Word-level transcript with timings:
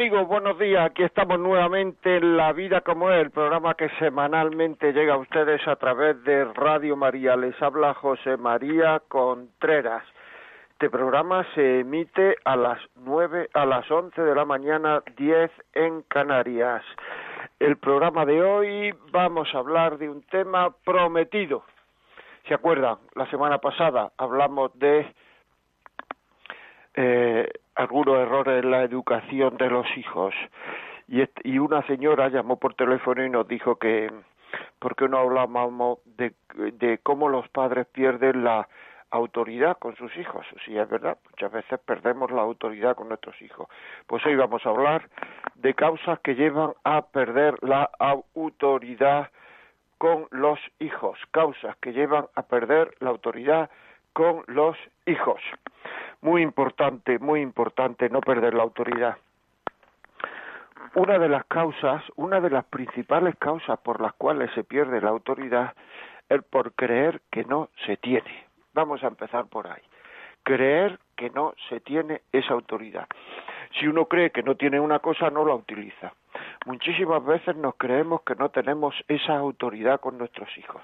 Amigos, 0.00 0.28
buenos 0.28 0.58
días. 0.58 0.86
Aquí 0.86 1.02
estamos 1.02 1.38
nuevamente 1.38 2.16
en 2.16 2.34
La 2.34 2.54
Vida 2.54 2.80
como 2.80 3.10
es, 3.10 3.20
el 3.20 3.30
programa 3.30 3.74
que 3.74 3.90
semanalmente 3.98 4.94
llega 4.94 5.12
a 5.12 5.18
ustedes 5.18 5.60
a 5.68 5.76
través 5.76 6.24
de 6.24 6.46
Radio 6.54 6.96
María. 6.96 7.36
Les 7.36 7.60
habla 7.60 7.92
José 7.92 8.38
María 8.38 9.02
Contreras. 9.08 10.02
Este 10.70 10.88
programa 10.88 11.46
se 11.54 11.80
emite 11.80 12.36
a 12.46 12.56
las 12.56 12.78
nueve, 12.94 13.50
a 13.52 13.66
las 13.66 13.90
once 13.90 14.22
de 14.22 14.34
la 14.34 14.46
mañana, 14.46 15.02
diez 15.18 15.50
en 15.74 16.00
Canarias. 16.08 16.82
El 17.58 17.76
programa 17.76 18.24
de 18.24 18.42
hoy 18.42 18.94
vamos 19.12 19.54
a 19.54 19.58
hablar 19.58 19.98
de 19.98 20.08
un 20.08 20.22
tema 20.22 20.70
prometido. 20.82 21.62
¿Se 22.48 22.54
acuerdan? 22.54 22.96
La 23.16 23.28
semana 23.28 23.58
pasada 23.58 24.12
hablamos 24.16 24.70
de 24.78 25.12
eh, 26.94 27.52
algunos 27.80 28.18
errores 28.18 28.62
en 28.62 28.70
la 28.70 28.82
educación 28.82 29.56
de 29.56 29.70
los 29.70 29.86
hijos. 29.96 30.34
Y, 31.08 31.58
una 31.58 31.82
señora 31.86 32.28
llamó 32.28 32.56
por 32.56 32.74
teléfono 32.74 33.24
y 33.24 33.30
nos 33.30 33.48
dijo 33.48 33.76
que, 33.76 34.12
¿por 34.78 34.94
qué 34.94 35.08
no 35.08 35.18
hablábamos 35.18 35.98
de, 36.04 36.34
de 36.74 36.98
cómo 36.98 37.28
los 37.28 37.48
padres 37.48 37.86
pierden 37.86 38.44
la 38.44 38.68
autoridad 39.10 39.78
con 39.78 39.96
sus 39.96 40.14
hijos? 40.18 40.46
Sí, 40.64 40.76
es 40.76 40.88
verdad, 40.88 41.16
muchas 41.30 41.50
veces 41.50 41.80
perdemos 41.80 42.30
la 42.30 42.42
autoridad 42.42 42.94
con 42.94 43.08
nuestros 43.08 43.40
hijos. 43.40 43.66
Pues 44.06 44.24
hoy 44.26 44.36
vamos 44.36 44.64
a 44.66 44.68
hablar 44.68 45.08
de 45.54 45.72
causas 45.74 46.20
que 46.20 46.34
llevan 46.34 46.74
a 46.84 47.06
perder 47.06 47.54
la 47.62 47.90
autoridad 47.98 49.30
con 49.96 50.26
los 50.30 50.60
hijos, 50.78 51.18
causas 51.30 51.76
que 51.78 51.92
llevan 51.92 52.26
a 52.34 52.42
perder 52.42 52.94
la 53.00 53.08
autoridad 53.08 53.70
con 54.12 54.44
los 54.46 54.76
hijos. 55.06 55.40
Muy 56.22 56.42
importante, 56.42 57.18
muy 57.18 57.40
importante 57.40 58.10
no 58.10 58.20
perder 58.20 58.54
la 58.54 58.62
autoridad. 58.62 59.16
Una 60.94 61.18
de 61.18 61.28
las 61.28 61.44
causas, 61.46 62.02
una 62.16 62.40
de 62.40 62.50
las 62.50 62.64
principales 62.64 63.36
causas 63.36 63.78
por 63.78 64.00
las 64.00 64.12
cuales 64.14 64.50
se 64.54 64.64
pierde 64.64 65.00
la 65.00 65.10
autoridad 65.10 65.74
es 66.28 66.42
por 66.44 66.72
creer 66.72 67.22
que 67.30 67.44
no 67.44 67.70
se 67.86 67.96
tiene. 67.96 68.44
Vamos 68.74 69.02
a 69.02 69.06
empezar 69.06 69.46
por 69.46 69.66
ahí. 69.66 69.82
Creer 70.42 70.98
que 71.16 71.30
no 71.30 71.54
se 71.68 71.80
tiene 71.80 72.20
esa 72.32 72.52
autoridad. 72.54 73.06
Si 73.78 73.86
uno 73.86 74.06
cree 74.06 74.30
que 74.30 74.42
no 74.42 74.56
tiene 74.56 74.78
una 74.78 74.98
cosa, 74.98 75.30
no 75.30 75.44
la 75.44 75.54
utiliza. 75.54 76.12
Muchísimas 76.66 77.24
veces 77.24 77.56
nos 77.56 77.76
creemos 77.76 78.22
que 78.22 78.34
no 78.34 78.50
tenemos 78.50 78.94
esa 79.08 79.36
autoridad 79.36 80.00
con 80.00 80.18
nuestros 80.18 80.48
hijos, 80.58 80.82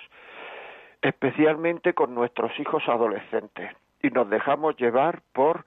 especialmente 1.02 1.92
con 1.94 2.14
nuestros 2.14 2.58
hijos 2.58 2.82
adolescentes 2.88 3.76
y 4.02 4.08
nos 4.10 4.28
dejamos 4.30 4.76
llevar 4.76 5.22
por 5.32 5.64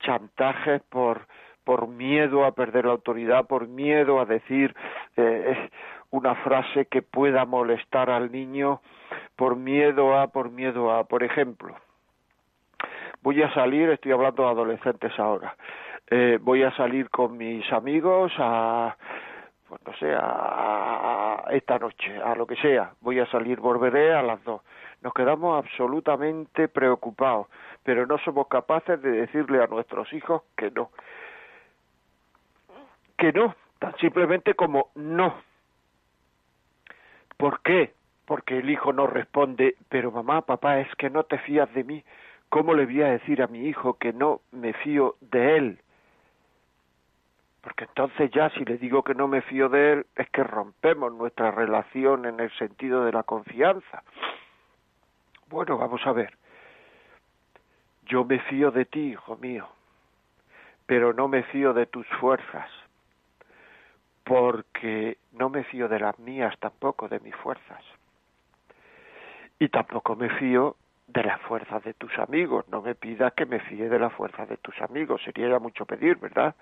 chantajes, 0.00 0.82
por 0.90 1.26
por 1.68 1.86
miedo 1.86 2.46
a 2.46 2.52
perder 2.52 2.86
la 2.86 2.92
autoridad, 2.92 3.46
por 3.46 3.68
miedo 3.68 4.20
a 4.20 4.24
decir 4.24 4.74
eh, 5.18 5.68
una 6.10 6.34
frase 6.36 6.86
que 6.86 7.02
pueda 7.02 7.44
molestar 7.44 8.08
al 8.08 8.32
niño, 8.32 8.80
por 9.36 9.54
miedo 9.56 10.18
a, 10.18 10.28
por 10.28 10.50
miedo 10.50 10.90
a, 10.90 11.04
por 11.04 11.22
ejemplo, 11.22 11.76
voy 13.20 13.42
a 13.42 13.52
salir, 13.52 13.90
estoy 13.90 14.12
hablando 14.12 14.44
de 14.44 14.48
adolescentes 14.48 15.12
ahora, 15.18 15.56
eh, 16.08 16.38
voy 16.40 16.62
a 16.62 16.74
salir 16.74 17.10
con 17.10 17.36
mis 17.36 17.70
amigos 17.70 18.32
a, 18.38 18.96
pues 19.68 19.82
no 19.84 19.92
sé, 19.98 20.14
a, 20.14 21.44
a, 21.46 21.52
esta 21.52 21.78
noche, 21.78 22.16
a 22.16 22.34
lo 22.34 22.46
que 22.46 22.56
sea, 22.56 22.92
voy 23.02 23.20
a 23.20 23.26
salir, 23.26 23.60
volveré 23.60 24.14
a 24.14 24.22
las 24.22 24.42
dos. 24.42 24.62
Nos 25.02 25.14
quedamos 25.14 25.64
absolutamente 25.64 26.68
preocupados 26.68 27.46
pero 27.88 28.06
no 28.06 28.18
somos 28.18 28.48
capaces 28.48 29.00
de 29.00 29.10
decirle 29.12 29.62
a 29.62 29.66
nuestros 29.66 30.12
hijos 30.12 30.42
que 30.58 30.70
no. 30.70 30.90
Que 33.16 33.32
no, 33.32 33.54
tan 33.78 33.96
simplemente 33.96 34.52
como 34.52 34.90
no. 34.94 35.34
¿Por 37.38 37.62
qué? 37.62 37.94
Porque 38.26 38.58
el 38.58 38.68
hijo 38.68 38.92
no 38.92 39.06
responde, 39.06 39.76
pero 39.88 40.10
mamá, 40.10 40.42
papá, 40.42 40.80
es 40.80 40.94
que 40.96 41.08
no 41.08 41.24
te 41.24 41.38
fías 41.38 41.72
de 41.72 41.82
mí. 41.82 42.04
¿Cómo 42.50 42.74
le 42.74 42.84
voy 42.84 43.00
a 43.00 43.12
decir 43.12 43.40
a 43.40 43.46
mi 43.46 43.66
hijo 43.66 43.94
que 43.94 44.12
no 44.12 44.42
me 44.52 44.74
fío 44.74 45.16
de 45.22 45.56
él? 45.56 45.78
Porque 47.62 47.84
entonces 47.84 48.30
ya 48.32 48.50
si 48.50 48.66
le 48.66 48.76
digo 48.76 49.02
que 49.02 49.14
no 49.14 49.28
me 49.28 49.40
fío 49.40 49.70
de 49.70 49.92
él, 49.92 50.06
es 50.14 50.28
que 50.28 50.44
rompemos 50.44 51.10
nuestra 51.14 51.52
relación 51.52 52.26
en 52.26 52.38
el 52.38 52.50
sentido 52.58 53.02
de 53.06 53.12
la 53.12 53.22
confianza. 53.22 54.02
Bueno, 55.48 55.78
vamos 55.78 56.06
a 56.06 56.12
ver. 56.12 56.36
Yo 58.06 58.24
me 58.24 58.38
fío 58.40 58.70
de 58.70 58.84
ti, 58.84 59.12
hijo 59.12 59.36
mío, 59.36 59.68
pero 60.86 61.12
no 61.12 61.28
me 61.28 61.42
fío 61.44 61.72
de 61.72 61.86
tus 61.86 62.06
fuerzas, 62.20 62.70
porque 64.24 65.18
no 65.32 65.48
me 65.48 65.64
fío 65.64 65.88
de 65.88 66.00
las 66.00 66.18
mías 66.18 66.54
tampoco, 66.58 67.08
de 67.08 67.20
mis 67.20 67.34
fuerzas. 67.36 67.82
Y 69.58 69.68
tampoco 69.68 70.16
me 70.16 70.30
fío 70.30 70.76
de 71.06 71.24
las 71.24 71.40
fuerzas 71.42 71.82
de 71.82 71.94
tus 71.94 72.16
amigos. 72.18 72.68
No 72.68 72.82
me 72.82 72.94
pidas 72.94 73.32
que 73.32 73.46
me 73.46 73.60
fíe 73.60 73.88
de 73.88 73.98
las 73.98 74.12
fuerzas 74.12 74.48
de 74.48 74.58
tus 74.58 74.80
amigos. 74.82 75.22
Sería 75.22 75.58
mucho 75.58 75.84
pedir, 75.84 76.16
¿verdad? 76.16 76.54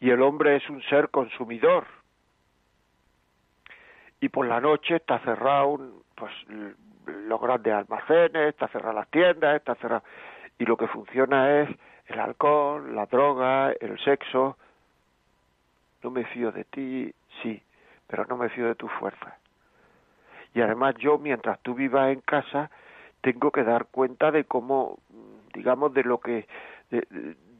Y 0.00 0.10
el 0.10 0.20
hombre 0.22 0.56
es 0.56 0.68
un 0.68 0.82
ser 0.82 1.08
consumidor. 1.10 1.86
Y 4.20 4.28
por 4.28 4.46
la 4.46 4.60
noche 4.60 4.96
está 4.96 5.18
cerrado, 5.20 5.78
pues 6.14 6.32
los 7.06 7.40
grandes 7.40 7.72
almacenes, 7.72 8.50
está 8.50 8.68
cerrada 8.68 8.94
las 8.94 9.08
tiendas, 9.08 9.56
está 9.56 9.74
cerrada... 9.76 10.02
Y 10.58 10.66
lo 10.66 10.76
que 10.76 10.88
funciona 10.88 11.62
es 11.62 11.70
el 12.06 12.20
alcohol, 12.20 12.94
la 12.94 13.06
droga, 13.06 13.72
el 13.72 13.98
sexo. 14.00 14.58
No 16.02 16.10
me 16.10 16.24
fío 16.24 16.52
de 16.52 16.64
ti, 16.64 17.14
sí, 17.42 17.62
pero 18.06 18.26
no 18.26 18.36
me 18.36 18.50
fío 18.50 18.66
de 18.66 18.74
tu 18.74 18.88
fuerza. 18.88 19.38
Y 20.54 20.60
además 20.60 20.96
yo, 20.98 21.16
mientras 21.16 21.58
tú 21.60 21.74
vivas 21.74 22.12
en 22.12 22.20
casa, 22.20 22.70
tengo 23.22 23.50
que 23.50 23.64
dar 23.64 23.86
cuenta 23.86 24.30
de 24.30 24.44
cómo, 24.44 24.98
digamos, 25.54 25.94
de 25.94 26.02
lo 26.04 26.18
que, 26.18 26.46
de, 26.90 27.06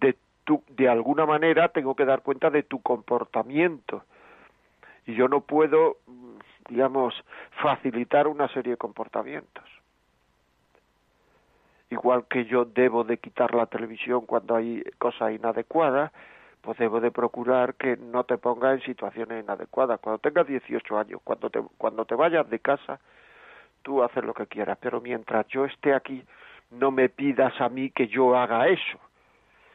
de, 0.01 0.17
tu, 0.45 0.63
de 0.69 0.89
alguna 0.89 1.25
manera 1.25 1.69
tengo 1.69 1.95
que 1.95 2.05
dar 2.05 2.23
cuenta 2.23 2.51
de 2.51 2.63
tu 2.63 2.83
comportamiento. 2.83 4.05
Y 5.07 5.15
yo 5.15 5.29
no 5.29 5.41
puedo 5.41 5.97
digamos, 6.71 7.15
facilitar 7.61 8.27
una 8.29 8.49
serie 8.49 8.73
de 8.73 8.77
comportamientos. 8.79 9.65
Igual 11.91 12.25
que 12.29 12.45
yo 12.45 12.65
debo 12.65 13.03
de 13.03 13.19
quitar 13.19 13.53
la 13.55 13.67
televisión 13.67 14.25
cuando 14.25 14.55
hay 14.55 14.83
cosas 14.99 15.33
inadecuadas, 15.33 16.13
pues 16.61 16.79
debo 16.79 17.01
de 17.01 17.11
procurar 17.11 17.75
que 17.75 17.97
no 17.97 18.25
te 18.25 18.39
pongas 18.39 18.75
en 18.75 18.87
situaciones 18.87 19.43
inadecuadas. 19.43 19.99
Cuando 19.99 20.19
tengas 20.19 20.47
18 20.47 20.99
años, 20.99 21.21
cuando 21.25 21.51
te, 21.51 21.61
cuando 21.79 22.05
te 22.05 22.15
vayas 22.15 22.49
de 22.49 22.61
casa, 22.61 23.01
tú 23.83 24.03
haces 24.05 24.25
lo 24.25 24.35
que 24.35 24.47
quieras, 24.47 24.79
pero 24.81 25.01
mientras 25.01 25.49
yo 25.49 25.65
esté 25.65 25.93
aquí, 25.93 26.23
no 26.71 26.93
me 26.93 27.09
pidas 27.09 27.61
a 27.61 27.69
mí 27.69 27.91
que 27.91 28.07
yo 28.07 28.37
haga 28.37 28.69
eso, 28.69 28.99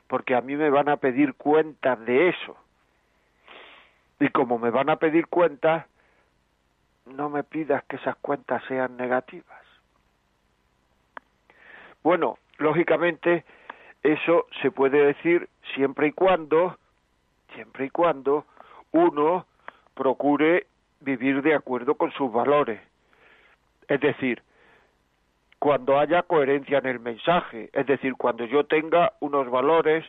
porque 0.08 0.36
a 0.36 0.42
mí 0.42 0.56
me 0.56 0.70
van 0.70 0.88
a 0.88 0.98
pedir 0.98 1.34
cuentas 1.34 2.00
de 2.06 2.30
eso. 2.30 2.56
Y 4.22 4.30
como 4.30 4.58
me 4.58 4.70
van 4.70 4.90
a 4.90 4.96
pedir 4.96 5.28
cuentas, 5.28 5.86
no 7.06 7.30
me 7.30 7.44
pidas 7.44 7.84
que 7.86 7.98
esas 7.98 8.16
cuentas 8.18 8.64
sean 8.68 8.98
negativas. 8.98 9.62
Bueno, 12.04 12.38
lógicamente 12.58 13.46
eso 14.04 14.46
se 14.62 14.72
puede 14.72 15.06
decir 15.06 15.50
siempre 15.74 16.08
y 16.08 16.12
cuando, 16.12 16.78
siempre 17.54 17.86
y 17.86 17.90
cuando 17.90 18.46
uno 18.92 19.46
procure 19.94 20.68
vivir 21.00 21.42
de 21.42 21.56
acuerdo 21.56 21.96
con 21.96 22.12
sus 22.12 22.32
valores. 22.32 22.80
Es 23.88 24.00
decir, 24.00 24.42
cuando 25.60 26.00
haya 26.00 26.24
coherencia 26.24 26.78
en 26.80 26.86
el 26.86 27.00
mensaje, 27.00 27.70
es 27.74 27.86
decir, 27.88 28.14
cuando 28.16 28.46
yo 28.46 28.66
tenga 28.66 29.14
unos 29.20 29.50
valores, 29.50 30.06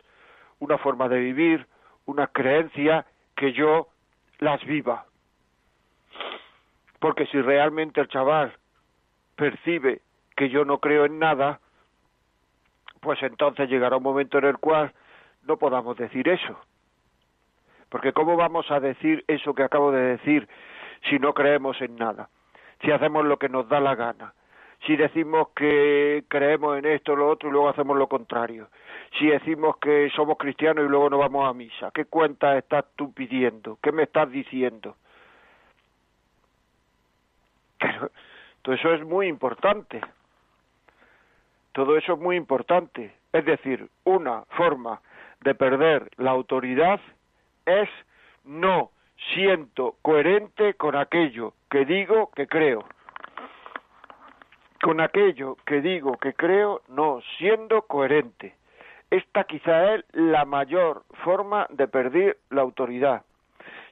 una 0.59 0.77
forma 0.77 1.07
de 1.09 1.19
vivir, 1.19 1.65
una 2.05 2.27
creencia, 2.27 3.05
que 3.35 3.53
yo 3.53 3.87
las 4.39 4.63
viva. 4.65 5.05
Porque 6.99 7.25
si 7.27 7.41
realmente 7.41 8.01
el 8.01 8.07
chaval 8.07 8.53
percibe 9.35 10.01
que 10.35 10.49
yo 10.49 10.65
no 10.65 10.79
creo 10.79 11.05
en 11.05 11.19
nada, 11.19 11.59
pues 13.01 13.21
entonces 13.23 13.69
llegará 13.69 13.97
un 13.97 14.03
momento 14.03 14.37
en 14.37 14.45
el 14.45 14.57
cual 14.57 14.93
no 15.43 15.57
podamos 15.57 15.97
decir 15.97 16.27
eso. 16.27 16.59
Porque 17.89 18.13
¿cómo 18.13 18.35
vamos 18.35 18.69
a 18.71 18.79
decir 18.79 19.23
eso 19.27 19.53
que 19.53 19.63
acabo 19.63 19.91
de 19.91 20.17
decir 20.17 20.47
si 21.09 21.19
no 21.19 21.33
creemos 21.33 21.79
en 21.81 21.95
nada? 21.95 22.29
si 22.81 22.91
hacemos 22.91 23.25
lo 23.25 23.37
que 23.37 23.49
nos 23.49 23.67
da 23.69 23.79
la 23.79 23.95
gana, 23.95 24.33
si 24.85 24.95
decimos 24.95 25.49
que 25.55 26.23
creemos 26.27 26.77
en 26.77 26.85
esto 26.85 27.13
o 27.13 27.15
lo 27.15 27.29
otro 27.29 27.49
y 27.49 27.51
luego 27.51 27.69
hacemos 27.69 27.97
lo 27.97 28.07
contrario, 28.07 28.69
si 29.17 29.27
decimos 29.27 29.77
que 29.77 30.09
somos 30.15 30.37
cristianos 30.37 30.85
y 30.85 30.89
luego 30.89 31.09
no 31.09 31.17
vamos 31.17 31.49
a 31.49 31.53
misa, 31.53 31.91
¿qué 31.93 32.05
cuentas 32.05 32.57
estás 32.57 32.85
tú 32.95 33.13
pidiendo? 33.13 33.79
¿Qué 33.81 33.91
me 33.91 34.03
estás 34.03 34.29
diciendo? 34.29 34.95
Todo 38.61 38.75
eso 38.75 38.93
es 38.93 39.03
muy 39.03 39.27
importante. 39.27 40.01
Todo 41.73 41.97
eso 41.97 42.13
es 42.13 42.19
muy 42.19 42.35
importante. 42.35 43.13
Es 43.33 43.45
decir, 43.45 43.87
una 44.03 44.43
forma 44.49 45.01
de 45.41 45.53
perder 45.53 46.09
la 46.17 46.31
autoridad 46.31 46.99
es 47.65 47.89
no 48.43 48.91
siento 49.33 49.95
coherente 50.01 50.73
con 50.75 50.95
aquello 50.95 51.53
que 51.69 51.85
digo 51.85 52.31
que 52.35 52.47
creo. 52.47 52.85
Con 54.81 55.01
aquello 55.01 55.57
que 55.65 55.81
digo 55.81 56.17
que 56.17 56.33
creo, 56.33 56.81
no 56.87 57.21
siendo 57.37 57.83
coherente. 57.83 58.55
Esta 59.09 59.45
quizá 59.45 59.95
es 59.95 60.05
la 60.13 60.45
mayor 60.45 61.03
forma 61.23 61.67
de 61.69 61.87
perder 61.87 62.37
la 62.49 62.61
autoridad. 62.61 63.23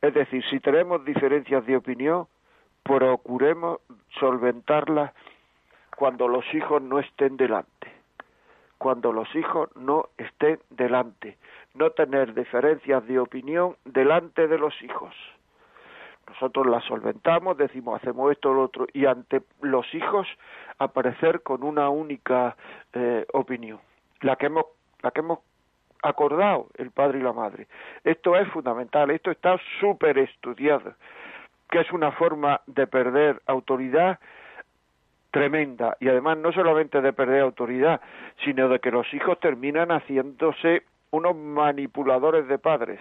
Es 0.00 0.14
decir, 0.14 0.42
si 0.48 0.60
tenemos 0.60 1.04
diferencias 1.04 1.66
de 1.66 1.76
opinión, 1.76 2.26
procuremos 2.82 3.80
solventarlas 4.18 5.12
cuando 5.96 6.28
los 6.28 6.46
hijos 6.54 6.80
no 6.80 6.98
estén 6.98 7.36
delante 7.36 7.77
cuando 8.78 9.12
los 9.12 9.32
hijos 9.34 9.68
no 9.76 10.08
estén 10.16 10.60
delante, 10.70 11.36
no 11.74 11.90
tener 11.90 12.34
diferencias 12.34 13.06
de 13.06 13.18
opinión 13.18 13.76
delante 13.84 14.46
de 14.46 14.58
los 14.58 14.80
hijos. 14.82 15.14
Nosotros 16.28 16.66
las 16.66 16.84
solventamos, 16.84 17.56
decimos 17.56 18.00
hacemos 18.00 18.30
esto 18.30 18.50
o 18.50 18.54
lo 18.54 18.62
otro, 18.62 18.86
y 18.92 19.06
ante 19.06 19.42
los 19.62 19.92
hijos 19.94 20.26
aparecer 20.78 21.42
con 21.42 21.62
una 21.62 21.88
única 21.88 22.56
eh, 22.92 23.26
opinión, 23.32 23.80
la 24.20 24.36
que 24.36 24.46
hemos, 24.46 24.66
la 25.02 25.10
que 25.10 25.20
hemos 25.20 25.40
acordado 26.02 26.68
el 26.76 26.90
padre 26.90 27.18
y 27.18 27.22
la 27.22 27.32
madre. 27.32 27.66
Esto 28.04 28.36
es 28.36 28.48
fundamental, 28.48 29.10
esto 29.10 29.30
está 29.30 29.58
súper 29.80 30.18
estudiado, 30.18 30.94
que 31.70 31.80
es 31.80 31.90
una 31.92 32.12
forma 32.12 32.60
de 32.66 32.86
perder 32.86 33.42
autoridad 33.46 34.20
tremenda 35.38 35.96
y 36.00 36.08
además 36.08 36.36
no 36.38 36.52
solamente 36.52 37.00
de 37.00 37.12
perder 37.12 37.42
autoridad, 37.42 38.00
sino 38.44 38.68
de 38.68 38.80
que 38.80 38.90
los 38.90 39.12
hijos 39.14 39.38
terminan 39.38 39.90
haciéndose 39.90 40.82
unos 41.10 41.36
manipuladores 41.36 42.48
de 42.48 42.58
padres. 42.58 43.00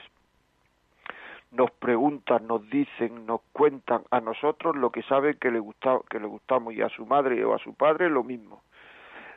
Nos 1.51 1.71
preguntan, 1.71 2.45
nos 2.45 2.69
dicen, 2.69 3.25
nos 3.25 3.41
cuentan 3.53 4.03
a 4.11 4.19
nosotros 4.19 4.75
lo 4.75 4.91
que 4.91 5.01
saben 5.03 5.37
que 5.39 5.49
le, 5.49 5.59
gusta, 5.59 5.97
que 6.09 6.19
le 6.19 6.27
gustamos 6.27 6.73
y 6.73 6.81
a 6.81 6.89
su 6.89 7.05
madre 7.05 7.43
o 7.43 7.55
a 7.55 7.59
su 7.59 7.73
padre 7.73 8.09
lo 8.09 8.23
mismo. 8.23 8.61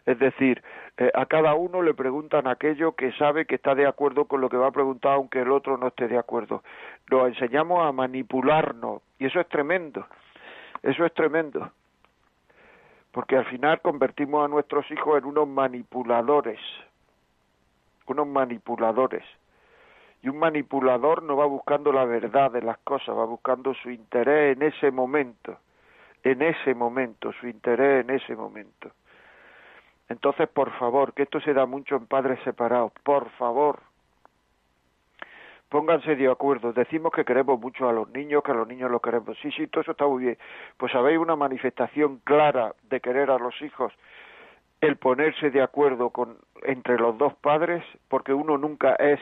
Es 0.04 0.18
decir, 0.18 0.62
eh, 0.98 1.10
a 1.14 1.26
cada 1.26 1.54
uno 1.54 1.82
le 1.82 1.94
preguntan 1.94 2.48
aquello 2.48 2.92
que 2.92 3.12
sabe 3.12 3.46
que 3.46 3.54
está 3.54 3.74
de 3.74 3.86
acuerdo 3.86 4.26
con 4.26 4.40
lo 4.40 4.48
que 4.48 4.56
va 4.56 4.68
a 4.68 4.72
preguntar 4.72 5.12
aunque 5.12 5.40
el 5.40 5.52
otro 5.52 5.78
no 5.78 5.88
esté 5.88 6.08
de 6.08 6.18
acuerdo. 6.18 6.62
Nos 7.10 7.28
enseñamos 7.28 7.86
a 7.86 7.92
manipularnos 7.92 9.02
y 9.18 9.26
eso 9.26 9.40
es 9.40 9.48
tremendo. 9.48 10.06
Eso 10.82 11.04
es 11.04 11.14
tremendo 11.14 11.70
porque 13.12 13.36
al 13.36 13.44
final 13.46 13.80
convertimos 13.80 14.44
a 14.44 14.48
nuestros 14.48 14.88
hijos 14.90 15.18
en 15.18 15.24
unos 15.24 15.48
manipuladores, 15.48 16.60
unos 18.06 18.26
manipuladores. 18.26 19.24
Y 20.22 20.28
un 20.28 20.38
manipulador 20.38 21.22
no 21.22 21.36
va 21.36 21.46
buscando 21.46 21.92
la 21.92 22.04
verdad 22.04 22.50
de 22.50 22.60
las 22.62 22.78
cosas, 22.78 23.16
va 23.16 23.24
buscando 23.24 23.72
su 23.74 23.90
interés 23.90 24.56
en 24.56 24.62
ese 24.62 24.90
momento, 24.90 25.58
en 26.22 26.42
ese 26.42 26.74
momento, 26.74 27.32
su 27.32 27.48
interés 27.48 28.04
en 28.04 28.10
ese 28.10 28.36
momento. 28.36 28.90
Entonces, 30.10 30.48
por 30.48 30.70
favor, 30.78 31.14
que 31.14 31.22
esto 31.22 31.40
se 31.40 31.54
da 31.54 31.66
mucho 31.66 31.96
en 31.96 32.06
padres 32.06 32.38
separados, 32.44 32.92
por 33.02 33.30
favor, 33.30 33.80
pónganse 35.70 36.16
de 36.16 36.28
acuerdo, 36.28 36.72
decimos 36.72 37.12
que 37.12 37.24
queremos 37.24 37.58
mucho 37.58 37.88
a 37.88 37.92
los 37.92 38.10
niños, 38.10 38.42
que 38.42 38.50
a 38.50 38.54
los 38.54 38.68
niños 38.68 38.90
los 38.90 39.00
queremos, 39.00 39.38
sí, 39.40 39.50
sí, 39.52 39.68
todo 39.68 39.82
eso 39.82 39.92
está 39.92 40.06
muy 40.06 40.24
bien, 40.24 40.38
pues 40.76 40.94
habéis 40.94 41.18
una 41.18 41.36
manifestación 41.36 42.18
clara 42.24 42.74
de 42.90 43.00
querer 43.00 43.30
a 43.30 43.38
los 43.38 43.54
hijos, 43.62 43.92
el 44.80 44.96
ponerse 44.96 45.50
de 45.50 45.62
acuerdo 45.62 46.10
con 46.10 46.38
entre 46.64 46.98
los 46.98 47.16
dos 47.16 47.34
padres, 47.36 47.84
porque 48.08 48.34
uno 48.34 48.58
nunca 48.58 48.94
es 48.96 49.20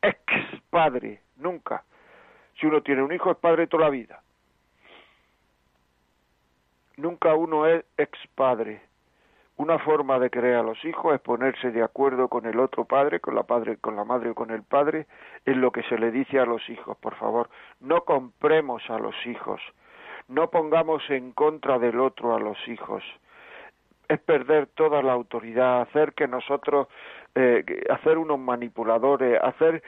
ex 0.00 0.18
padre, 0.70 1.20
nunca. 1.36 1.84
Si 2.58 2.66
uno 2.66 2.82
tiene 2.82 3.02
un 3.02 3.12
hijo 3.12 3.30
es 3.30 3.36
padre 3.36 3.66
toda 3.66 3.84
la 3.84 3.90
vida. 3.90 4.22
Nunca 6.96 7.34
uno 7.34 7.66
es 7.66 7.84
ex 7.96 8.18
padre 8.34 8.80
una 9.56 9.78
forma 9.78 10.18
de 10.18 10.30
crear 10.30 10.60
a 10.60 10.62
los 10.62 10.82
hijos 10.84 11.14
es 11.14 11.20
ponerse 11.20 11.70
de 11.70 11.82
acuerdo 11.82 12.28
con 12.28 12.46
el 12.46 12.58
otro 12.58 12.84
padre, 12.84 13.20
con 13.20 13.34
la 13.34 13.42
padre, 13.42 13.76
con 13.76 13.96
la 13.96 14.04
madre 14.04 14.30
o 14.30 14.34
con 14.34 14.50
el 14.50 14.62
padre, 14.62 15.06
en 15.44 15.60
lo 15.60 15.70
que 15.70 15.82
se 15.84 15.98
le 15.98 16.10
dice 16.10 16.38
a 16.38 16.46
los 16.46 16.68
hijos, 16.68 16.96
por 16.98 17.14
favor. 17.16 17.48
No 17.80 18.04
compremos 18.04 18.82
a 18.88 18.98
los 18.98 19.14
hijos, 19.26 19.60
no 20.28 20.50
pongamos 20.50 21.02
en 21.10 21.32
contra 21.32 21.78
del 21.78 22.00
otro 22.00 22.34
a 22.34 22.40
los 22.40 22.56
hijos. 22.66 23.04
Es 24.08 24.20
perder 24.20 24.66
toda 24.66 25.02
la 25.02 25.12
autoridad, 25.12 25.82
hacer 25.82 26.12
que 26.12 26.26
nosotros, 26.26 26.88
eh, 27.34 27.64
hacer 27.90 28.18
unos 28.18 28.38
manipuladores, 28.38 29.40
hacer 29.42 29.82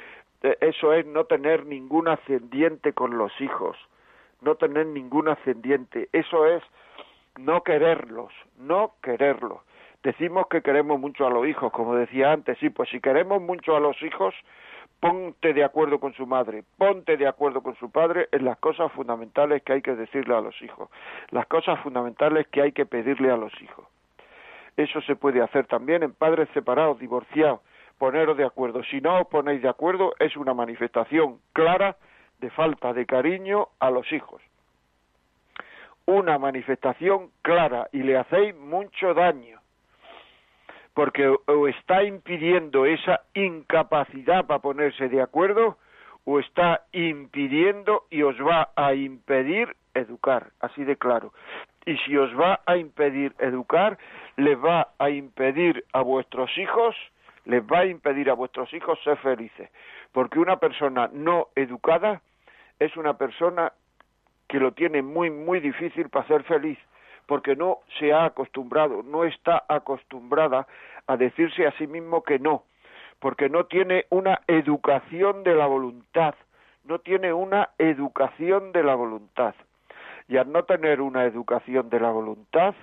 eh, 0.44 0.58
eso 0.60 0.92
es 0.92 1.06
no 1.06 1.24
tener 1.24 1.64
ningún 1.64 2.06
ascendiente 2.06 2.92
con 2.92 3.16
los 3.16 3.32
hijos, 3.40 3.76
no 4.42 4.56
tener 4.56 4.86
ningún 4.86 5.28
ascendiente. 5.28 6.10
Eso 6.12 6.46
es 6.46 6.62
no 7.38 7.62
quererlos, 7.62 8.32
no 8.58 8.94
quererlos. 9.02 9.60
Decimos 10.02 10.46
que 10.48 10.62
queremos 10.62 11.00
mucho 11.00 11.26
a 11.26 11.30
los 11.30 11.46
hijos, 11.46 11.72
como 11.72 11.94
decía 11.94 12.32
antes, 12.32 12.58
sí, 12.58 12.70
pues 12.70 12.90
si 12.90 13.00
queremos 13.00 13.40
mucho 13.40 13.74
a 13.74 13.80
los 13.80 14.00
hijos, 14.02 14.34
ponte 15.00 15.52
de 15.54 15.64
acuerdo 15.64 15.98
con 15.98 16.12
su 16.14 16.26
madre, 16.26 16.62
ponte 16.76 17.16
de 17.16 17.26
acuerdo 17.26 17.62
con 17.62 17.74
su 17.76 17.90
padre 17.90 18.28
en 18.32 18.44
las 18.44 18.58
cosas 18.58 18.92
fundamentales 18.92 19.62
que 19.62 19.74
hay 19.74 19.82
que 19.82 19.94
decirle 19.94 20.34
a 20.34 20.40
los 20.40 20.60
hijos, 20.62 20.90
las 21.30 21.46
cosas 21.46 21.80
fundamentales 21.80 22.46
que 22.48 22.62
hay 22.62 22.72
que 22.72 22.86
pedirle 22.86 23.30
a 23.30 23.36
los 23.36 23.52
hijos. 23.62 23.86
Eso 24.76 25.00
se 25.02 25.16
puede 25.16 25.40
hacer 25.40 25.66
también 25.66 26.02
en 26.02 26.12
padres 26.12 26.48
separados, 26.52 26.98
divorciados, 26.98 27.60
poneros 27.98 28.36
de 28.36 28.44
acuerdo. 28.44 28.82
Si 28.84 29.00
no 29.00 29.20
os 29.20 29.26
ponéis 29.28 29.62
de 29.62 29.68
acuerdo, 29.68 30.14
es 30.18 30.36
una 30.36 30.52
manifestación 30.52 31.38
clara 31.52 31.96
de 32.40 32.50
falta 32.50 32.92
de 32.92 33.06
cariño 33.06 33.68
a 33.78 33.90
los 33.90 34.10
hijos. 34.12 34.42
Una 36.06 36.38
manifestación 36.38 37.30
clara 37.42 37.88
y 37.92 38.02
le 38.02 38.18
hacéis 38.18 38.54
mucho 38.56 39.14
daño 39.14 39.60
porque 40.94 41.26
o 41.28 41.68
está 41.68 42.04
impidiendo 42.04 42.86
esa 42.86 43.22
incapacidad 43.34 44.46
para 44.46 44.60
ponerse 44.60 45.08
de 45.08 45.20
acuerdo 45.20 45.76
o 46.24 46.38
está 46.38 46.84
impidiendo 46.92 48.04
y 48.10 48.22
os 48.22 48.36
va 48.40 48.70
a 48.76 48.94
impedir 48.94 49.76
educar, 49.92 50.52
así 50.60 50.84
de 50.84 50.96
claro. 50.96 51.32
Y 51.84 51.98
si 51.98 52.16
os 52.16 52.30
va 52.38 52.60
a 52.64 52.76
impedir 52.76 53.34
educar, 53.38 53.98
les 54.36 54.56
va 54.56 54.88
a 54.98 55.10
impedir 55.10 55.84
a 55.92 56.00
vuestros 56.00 56.56
hijos, 56.56 56.96
les 57.44 57.62
va 57.62 57.80
a 57.80 57.86
impedir 57.86 58.30
a 58.30 58.34
vuestros 58.34 58.72
hijos 58.72 58.98
ser 59.04 59.18
felices, 59.18 59.68
porque 60.12 60.38
una 60.38 60.56
persona 60.56 61.10
no 61.12 61.48
educada 61.56 62.22
es 62.78 62.96
una 62.96 63.18
persona 63.18 63.72
que 64.54 64.60
lo 64.60 64.70
tiene 64.70 65.02
muy, 65.02 65.32
muy 65.32 65.58
difícil 65.58 66.08
para 66.10 66.28
ser 66.28 66.44
feliz, 66.44 66.78
porque 67.26 67.56
no 67.56 67.78
se 67.98 68.12
ha 68.12 68.26
acostumbrado, 68.26 69.02
no 69.02 69.24
está 69.24 69.64
acostumbrada 69.66 70.68
a 71.08 71.16
decirse 71.16 71.66
a 71.66 71.72
sí 71.72 71.88
mismo 71.88 72.22
que 72.22 72.38
no, 72.38 72.62
porque 73.18 73.48
no 73.48 73.66
tiene 73.66 74.06
una 74.10 74.42
educación 74.46 75.42
de 75.42 75.56
la 75.56 75.66
voluntad, 75.66 76.36
no 76.84 77.00
tiene 77.00 77.32
una 77.32 77.70
educación 77.78 78.70
de 78.70 78.84
la 78.84 78.94
voluntad. 78.94 79.56
Y 80.28 80.36
al 80.36 80.52
no 80.52 80.62
tener 80.62 81.00
una 81.00 81.24
educación 81.24 81.90
de 81.90 81.98
la 81.98 82.12
voluntad, 82.12 82.76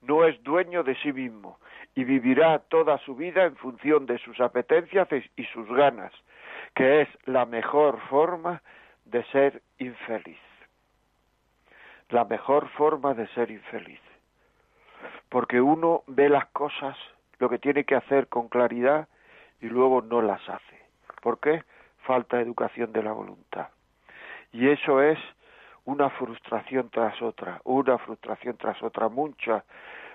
no 0.00 0.24
es 0.24 0.42
dueño 0.44 0.82
de 0.82 0.94
sí 1.02 1.12
mismo 1.12 1.58
y 1.94 2.04
vivirá 2.04 2.60
toda 2.70 2.96
su 3.04 3.14
vida 3.14 3.44
en 3.44 3.56
función 3.56 4.06
de 4.06 4.16
sus 4.16 4.40
apetencias 4.40 5.08
y 5.36 5.44
sus 5.44 5.68
ganas, 5.68 6.12
que 6.74 7.02
es 7.02 7.08
la 7.26 7.44
mejor 7.44 8.00
forma 8.08 8.62
de 9.04 9.22
ser 9.24 9.60
infeliz 9.76 10.45
la 12.08 12.24
mejor 12.24 12.68
forma 12.70 13.14
de 13.14 13.26
ser 13.28 13.50
infeliz. 13.50 14.00
Porque 15.28 15.60
uno 15.60 16.02
ve 16.06 16.28
las 16.28 16.46
cosas, 16.46 16.96
lo 17.38 17.48
que 17.48 17.58
tiene 17.58 17.84
que 17.84 17.96
hacer 17.96 18.28
con 18.28 18.48
claridad 18.48 19.08
y 19.60 19.66
luego 19.66 20.02
no 20.02 20.22
las 20.22 20.46
hace. 20.48 20.80
¿Por 21.20 21.40
qué? 21.40 21.64
Falta 21.98 22.40
educación 22.40 22.92
de 22.92 23.02
la 23.02 23.12
voluntad. 23.12 23.68
Y 24.52 24.68
eso 24.68 25.02
es 25.02 25.18
una 25.84 26.10
frustración 26.10 26.90
tras 26.90 27.20
otra, 27.22 27.60
una 27.64 27.98
frustración 27.98 28.56
tras 28.56 28.80
otra, 28.82 29.08
muchas 29.08 29.64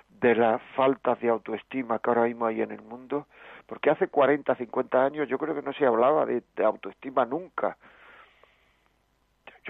de 0.10 0.36
las 0.36 0.62
faltas 0.76 1.20
de 1.20 1.30
autoestima 1.30 2.00
que 2.00 2.10
ahora 2.10 2.24
mismo 2.24 2.46
hay 2.46 2.62
en 2.62 2.72
el 2.72 2.82
mundo, 2.82 3.28
porque 3.66 3.90
hace 3.90 4.08
40, 4.08 4.56
50 4.56 5.04
años 5.04 5.30
yo 5.30 5.38
creo 5.38 5.56
que 5.56 5.62
no 5.62 5.74
se 5.74 5.86
hablaba 5.86 6.26
de 6.26 6.44
autoestima 6.64 7.26
nunca, 7.26 7.78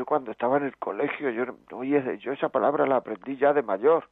yo 0.02 0.06
cuando 0.06 0.32
estaba 0.32 0.58
en 0.58 0.64
el 0.64 0.76
colegio, 0.78 1.30
yo, 1.30 1.46
oye, 1.74 2.18
yo 2.18 2.32
esa 2.32 2.50
palabra 2.50 2.88
la 2.88 2.96
aprendí 2.96 3.38
ya 3.38 3.54
de 3.54 3.62
mayor. 3.62 4.10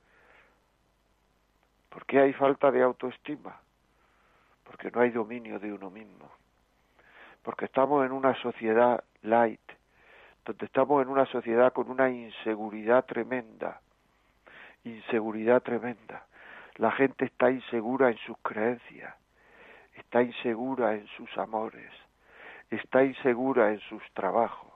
¿Por 1.89 2.05
qué 2.05 2.19
hay 2.19 2.31
falta 2.33 2.69
de 2.69 2.83
autoestima? 2.83 3.59
Porque 4.65 4.91
no 4.91 5.01
hay 5.01 5.09
dominio 5.09 5.57
de 5.57 5.73
uno 5.73 5.89
mismo. 5.89 6.29
Porque 7.41 7.65
estamos 7.65 8.05
en 8.05 8.11
una 8.11 8.35
sociedad 8.35 9.03
light, 9.23 9.67
donde 10.45 10.67
estamos 10.67 11.01
en 11.01 11.09
una 11.09 11.25
sociedad 11.25 11.73
con 11.73 11.89
una 11.89 12.07
inseguridad 12.11 13.05
tremenda. 13.05 13.81
Inseguridad 14.83 15.63
tremenda. 15.63 16.27
La 16.75 16.91
gente 16.91 17.25
está 17.25 17.49
insegura 17.49 18.11
en 18.11 18.17
sus 18.19 18.37
creencias, 18.43 19.15
está 19.95 20.21
insegura 20.21 20.93
en 20.93 21.07
sus 21.17 21.35
amores, 21.39 21.91
está 22.69 23.03
insegura 23.03 23.71
en 23.71 23.79
sus 23.79 24.03
trabajos 24.13 24.68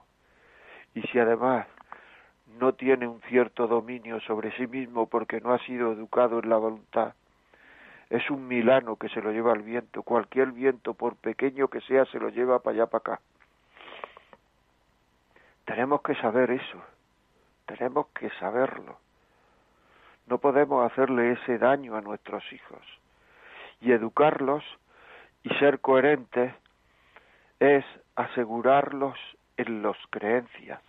y 0.94 1.02
si 1.02 1.18
además 1.18 1.66
no 2.58 2.74
tiene 2.74 3.06
un 3.06 3.20
cierto 3.22 3.66
dominio 3.66 4.20
sobre 4.20 4.56
sí 4.56 4.66
mismo 4.66 5.08
porque 5.08 5.40
no 5.40 5.52
ha 5.52 5.58
sido 5.60 5.92
educado 5.92 6.38
en 6.38 6.48
la 6.48 6.56
voluntad, 6.56 7.14
es 8.10 8.30
un 8.30 8.46
milano 8.46 8.96
que 8.96 9.08
se 9.08 9.20
lo 9.20 9.32
lleva 9.32 9.52
al 9.52 9.62
viento. 9.62 10.02
Cualquier 10.02 10.52
viento, 10.52 10.94
por 10.94 11.16
pequeño 11.16 11.68
que 11.68 11.80
sea, 11.80 12.04
se 12.06 12.20
lo 12.20 12.28
lleva 12.28 12.60
para 12.60 12.74
allá, 12.76 12.86
para 12.86 13.14
acá. 13.14 13.20
Tenemos 15.64 16.02
que 16.02 16.14
saber 16.16 16.50
eso. 16.50 16.82
Tenemos 17.66 18.06
que 18.08 18.30
saberlo. 18.38 18.98
No 20.26 20.38
podemos 20.38 20.90
hacerle 20.90 21.32
ese 21.32 21.58
daño 21.58 21.96
a 21.96 22.02
nuestros 22.02 22.44
hijos. 22.52 22.82
Y 23.80 23.92
educarlos 23.92 24.62
y 25.42 25.48
ser 25.56 25.80
coherentes 25.80 26.54
es 27.58 27.84
asegurarlos 28.16 29.18
en 29.56 29.82
las 29.82 29.96
creencias, 30.10 30.80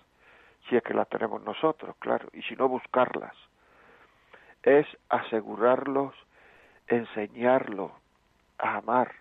si 0.67 0.75
es 0.75 0.83
que 0.83 0.93
las 0.93 1.07
tenemos 1.09 1.41
nosotros, 1.43 1.95
claro, 1.99 2.27
y 2.33 2.41
si 2.43 2.55
no 2.55 2.67
buscarlas, 2.67 3.35
es 4.63 4.87
asegurarlos, 5.09 6.15
enseñarlo 6.87 7.91
a 8.57 8.77
amar. 8.77 9.11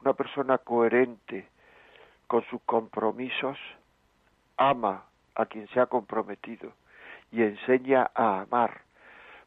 Una 0.00 0.12
persona 0.14 0.58
coherente 0.58 1.48
con 2.26 2.44
sus 2.46 2.60
compromisos 2.62 3.58
ama 4.56 5.04
a 5.34 5.46
quien 5.46 5.68
se 5.68 5.80
ha 5.80 5.86
comprometido 5.86 6.72
y 7.30 7.42
enseña 7.42 8.10
a 8.14 8.40
amar, 8.40 8.82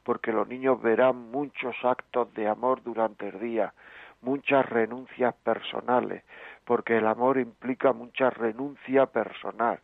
porque 0.03 0.31
los 0.31 0.47
niños 0.47 0.81
verán 0.81 1.31
muchos 1.31 1.75
actos 1.83 2.33
de 2.33 2.47
amor 2.47 2.81
durante 2.83 3.29
el 3.29 3.39
día, 3.39 3.73
muchas 4.21 4.65
renuncias 4.67 5.35
personales, 5.43 6.23
porque 6.65 6.97
el 6.97 7.07
amor 7.07 7.37
implica 7.37 7.93
mucha 7.93 8.29
renuncia 8.29 9.05
personal. 9.05 9.79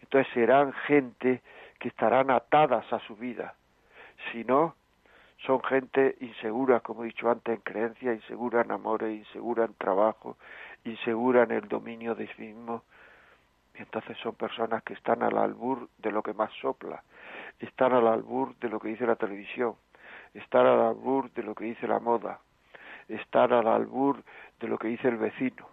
Entonces 0.00 0.32
serán 0.34 0.72
gente 0.72 1.40
que 1.78 1.88
estarán 1.88 2.30
atadas 2.30 2.92
a 2.92 2.98
su 3.00 3.16
vida. 3.16 3.54
Si 4.30 4.44
no, 4.44 4.74
son 5.46 5.62
gente 5.62 6.16
insegura, 6.20 6.80
como 6.80 7.02
he 7.02 7.06
dicho 7.06 7.30
antes, 7.30 7.56
en 7.56 7.62
creencia, 7.62 8.12
insegura 8.12 8.62
en 8.62 8.70
amores, 8.72 9.16
insegura 9.16 9.64
en 9.64 9.74
trabajo, 9.74 10.36
insegura 10.84 11.44
en 11.44 11.52
el 11.52 11.68
dominio 11.68 12.14
de 12.14 12.26
sí 12.34 12.42
mismo. 12.42 12.82
Y 13.74 13.82
entonces 13.82 14.16
son 14.18 14.34
personas 14.34 14.82
que 14.82 14.94
están 14.94 15.22
al 15.22 15.38
albur 15.38 15.88
de 15.98 16.12
lo 16.12 16.22
que 16.22 16.34
más 16.34 16.52
sopla, 16.60 17.02
están 17.58 17.92
al 17.92 18.06
albur 18.06 18.54
de 18.56 18.68
lo 18.68 18.78
que 18.78 18.88
dice 18.88 19.06
la 19.06 19.16
televisión, 19.16 19.74
están 20.34 20.66
al 20.66 20.80
albur 20.80 21.30
de 21.32 21.42
lo 21.42 21.54
que 21.54 21.64
dice 21.64 21.88
la 21.88 21.98
moda, 21.98 22.38
estar 23.08 23.52
al 23.52 23.66
albur 23.66 24.22
de 24.60 24.68
lo 24.68 24.78
que 24.78 24.88
dice 24.88 25.08
el 25.08 25.16
vecino, 25.16 25.68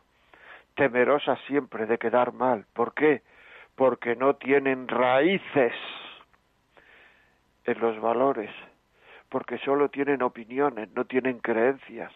temerosas 0.75 1.39
siempre 1.48 1.86
de 1.86 1.98
quedar 1.98 2.33
mal. 2.33 2.65
¿Por 2.74 2.93
qué? 2.93 3.21
Porque 3.75 4.15
no 4.15 4.36
tienen 4.36 4.88
raíces 4.88 5.74
en 7.65 7.79
los 7.79 8.00
valores, 8.00 8.51
porque 9.29 9.57
solo 9.59 9.89
tienen 9.89 10.21
opiniones, 10.21 10.89
no 10.95 11.05
tienen 11.05 11.39
creencias. 11.39 12.12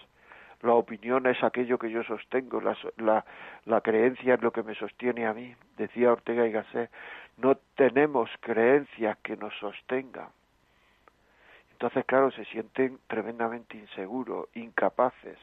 La 0.62 0.74
opinión 0.74 1.27
es 1.27 1.43
aquello 1.43 1.77
que 1.77 1.91
yo 1.91 2.03
sostengo, 2.03 2.62
la, 2.62 2.77
la, 2.98 3.25
la 3.65 3.82
creencia 3.82 4.36
es 4.36 4.41
lo 4.41 4.51
que 4.51 4.63
me 4.63 4.75
sostiene 4.75 5.25
a 5.27 5.34
mí, 5.34 5.53
decía 5.77 6.12
Ortega 6.12 6.48
y 6.48 6.51
Gasset. 6.51 6.89
No 7.38 7.55
tenemos 7.75 8.29
creencias 8.39 9.17
que 9.24 9.36
nos 9.36 9.53
sostengan. 9.60 10.29
Entonces, 11.83 12.05
claro, 12.05 12.31
se 12.31 12.45
sienten 12.45 12.97
tremendamente 13.07 13.75
inseguros, 13.77 14.47
incapaces. 14.55 15.37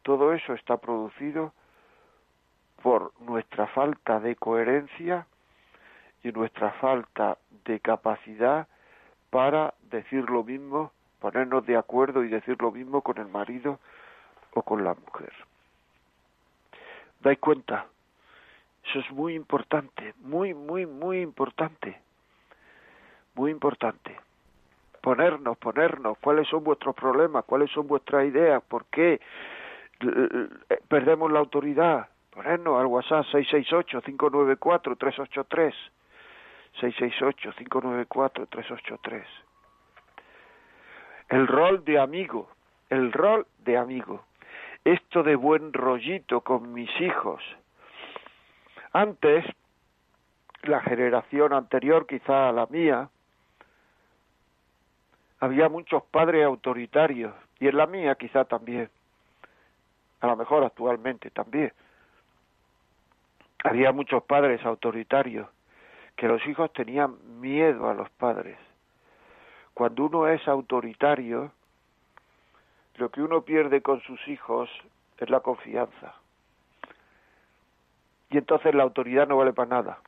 Todo 0.00 0.32
eso 0.32 0.54
está 0.54 0.78
producido 0.78 1.52
por 2.82 3.12
nuestra 3.20 3.66
falta 3.66 4.18
de 4.18 4.34
coherencia 4.34 5.26
y 6.24 6.32
nuestra 6.32 6.70
falta 6.80 7.36
de 7.66 7.80
capacidad 7.80 8.66
para 9.28 9.74
decir 9.90 10.30
lo 10.30 10.42
mismo, 10.42 10.90
ponernos 11.20 11.66
de 11.66 11.76
acuerdo 11.76 12.24
y 12.24 12.28
decir 12.28 12.56
lo 12.58 12.70
mismo 12.70 13.02
con 13.02 13.18
el 13.18 13.28
marido 13.28 13.78
o 14.54 14.62
con 14.62 14.84
la 14.84 14.94
mujer. 14.94 15.34
¿Dais 17.20 17.38
cuenta? 17.38 17.88
Eso 18.86 19.00
es 19.00 19.10
muy 19.10 19.34
importante, 19.34 20.14
muy, 20.20 20.54
muy, 20.54 20.86
muy 20.86 21.20
importante. 21.20 22.00
Muy 23.34 23.50
importante 23.50 24.16
ponernos, 25.02 25.58
ponernos, 25.58 26.16
cuáles 26.18 26.48
son 26.48 26.64
vuestros 26.64 26.94
problemas, 26.94 27.44
cuáles 27.44 27.70
son 27.72 27.86
vuestras 27.86 28.24
ideas, 28.24 28.62
por 28.62 28.86
qué 28.86 29.20
perdemos 30.88 31.30
la 31.30 31.40
autoridad, 31.40 32.08
ponernos 32.30 32.80
al 32.80 32.86
WhatsApp 32.86 33.26
668-594-383, 33.26 35.74
668-594-383. 36.80 39.24
El 41.28 41.46
rol 41.46 41.84
de 41.84 41.98
amigo, 41.98 42.48
el 42.88 43.12
rol 43.12 43.46
de 43.58 43.76
amigo. 43.76 44.24
esto 44.84 45.22
de 45.22 45.36
buen 45.36 45.72
rollito 45.72 46.40
con 46.40 46.72
mis 46.72 46.90
hijos. 47.00 47.42
Antes, 48.92 49.44
la 50.64 50.80
generación 50.80 51.52
anterior, 51.52 52.06
quizá 52.06 52.48
a 52.48 52.52
la 52.52 52.66
mía, 52.66 53.08
había 55.42 55.68
muchos 55.68 56.04
padres 56.04 56.44
autoritarios, 56.44 57.34
y 57.58 57.66
en 57.66 57.76
la 57.76 57.88
mía 57.88 58.14
quizá 58.14 58.44
también, 58.44 58.88
a 60.20 60.28
lo 60.28 60.36
mejor 60.36 60.62
actualmente 60.62 61.32
también. 61.32 61.72
Había 63.64 63.90
muchos 63.90 64.22
padres 64.22 64.64
autoritarios, 64.64 65.48
que 66.14 66.28
los 66.28 66.46
hijos 66.46 66.72
tenían 66.72 67.16
miedo 67.40 67.90
a 67.90 67.94
los 67.94 68.08
padres. 68.10 68.56
Cuando 69.74 70.04
uno 70.04 70.28
es 70.28 70.46
autoritario, 70.46 71.50
lo 72.94 73.10
que 73.10 73.20
uno 73.20 73.42
pierde 73.42 73.82
con 73.82 74.00
sus 74.02 74.20
hijos 74.28 74.70
es 75.18 75.28
la 75.28 75.40
confianza. 75.40 76.14
Y 78.30 78.38
entonces 78.38 78.76
la 78.76 78.84
autoridad 78.84 79.26
no 79.26 79.38
vale 79.38 79.52
para 79.52 79.70
nada. 79.70 79.98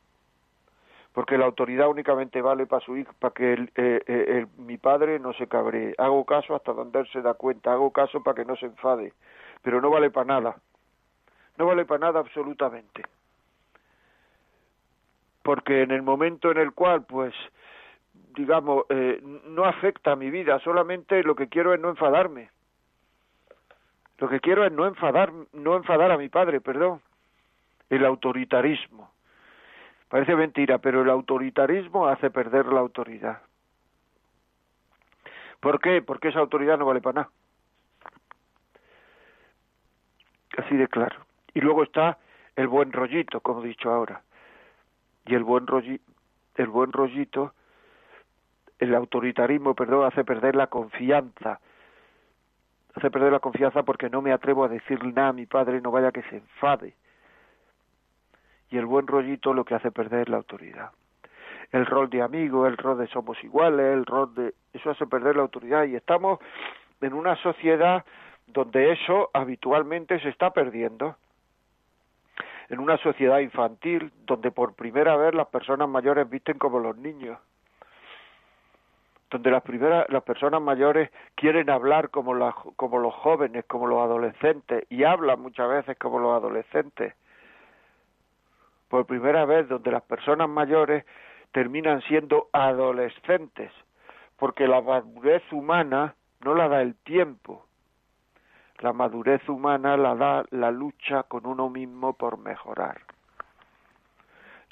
Porque 1.15 1.37
la 1.37 1.45
autoridad 1.45 1.87
únicamente 1.87 2.41
vale 2.41 2.67
para 2.67 2.85
su 2.85 2.97
hijo, 2.97 3.13
para 3.17 3.33
que 3.33 3.53
el, 3.53 3.71
eh, 3.75 4.03
eh, 4.05 4.45
mi 4.57 4.77
padre 4.77 5.17
no 5.17 5.31
se 5.31 5.47
cabree. 5.47 5.95
Hago 5.97 6.25
caso 6.25 6.53
hasta 6.53 6.73
donde 6.73 6.99
él 6.99 7.07
se 7.07 7.21
da 7.21 7.35
cuenta, 7.35 7.71
hago 7.71 7.91
caso 7.91 8.21
para 8.21 8.35
que 8.35 8.43
no 8.43 8.57
se 8.57 8.65
enfade. 8.65 9.13
Pero 9.61 9.79
no 9.79 9.89
vale 9.89 10.11
para 10.11 10.25
nada. 10.25 10.57
No 11.57 11.67
vale 11.67 11.85
para 11.85 12.07
nada 12.07 12.19
absolutamente. 12.19 13.03
Porque 15.41 15.83
en 15.83 15.91
el 15.91 16.01
momento 16.01 16.51
en 16.51 16.57
el 16.57 16.73
cual, 16.73 17.05
pues, 17.05 17.33
digamos, 18.35 18.83
eh, 18.89 19.21
no 19.45 19.63
afecta 19.63 20.11
a 20.11 20.15
mi 20.17 20.29
vida, 20.29 20.59
solamente 20.59 21.23
lo 21.23 21.33
que 21.33 21.47
quiero 21.47 21.73
es 21.73 21.79
no 21.79 21.91
enfadarme. 21.91 22.49
Lo 24.17 24.27
que 24.27 24.41
quiero 24.41 24.65
es 24.65 24.71
no 24.73 24.85
enfadar, 24.85 25.31
no 25.53 25.77
enfadar 25.77 26.11
a 26.11 26.17
mi 26.17 26.27
padre, 26.27 26.59
perdón. 26.59 26.99
El 27.89 28.03
autoritarismo. 28.03 29.14
Parece 30.09 30.35
mentira, 30.35 30.77
pero 30.77 31.01
el 31.01 31.09
autoritarismo 31.09 32.07
hace 32.07 32.29
perder 32.29 32.67
la 32.67 32.79
autoridad. 32.79 33.41
¿Por 35.59 35.79
qué? 35.79 36.01
Porque 36.01 36.29
esa 36.29 36.39
autoridad 36.39 36.77
no 36.77 36.85
vale 36.85 37.01
para 37.01 37.21
nada. 37.21 37.29
Así 40.57 40.75
de 40.75 40.87
claro. 40.87 41.25
Y 41.53 41.61
luego 41.61 41.83
está 41.83 42.17
el 42.55 42.67
buen 42.67 42.91
rollito, 42.91 43.41
como 43.41 43.63
he 43.63 43.67
dicho 43.67 43.89
ahora. 43.91 44.21
Y 45.25 45.33
el 45.33 45.43
buen 45.43 45.65
rollito, 45.65 46.03
el 46.55 46.67
buen 46.67 46.91
rollito, 46.91 47.53
el 48.79 48.93
autoritarismo, 48.93 49.73
perdón, 49.73 50.05
hace 50.05 50.23
perder 50.23 50.55
la 50.55 50.67
confianza 50.67 51.59
hace 52.95 53.11
perder 53.11 53.31
la 53.31 53.39
confianza 53.39 53.83
porque 53.83 54.09
no 54.09 54.21
me 54.21 54.31
atrevo 54.31 54.63
a 54.63 54.69
decirle 54.69 55.11
nada 55.11 55.29
a 55.29 55.33
mi 55.33 55.45
padre, 55.45 55.81
no 55.81 55.91
vaya 55.91 56.11
que 56.11 56.23
se 56.23 56.37
enfade. 56.37 56.93
Y 58.75 58.77
el 58.77 58.87
buen 58.87 59.07
rollito 59.07 59.53
lo 59.53 59.63
que 59.63 59.73
hace 59.73 59.89
perder 59.89 60.27
la 60.27 60.35
autoridad. 60.35 60.91
El 61.71 61.85
rol 61.85 62.09
de 62.09 62.21
amigo, 62.21 62.67
el 62.67 62.75
rol 62.75 62.97
de 62.97 63.07
somos 63.07 63.41
iguales, 63.41 63.85
el 63.85 64.05
rol 64.05 64.35
de... 64.35 64.53
Eso 64.73 64.89
hace 64.89 65.07
perder 65.07 65.37
la 65.37 65.43
autoridad 65.43 65.85
y 65.85 65.95
estamos 65.95 66.39
en 66.99 67.13
una 67.13 67.37
sociedad 67.37 68.03
donde 68.47 68.91
eso 68.91 69.29
habitualmente 69.31 70.19
se 70.19 70.27
está 70.27 70.49
perdiendo. 70.49 71.15
En 72.67 72.81
una 72.81 72.97
sociedad 72.97 73.39
infantil 73.39 74.11
donde 74.25 74.51
por 74.51 74.73
primera 74.73 75.15
vez 75.15 75.33
las 75.33 75.47
personas 75.47 75.87
mayores 75.87 76.29
visten 76.29 76.57
como 76.57 76.79
los 76.79 76.97
niños 76.97 77.39
donde 79.31 79.51
las 79.51 79.63
primeras 79.63 80.05
las 80.09 80.23
personas 80.23 80.61
mayores 80.61 81.09
quieren 81.35 81.69
hablar 81.69 82.09
como 82.09 82.33
como 82.75 82.99
los 82.99 83.13
jóvenes, 83.13 83.63
como 83.65 83.87
los 83.87 83.99
adolescentes 84.01 84.85
y 84.89 85.03
hablan 85.03 85.41
muchas 85.41 85.69
veces 85.69 85.97
como 85.97 86.19
los 86.19 86.33
adolescentes. 86.33 87.15
Por 88.89 89.05
primera 89.05 89.45
vez 89.45 89.67
donde 89.67 89.91
las 89.91 90.03
personas 90.03 90.49
mayores 90.49 91.05
terminan 91.51 92.01
siendo 92.03 92.49
adolescentes, 92.51 93.71
porque 94.37 94.67
la 94.67 94.81
madurez 94.81 95.43
humana 95.51 96.15
no 96.41 96.53
la 96.53 96.67
da 96.67 96.81
el 96.81 96.95
tiempo. 96.95 97.65
La 98.79 98.93
madurez 98.93 99.47
humana 99.47 99.95
la 99.97 100.15
da 100.15 100.45
la 100.51 100.71
lucha 100.71 101.23
con 101.23 101.45
uno 101.45 101.69
mismo 101.69 102.13
por 102.13 102.37
mejorar 102.37 103.01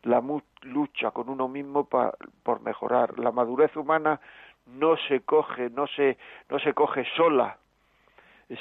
la 0.04 0.22
lucha 0.64 1.12
con 1.12 1.30
uno 1.30 1.48
mismo 1.48 1.86
por 1.86 2.62
mejorar. 2.62 3.18
La 3.20 3.32
madurez 3.32 3.76
humana 3.76 4.20
no 4.68 4.96
se 5.08 5.22
coge, 5.22 5.70
no 5.70 5.88
se, 5.88 6.18
no 6.50 6.60
se 6.60 6.74
coge 6.74 7.06
sola. 7.16 7.58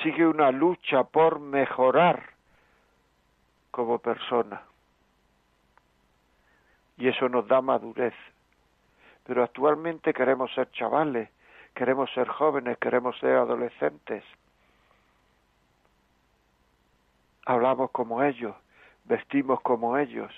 Sigue 0.02 0.26
una 0.26 0.50
lucha 0.50 1.04
por 1.04 1.40
mejorar 1.40 2.30
como 3.70 3.98
persona. 3.98 4.62
Y 7.02 7.08
eso 7.08 7.28
nos 7.28 7.48
da 7.48 7.60
madurez. 7.60 8.14
Pero 9.26 9.42
actualmente 9.42 10.14
queremos 10.14 10.54
ser 10.54 10.70
chavales, 10.70 11.28
queremos 11.74 12.08
ser 12.12 12.28
jóvenes, 12.28 12.78
queremos 12.78 13.18
ser 13.18 13.38
adolescentes. 13.38 14.22
Hablamos 17.44 17.90
como 17.90 18.22
ellos, 18.22 18.54
vestimos 19.02 19.60
como 19.62 19.98
ellos, 19.98 20.32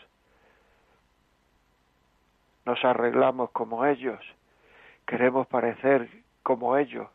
nos 2.65 2.83
arreglamos 2.83 3.51
como 3.51 3.85
ellos, 3.85 4.21
queremos 5.07 5.47
parecer 5.47 6.09
como 6.43 6.79
ellos, 6.79 7.09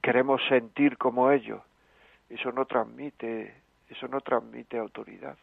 queremos 0.00 0.40
sentir 0.48 0.96
como 0.96 1.30
ellos. 1.30 1.60
Eso 2.30 2.50
no 2.50 2.64
transmite, 2.64 3.54
eso 3.90 4.08
no 4.08 4.22
transmite 4.22 4.78
autoridad. 4.78 5.36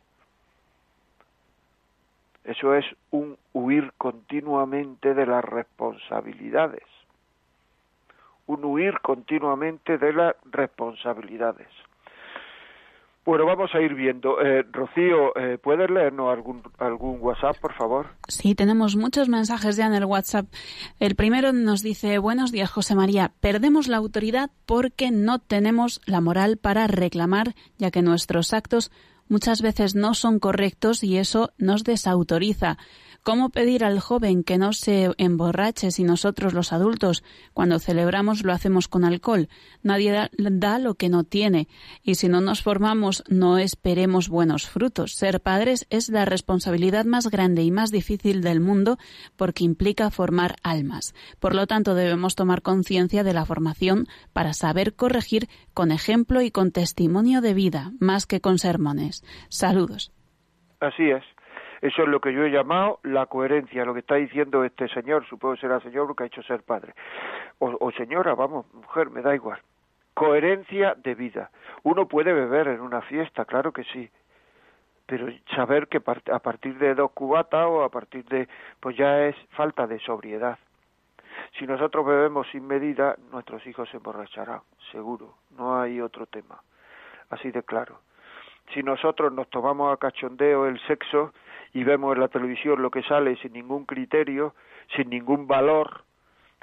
Eso 2.44 2.76
es 2.76 2.86
un 3.12 3.38
huir 3.54 3.92
continuamente 3.98 5.14
de 5.14 5.26
las 5.26 5.44
responsabilidades. 5.46 6.84
Un 8.48 8.66
huir 8.66 9.00
continuamente 9.02 9.98
de 9.98 10.14
las 10.14 10.36
responsabilidades. 10.46 11.68
Bueno, 13.24 13.46
vamos 13.46 13.70
a 13.76 13.82
ir 13.82 13.94
viendo. 13.94 14.42
Eh, 14.42 14.66
Rocío, 14.72 15.38
eh, 15.38 15.60
¿puedes 15.60 15.92
leernos 15.92 16.34
algún, 16.34 16.64
algún 16.80 17.20
WhatsApp, 17.22 17.56
por 17.62 17.74
favor? 17.76 18.08
Sí, 18.28 18.56
tenemos 18.56 18.96
muchos 18.96 19.30
mensajes 19.30 19.78
ya 19.78 19.86
en 19.86 19.94
el 19.94 20.06
WhatsApp. 20.06 20.48
El 21.00 21.16
primero 21.16 21.54
nos 21.54 21.84
dice, 21.84 22.18
buenos 22.18 22.52
días, 22.52 22.72
José 22.72 22.96
María. 22.96 23.32
Perdemos 23.40 23.88
la 23.88 23.98
autoridad 23.98 24.50
porque 24.66 25.12
no 25.12 25.38
tenemos 25.38 26.02
la 26.08 26.20
moral 26.20 26.58
para 26.58 26.88
reclamar, 26.88 27.54
ya 27.78 27.92
que 27.92 28.02
nuestros 28.02 28.56
actos 28.56 28.92
muchas 29.28 29.62
veces 29.62 29.96
no 29.96 30.14
son 30.14 30.40
correctos 30.40 31.04
y 31.04 31.18
eso 31.18 31.52
nos 31.58 31.84
desautoriza. 31.84 32.78
¿Cómo 33.24 33.52
pedir 33.52 33.84
al 33.84 34.00
joven 34.00 34.44
que 34.44 34.58
no 34.58 34.74
se 34.74 35.12
emborrache 35.20 35.92
si 35.92 36.04
nosotros 36.04 36.54
los 36.54 36.74
adultos, 36.74 37.24
cuando 37.54 37.78
celebramos, 37.78 38.44
lo 38.44 38.52
hacemos 38.52 38.88
con 38.88 39.06
alcohol? 39.06 39.48
Nadie 39.84 40.28
da, 40.40 40.80
lo 40.80 40.96
que 40.96 41.08
no 41.08 41.24
tiene. 41.24 41.68
Y 42.02 42.16
si 42.16 42.30
no 42.30 42.42
nos 42.42 42.64
formamos, 42.64 43.24
no 43.30 43.60
esperemos 43.60 44.28
buenos 44.28 44.68
frutos. 44.68 45.14
Ser 45.14 45.40
padres 45.40 45.86
es 45.92 46.10
la 46.10 46.26
responsabilidad 46.26 47.06
más 47.06 47.30
grande 47.30 47.62
y 47.62 47.70
más 47.70 47.92
difícil 47.92 48.42
del 48.42 48.60
mundo 48.60 48.98
porque 49.36 49.66
implica 49.66 50.10
formar 50.10 50.56
almas. 50.64 51.14
Por 51.40 51.54
lo 51.54 51.68
tanto, 51.68 51.94
debemos 51.94 52.34
tomar 52.34 52.64
conciencia 52.64 53.24
de 53.24 53.34
la 53.34 53.46
formación 53.46 54.08
para 54.34 54.56
saber 54.56 54.96
corregir 54.96 55.48
con 55.76 55.92
ejemplo 55.92 56.42
y 56.42 56.50
con 56.50 56.72
testimonio 56.72 57.42
de 57.42 57.54
vida, 57.54 57.92
más 58.00 58.26
que 58.26 58.42
con 58.42 58.58
sermones. 58.58 59.21
Saludos. 59.50 60.12
Así 60.80 61.10
es. 61.10 61.24
Eso 61.82 62.04
es 62.04 62.10
lo 62.10 62.22
que 62.22 62.32
yo 62.32 62.44
he 62.44 62.52
llamado 62.52 63.00
la 63.02 63.26
coherencia, 63.26 63.86
lo 63.86 63.94
que 63.94 64.02
está 64.02 64.16
diciendo 64.16 64.64
este 64.64 64.88
señor, 64.90 65.26
supongo 65.28 65.56
que 65.56 65.62
será 65.62 65.80
señor 65.80 66.06
porque 66.06 66.24
ha 66.24 66.28
hecho 66.28 66.44
ser 66.44 66.62
padre. 66.62 66.94
O, 67.58 67.92
señora, 67.92 68.36
vamos, 68.36 68.72
mujer, 68.74 69.10
me 69.10 69.22
da 69.22 69.34
igual. 69.34 69.60
Coherencia 70.14 70.96
de 70.96 71.16
vida. 71.16 71.50
Uno 71.84 72.08
puede 72.08 72.34
beber 72.34 72.68
en 72.68 72.82
una 72.82 73.02
fiesta, 73.02 73.46
claro 73.46 73.72
que 73.72 73.84
sí, 73.86 74.10
pero 75.08 75.28
saber 75.56 75.88
que 75.88 75.98
a 76.32 76.40
partir 76.40 76.78
de 76.78 76.94
dos 76.94 77.12
cubatas 77.12 77.66
o 77.68 77.84
a 77.84 77.90
partir 77.90 78.26
de, 78.26 78.48
pues 78.80 78.96
ya 78.96 79.26
es 79.26 79.36
falta 79.50 79.88
de 79.88 80.00
sobriedad. 80.00 80.60
Si 81.58 81.66
nosotros 81.66 82.06
bebemos 82.06 82.48
sin 82.52 82.68
medida, 82.68 83.16
nuestros 83.32 83.66
hijos 83.66 83.90
se 83.90 83.98
emborracharán, 83.98 84.62
seguro, 84.92 85.36
no 85.58 85.82
hay 85.82 86.00
otro 86.00 86.28
tema, 86.28 86.62
así 87.30 87.52
de 87.52 87.64
claro. 87.64 88.00
Si 88.74 88.84
nosotros 88.84 89.34
nos 89.34 89.50
tomamos 89.50 89.94
a 89.94 89.98
cachondeo 89.98 90.66
el 90.66 90.80
sexo, 90.88 91.34
y 91.74 91.84
vemos 91.84 92.16
en 92.16 92.22
la 92.22 92.28
televisión 92.28 92.82
lo 92.82 92.92
que 92.92 93.04
sale 93.04 93.36
sin 93.38 93.54
ningún 93.54 93.86
criterio, 93.86 94.54
sin 94.96 95.10
ningún 95.10 95.48
valor, 95.48 96.04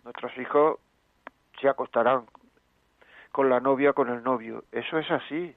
nuestros 0.05 0.37
hijos 0.38 0.79
se 1.61 1.68
acostarán 1.68 2.27
con 3.33 3.49
la 3.49 3.61
novia, 3.61 3.92
con 3.92 4.11
el 4.11 4.23
novio. 4.23 4.64
Eso 4.73 4.99
es 4.99 5.11
así. 5.11 5.55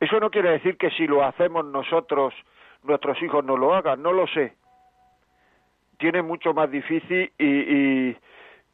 Eso 0.00 0.20
no 0.20 0.30
quiere 0.30 0.50
decir 0.50 0.76
que 0.76 0.90
si 0.90 1.06
lo 1.06 1.24
hacemos 1.24 1.64
nosotros, 1.64 2.34
nuestros 2.82 3.20
hijos 3.22 3.44
no 3.44 3.56
lo 3.56 3.74
hagan, 3.74 4.02
no 4.02 4.12
lo 4.12 4.26
sé. 4.26 4.54
Tiene 5.98 6.22
mucho 6.22 6.54
más 6.54 6.70
difícil 6.70 7.32
y, 7.38 7.46
y 7.46 8.16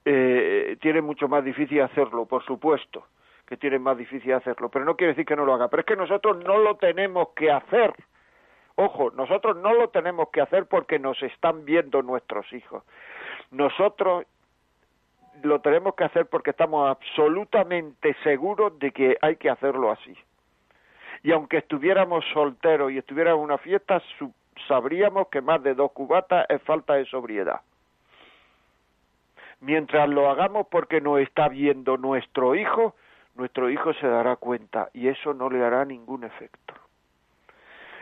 eh, 0.05 0.77
tiene 0.81 1.01
mucho 1.01 1.29
más 1.29 1.45
difícil 1.45 1.81
hacerlo, 1.81 2.27
por 2.27 2.45
supuesto. 2.45 3.07
Que 3.47 3.57
tienen 3.57 3.83
más 3.83 3.97
difícil 3.97 4.33
hacerlo, 4.33 4.69
pero 4.69 4.85
no 4.85 4.97
quiere 4.97 5.13
decir 5.13 5.27
que 5.27 5.37
no 5.37 5.45
lo 5.45 5.55
haga, 5.55 5.69
pero 5.69 5.81
es 5.81 5.87
que 5.87 5.97
nosotros 5.97 6.43
no 6.45 6.59
lo 6.59 6.77
tenemos 6.77 7.29
que 7.37 7.51
hacer. 7.51 7.95
Ojo, 8.77 9.11
nosotros 9.13 9.57
no 9.57 9.73
lo 9.75 9.89
tenemos 9.89 10.31
que 10.31 10.41
hacer 10.41 10.67
porque 10.67 10.99
nos 10.99 11.23
están 11.23 11.65
viendo 11.65 12.03
nuestros 12.03 12.51
hijos. 12.53 12.83
Nosotros 13.51 14.27
lo 15.43 15.61
tenemos 15.61 15.95
que 15.95 16.05
hacer 16.05 16.27
porque 16.27 16.51
estamos 16.51 16.89
absolutamente 16.89 18.17
seguros 18.23 18.79
de 18.79 18.91
que 18.91 19.17
hay 19.21 19.37
que 19.37 19.51
hacerlo 19.51 19.91
así. 19.91 20.17
Y 21.23 21.33
aunque 21.33 21.59
estuviéramos 21.59 22.25
solteros 22.33 22.93
y 22.93 22.99
estuviéramos 22.99 23.39
en 23.41 23.45
una 23.45 23.59
fiesta, 23.59 24.03
sabríamos 24.69 25.29
que 25.29 25.41
más 25.41 25.63
de 25.63 25.75
dos 25.75 25.93
cubatas 25.93 26.47
es 26.49 26.63
falta 26.63 26.95
de 26.95 27.07
sobriedad. 27.07 27.61
Mientras 29.61 30.09
lo 30.09 30.29
hagamos 30.29 30.67
porque 30.67 31.01
nos 31.01 31.21
está 31.21 31.49
viendo 31.49 31.97
nuestro 31.97 32.55
hijo, 32.55 32.95
nuestro 33.35 33.71
hijo 33.71 33.93
se 33.95 34.07
dará 34.07 34.37
cuenta 34.37 34.91
y 34.93 35.09
eso 35.09 35.35
no 35.35 35.51
le 35.51 35.65
hará 35.65 35.85
ningún 35.85 36.25
efecto. 36.25 36.75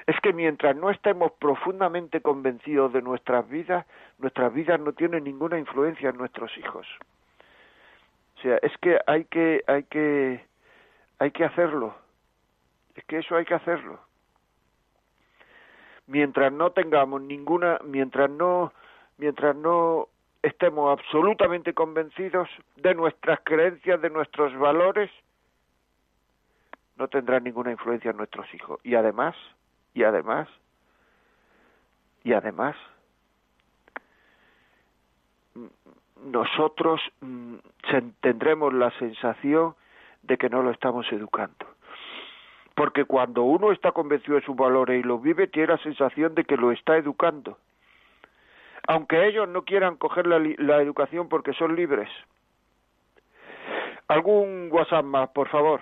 Es 0.07 0.18
que 0.21 0.33
mientras 0.33 0.75
no 0.77 0.90
estemos 0.90 1.33
profundamente 1.33 2.21
convencidos 2.21 2.92
de 2.92 3.03
nuestras 3.03 3.49
vidas, 3.49 3.87
nuestras 4.18 4.53
vidas 4.53 4.81
no 4.81 4.92
tienen 4.92 5.25
ninguna 5.25 5.59
influencia 5.59 6.11
en 6.11 6.16
nuestros 6.16 6.57
hijos. 6.59 6.87
O 8.37 8.40
sea, 8.42 8.59
es 8.62 8.77
que 8.79 8.99
hay 9.07 9.25
que 9.27 9.62
hay 9.66 9.85
que 9.85 10.45
hay 11.18 11.31
que 11.31 11.45
hacerlo. 11.45 11.95
Es 12.97 13.05
que 13.05 13.18
eso 13.18 13.37
hay 13.37 13.45
que 13.45 13.55
hacerlo. 13.55 14.01
Mientras 16.09 16.53
no 16.53 16.73
tengamos 16.73 17.23
ninguna, 17.23 17.79
mientras 17.85 18.29
no 18.29 18.73
mientras 19.18 19.55
no 19.55 20.09
estemos 20.42 20.98
absolutamente 20.98 21.72
convencidos 21.72 22.48
de 22.76 22.94
nuestras 22.94 23.40
creencias, 23.44 24.00
de 24.02 24.11
nuestros 24.11 24.57
valores, 24.59 25.11
no 26.96 27.09
tendrán 27.09 27.44
ninguna 27.44 27.70
influencia 27.70 28.11
en 28.11 28.16
nuestros 28.16 28.52
hijos. 28.52 28.81
Y 28.83 28.94
además, 28.96 29.37
y 29.94 30.02
además, 30.02 30.48
y 32.24 32.33
además, 32.33 32.76
nosotros 36.24 37.00
mm, 37.20 37.57
tendremos 38.20 38.74
la 38.74 38.90
sensación 38.98 39.74
de 40.22 40.38
que 40.38 40.48
no 40.48 40.62
lo 40.62 40.70
estamos 40.70 41.11
educando. 41.12 41.66
Porque 42.74 43.05
cuando 43.05 43.42
uno 43.42 43.70
está 43.70 43.92
convencido 43.92 44.37
de 44.37 44.44
sus 44.44 44.57
valores 44.57 45.00
y 45.00 45.07
lo 45.07 45.18
vive, 45.18 45.46
tiene 45.46 45.68
la 45.68 45.78
sensación 45.78 46.35
de 46.35 46.44
que 46.44 46.57
lo 46.57 46.72
está 46.72 46.96
educando 46.96 47.59
aunque 48.87 49.29
ellos 49.29 49.49
no 49.49 49.62
quieran 49.62 49.97
coger 49.97 50.27
la, 50.27 50.38
la 50.59 50.83
educación 50.83 51.29
porque 51.29 51.53
son 51.53 51.77
libres. 51.77 52.09
¿Algún 54.09 54.68
WhatsApp 54.71 55.05
más, 55.05 55.31
por 55.31 55.49
favor? 55.49 55.81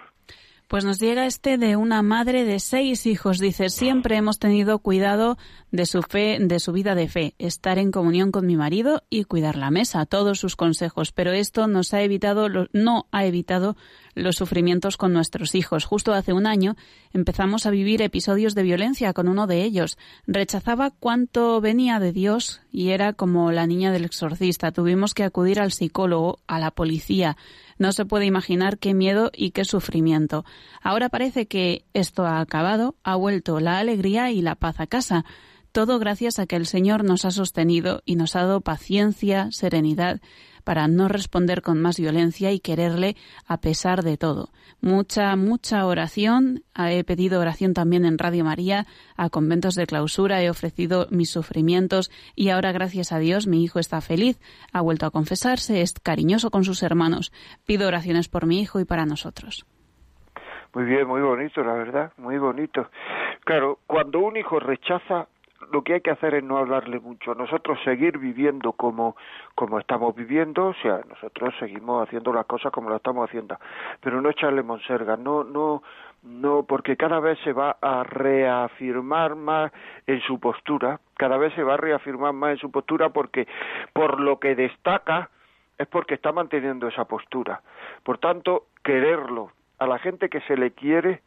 Pues 0.70 0.84
nos 0.84 1.00
llega 1.00 1.26
este 1.26 1.58
de 1.58 1.74
una 1.74 2.00
madre 2.00 2.44
de 2.44 2.60
seis 2.60 3.04
hijos. 3.04 3.40
Dice, 3.40 3.70
siempre 3.70 4.16
hemos 4.16 4.38
tenido 4.38 4.78
cuidado 4.78 5.36
de 5.72 5.84
su 5.84 6.00
fe, 6.02 6.38
de 6.40 6.60
su 6.60 6.72
vida 6.72 6.94
de 6.94 7.08
fe, 7.08 7.34
estar 7.38 7.76
en 7.76 7.90
comunión 7.90 8.30
con 8.30 8.46
mi 8.46 8.56
marido 8.56 9.02
y 9.10 9.24
cuidar 9.24 9.56
la 9.56 9.72
mesa, 9.72 10.06
todos 10.06 10.38
sus 10.38 10.54
consejos. 10.54 11.10
Pero 11.10 11.32
esto 11.32 11.66
nos 11.66 11.92
ha 11.92 12.02
evitado, 12.02 12.46
no 12.72 13.06
ha 13.10 13.24
evitado 13.24 13.74
los 14.14 14.36
sufrimientos 14.36 14.96
con 14.96 15.12
nuestros 15.12 15.54
hijos. 15.54 15.84
Justo 15.84 16.12
hace 16.12 16.32
un 16.32 16.46
año 16.46 16.76
empezamos 17.12 17.66
a 17.66 17.70
vivir 17.70 18.02
episodios 18.02 18.54
de 18.54 18.62
violencia 18.62 19.12
con 19.12 19.28
uno 19.28 19.46
de 19.46 19.62
ellos. 19.62 19.98
Rechazaba 20.26 20.90
cuánto 20.90 21.60
venía 21.60 22.00
de 22.00 22.12
Dios 22.12 22.60
y 22.72 22.90
era 22.90 23.12
como 23.12 23.52
la 23.52 23.66
niña 23.66 23.92
del 23.92 24.04
exorcista. 24.04 24.72
Tuvimos 24.72 25.14
que 25.14 25.24
acudir 25.24 25.60
al 25.60 25.72
psicólogo, 25.72 26.38
a 26.46 26.58
la 26.58 26.70
policía. 26.70 27.36
No 27.78 27.92
se 27.92 28.04
puede 28.04 28.26
imaginar 28.26 28.78
qué 28.78 28.94
miedo 28.94 29.30
y 29.34 29.52
qué 29.52 29.64
sufrimiento. 29.64 30.44
Ahora 30.82 31.08
parece 31.08 31.46
que 31.46 31.84
esto 31.94 32.26
ha 32.26 32.40
acabado, 32.40 32.94
ha 33.02 33.16
vuelto 33.16 33.60
la 33.60 33.78
alegría 33.78 34.30
y 34.30 34.42
la 34.42 34.54
paz 34.54 34.80
a 34.80 34.86
casa. 34.86 35.24
Todo 35.72 35.98
gracias 35.98 36.38
a 36.38 36.46
que 36.46 36.56
el 36.56 36.66
Señor 36.66 37.04
nos 37.04 37.24
ha 37.24 37.30
sostenido 37.30 38.02
y 38.04 38.16
nos 38.16 38.34
ha 38.34 38.40
dado 38.40 38.60
paciencia, 38.60 39.48
serenidad 39.52 40.20
para 40.60 40.88
no 40.88 41.08
responder 41.08 41.62
con 41.62 41.80
más 41.80 41.98
violencia 41.98 42.52
y 42.52 42.60
quererle 42.60 43.16
a 43.46 43.58
pesar 43.58 44.02
de 44.02 44.16
todo. 44.16 44.48
Mucha, 44.80 45.36
mucha 45.36 45.84
oración. 45.86 46.62
He 46.76 47.04
pedido 47.04 47.40
oración 47.40 47.74
también 47.74 48.04
en 48.04 48.18
Radio 48.18 48.44
María, 48.44 48.86
a 49.16 49.28
conventos 49.28 49.74
de 49.74 49.86
clausura, 49.86 50.42
he 50.42 50.50
ofrecido 50.50 51.06
mis 51.10 51.30
sufrimientos 51.30 52.10
y 52.34 52.48
ahora, 52.48 52.72
gracias 52.72 53.12
a 53.12 53.18
Dios, 53.18 53.46
mi 53.46 53.62
hijo 53.62 53.78
está 53.78 54.00
feliz, 54.00 54.40
ha 54.72 54.80
vuelto 54.80 55.06
a 55.06 55.10
confesarse, 55.10 55.82
es 55.82 55.94
cariñoso 56.00 56.50
con 56.50 56.64
sus 56.64 56.82
hermanos. 56.82 57.32
Pido 57.66 57.88
oraciones 57.88 58.28
por 58.28 58.46
mi 58.46 58.60
hijo 58.60 58.80
y 58.80 58.84
para 58.84 59.04
nosotros. 59.04 59.66
Muy 60.74 60.84
bien, 60.84 61.06
muy 61.06 61.20
bonito, 61.20 61.62
la 61.62 61.74
verdad, 61.74 62.12
muy 62.16 62.38
bonito. 62.38 62.88
Claro, 63.44 63.80
cuando 63.86 64.20
un 64.20 64.36
hijo 64.36 64.60
rechaza 64.60 65.26
lo 65.72 65.82
que 65.82 65.94
hay 65.94 66.00
que 66.00 66.10
hacer 66.10 66.34
es 66.34 66.44
no 66.44 66.58
hablarle 66.58 67.00
mucho. 67.00 67.34
Nosotros 67.34 67.78
seguir 67.84 68.18
viviendo 68.18 68.72
como, 68.72 69.16
como 69.54 69.78
estamos 69.78 70.14
viviendo, 70.14 70.68
o 70.68 70.74
sea, 70.74 71.00
nosotros 71.08 71.54
seguimos 71.58 72.06
haciendo 72.06 72.32
las 72.32 72.46
cosas 72.46 72.72
como 72.72 72.88
las 72.88 72.96
estamos 72.96 73.28
haciendo, 73.28 73.58
pero 74.00 74.20
no 74.20 74.30
echarle 74.30 74.62
monserga, 74.62 75.16
no, 75.16 75.44
no, 75.44 75.82
no, 76.22 76.64
porque 76.64 76.96
cada 76.96 77.20
vez 77.20 77.38
se 77.44 77.52
va 77.52 77.76
a 77.80 78.02
reafirmar 78.04 79.36
más 79.36 79.72
en 80.06 80.20
su 80.22 80.40
postura, 80.40 81.00
cada 81.16 81.36
vez 81.36 81.54
se 81.54 81.62
va 81.62 81.74
a 81.74 81.78
reafirmar 81.78 82.32
más 82.32 82.52
en 82.52 82.58
su 82.58 82.70
postura 82.70 83.10
porque 83.10 83.46
por 83.92 84.20
lo 84.20 84.38
que 84.38 84.54
destaca 84.54 85.30
es 85.78 85.86
porque 85.88 86.14
está 86.14 86.32
manteniendo 86.32 86.88
esa 86.88 87.04
postura. 87.06 87.62
Por 88.02 88.18
tanto, 88.18 88.66
quererlo 88.82 89.52
a 89.78 89.86
la 89.86 89.98
gente 89.98 90.28
que 90.28 90.40
se 90.42 90.56
le 90.56 90.72
quiere 90.72 91.22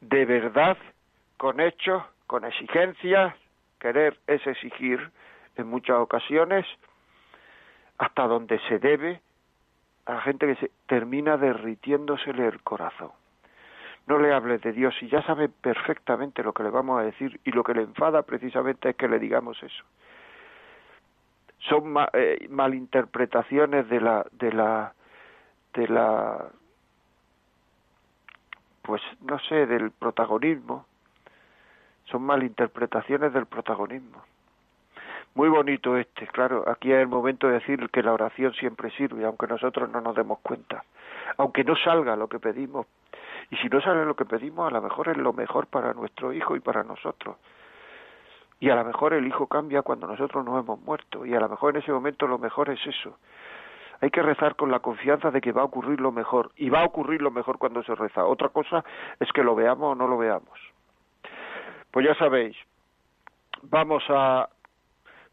de 0.00 0.24
verdad, 0.24 0.76
con 1.36 1.60
hechos, 1.60 2.02
con 2.26 2.44
exigencias, 2.44 3.34
querer 3.80 4.18
es 4.26 4.46
exigir 4.46 5.10
en 5.56 5.66
muchas 5.66 5.96
ocasiones 5.96 6.66
hasta 7.98 8.26
donde 8.26 8.58
se 8.68 8.78
debe 8.78 9.20
a 10.06 10.14
la 10.14 10.20
gente 10.22 10.46
que 10.46 10.56
se 10.56 10.70
termina 10.86 11.36
derritiéndosele 11.36 12.46
el 12.46 12.62
corazón. 12.62 13.10
No 14.06 14.18
le 14.18 14.32
hables 14.32 14.62
de 14.62 14.72
Dios 14.72 14.94
y 15.02 15.08
ya 15.08 15.22
sabe 15.22 15.48
perfectamente 15.48 16.42
lo 16.42 16.52
que 16.52 16.62
le 16.62 16.70
vamos 16.70 16.98
a 16.98 17.04
decir 17.04 17.40
y 17.44 17.52
lo 17.52 17.62
que 17.62 17.74
le 17.74 17.82
enfada 17.82 18.22
precisamente 18.22 18.90
es 18.90 18.96
que 18.96 19.08
le 19.08 19.18
digamos 19.18 19.62
eso. 19.62 19.84
Son 21.68 21.94
eh, 22.14 22.46
malinterpretaciones 22.48 23.88
de 23.88 24.00
la 24.00 24.26
de 24.32 24.52
la 24.52 24.94
de 25.74 25.88
la 25.88 26.46
pues 28.82 29.02
no 29.20 29.38
sé 29.40 29.66
del 29.66 29.90
protagonismo 29.90 30.86
son 32.10 32.22
malinterpretaciones 32.22 33.32
del 33.32 33.46
protagonismo. 33.46 34.22
Muy 35.34 35.48
bonito 35.48 35.96
este, 35.96 36.26
claro, 36.26 36.64
aquí 36.68 36.92
es 36.92 36.98
el 36.98 37.06
momento 37.06 37.46
de 37.46 37.54
decir 37.54 37.88
que 37.90 38.02
la 38.02 38.12
oración 38.12 38.52
siempre 38.54 38.90
sirve, 38.90 39.24
aunque 39.24 39.46
nosotros 39.46 39.88
no 39.88 40.00
nos 40.00 40.16
demos 40.16 40.40
cuenta, 40.40 40.84
aunque 41.36 41.62
no 41.62 41.76
salga 41.76 42.16
lo 42.16 42.28
que 42.28 42.40
pedimos. 42.40 42.86
Y 43.50 43.56
si 43.56 43.68
no 43.68 43.80
sale 43.80 44.04
lo 44.04 44.16
que 44.16 44.24
pedimos, 44.24 44.66
a 44.66 44.74
lo 44.74 44.82
mejor 44.82 45.08
es 45.08 45.16
lo 45.16 45.32
mejor 45.32 45.68
para 45.68 45.94
nuestro 45.94 46.32
hijo 46.32 46.56
y 46.56 46.60
para 46.60 46.82
nosotros. 46.82 47.36
Y 48.58 48.70
a 48.70 48.74
lo 48.74 48.84
mejor 48.84 49.14
el 49.14 49.26
hijo 49.26 49.46
cambia 49.46 49.82
cuando 49.82 50.08
nosotros 50.08 50.44
nos 50.44 50.62
hemos 50.62 50.80
muerto, 50.80 51.24
y 51.24 51.34
a 51.34 51.40
lo 51.40 51.48
mejor 51.48 51.74
en 51.74 51.82
ese 51.82 51.92
momento 51.92 52.26
lo 52.26 52.38
mejor 52.38 52.68
es 52.68 52.84
eso. 52.84 53.16
Hay 54.00 54.10
que 54.10 54.22
rezar 54.22 54.56
con 54.56 54.70
la 54.70 54.80
confianza 54.80 55.30
de 55.30 55.40
que 55.40 55.52
va 55.52 55.62
a 55.62 55.66
ocurrir 55.66 56.00
lo 56.00 56.10
mejor, 56.10 56.50
y 56.56 56.70
va 56.70 56.80
a 56.80 56.86
ocurrir 56.86 57.22
lo 57.22 57.30
mejor 57.30 57.58
cuando 57.58 57.82
se 57.84 57.94
reza. 57.94 58.24
Otra 58.24 58.48
cosa 58.48 58.84
es 59.20 59.30
que 59.32 59.44
lo 59.44 59.54
veamos 59.54 59.92
o 59.92 59.94
no 59.94 60.08
lo 60.08 60.18
veamos. 60.18 60.58
Pues 61.90 62.06
ya 62.06 62.14
sabéis, 62.14 62.56
vamos 63.62 64.02
a... 64.08 64.48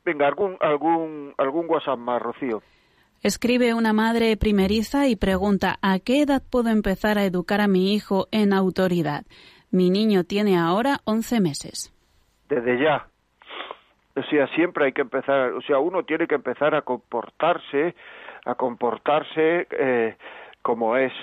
Venga, 0.04 0.28
algún, 0.28 0.58
algún, 0.62 1.34
algún 1.38 1.70
WhatsApp 1.70 2.00
más, 2.00 2.22
Rocío. 2.22 2.62
Escribe 3.24 3.74
una 3.74 3.94
madre 3.94 4.38
primeriza 4.38 5.08
y 5.08 5.16
pregunta 5.16 5.78
¿a 5.82 6.00
qué 6.00 6.22
edad 6.22 6.42
puedo 6.50 6.70
empezar 6.70 7.18
a 7.18 7.26
educar 7.26 7.62
a 7.62 7.68
mi 7.68 7.94
hijo 7.94 8.28
en 8.32 8.54
autoridad? 8.54 9.24
Mi 9.72 9.90
niño 9.90 10.24
tiene 10.24 10.58
ahora 10.58 11.00
11 11.06 11.42
meses. 11.42 11.94
Desde 12.48 12.82
ya. 12.82 13.08
O 14.16 14.24
sea, 14.24 14.48
siempre 14.56 14.86
hay 14.86 14.94
que 14.94 15.02
empezar, 15.02 15.52
o 15.54 15.62
sea, 15.62 15.80
uno 15.80 16.04
tiene 16.04 16.26
que 16.26 16.36
empezar 16.36 16.74
a 16.74 16.82
comportarse, 16.82 17.96
a 18.46 18.56
comportarse 18.56 19.68
eh, 19.72 20.16
como 20.62 20.96
es, 20.96 21.14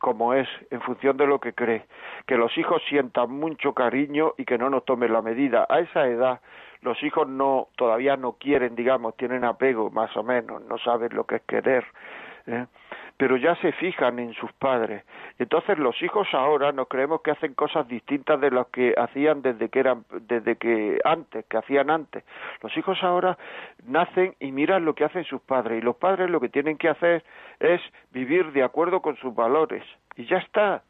como 0.00 0.34
es, 0.34 0.48
en 0.70 0.80
función 0.80 1.16
de 1.16 1.26
lo 1.26 1.40
que 1.40 1.52
cree. 1.52 1.86
Que 2.26 2.36
los 2.36 2.56
hijos 2.58 2.82
sientan 2.88 3.30
mucho 3.30 3.74
cariño 3.74 4.34
y 4.36 4.44
que 4.44 4.58
no 4.58 4.70
nos 4.70 4.84
tomen 4.84 5.12
la 5.12 5.22
medida. 5.22 5.66
A 5.68 5.80
esa 5.80 6.06
edad 6.06 6.40
los 6.80 7.02
hijos 7.02 7.28
no 7.28 7.68
todavía 7.76 8.16
no 8.16 8.32
quieren, 8.32 8.76
digamos, 8.76 9.16
tienen 9.16 9.44
apego 9.44 9.90
más 9.90 10.16
o 10.16 10.22
menos, 10.22 10.62
no 10.62 10.78
saben 10.78 11.14
lo 11.14 11.24
que 11.24 11.36
es 11.36 11.42
querer. 11.42 11.84
¿Eh? 12.48 12.66
Pero 13.16 13.36
ya 13.36 13.54
se 13.56 13.72
fijan 13.72 14.18
en 14.20 14.32
sus 14.34 14.52
padres 14.52 15.04
Entonces 15.38 15.78
los 15.78 16.00
hijos 16.02 16.28
ahora 16.32 16.72
nos 16.72 16.88
creemos 16.88 17.20
que 17.22 17.30
hacen 17.30 17.54
cosas 17.54 17.86
distintas 17.88 18.40
de 18.40 18.50
las 18.50 18.66
que 18.68 18.94
hacían 18.96 19.42
desde 19.42 19.68
que 19.68 19.80
eran, 19.80 20.04
desde 20.22 20.56
que 20.56 20.98
antes, 21.04 21.44
que 21.46 21.56
hacían 21.58 21.90
antes. 21.90 22.24
Los 22.62 22.76
hijos 22.76 22.98
ahora 23.02 23.38
nacen 23.86 24.34
y 24.40 24.52
miran 24.52 24.84
lo 24.84 24.94
que 24.94 25.04
hacen 25.04 25.24
sus 25.24 25.40
padres 25.42 25.78
y 25.78 25.84
los 25.84 25.96
padres 25.96 26.30
lo 26.30 26.40
que 26.40 26.48
tienen 26.48 26.78
que 26.78 26.88
hacer 26.88 27.24
es 27.60 27.80
vivir 28.12 28.52
de 28.52 28.62
acuerdo 28.62 29.00
con 29.02 29.16
sus 29.16 29.34
valores 29.34 29.84
y 30.16 30.26
ya 30.26 30.38
está. 30.38 30.82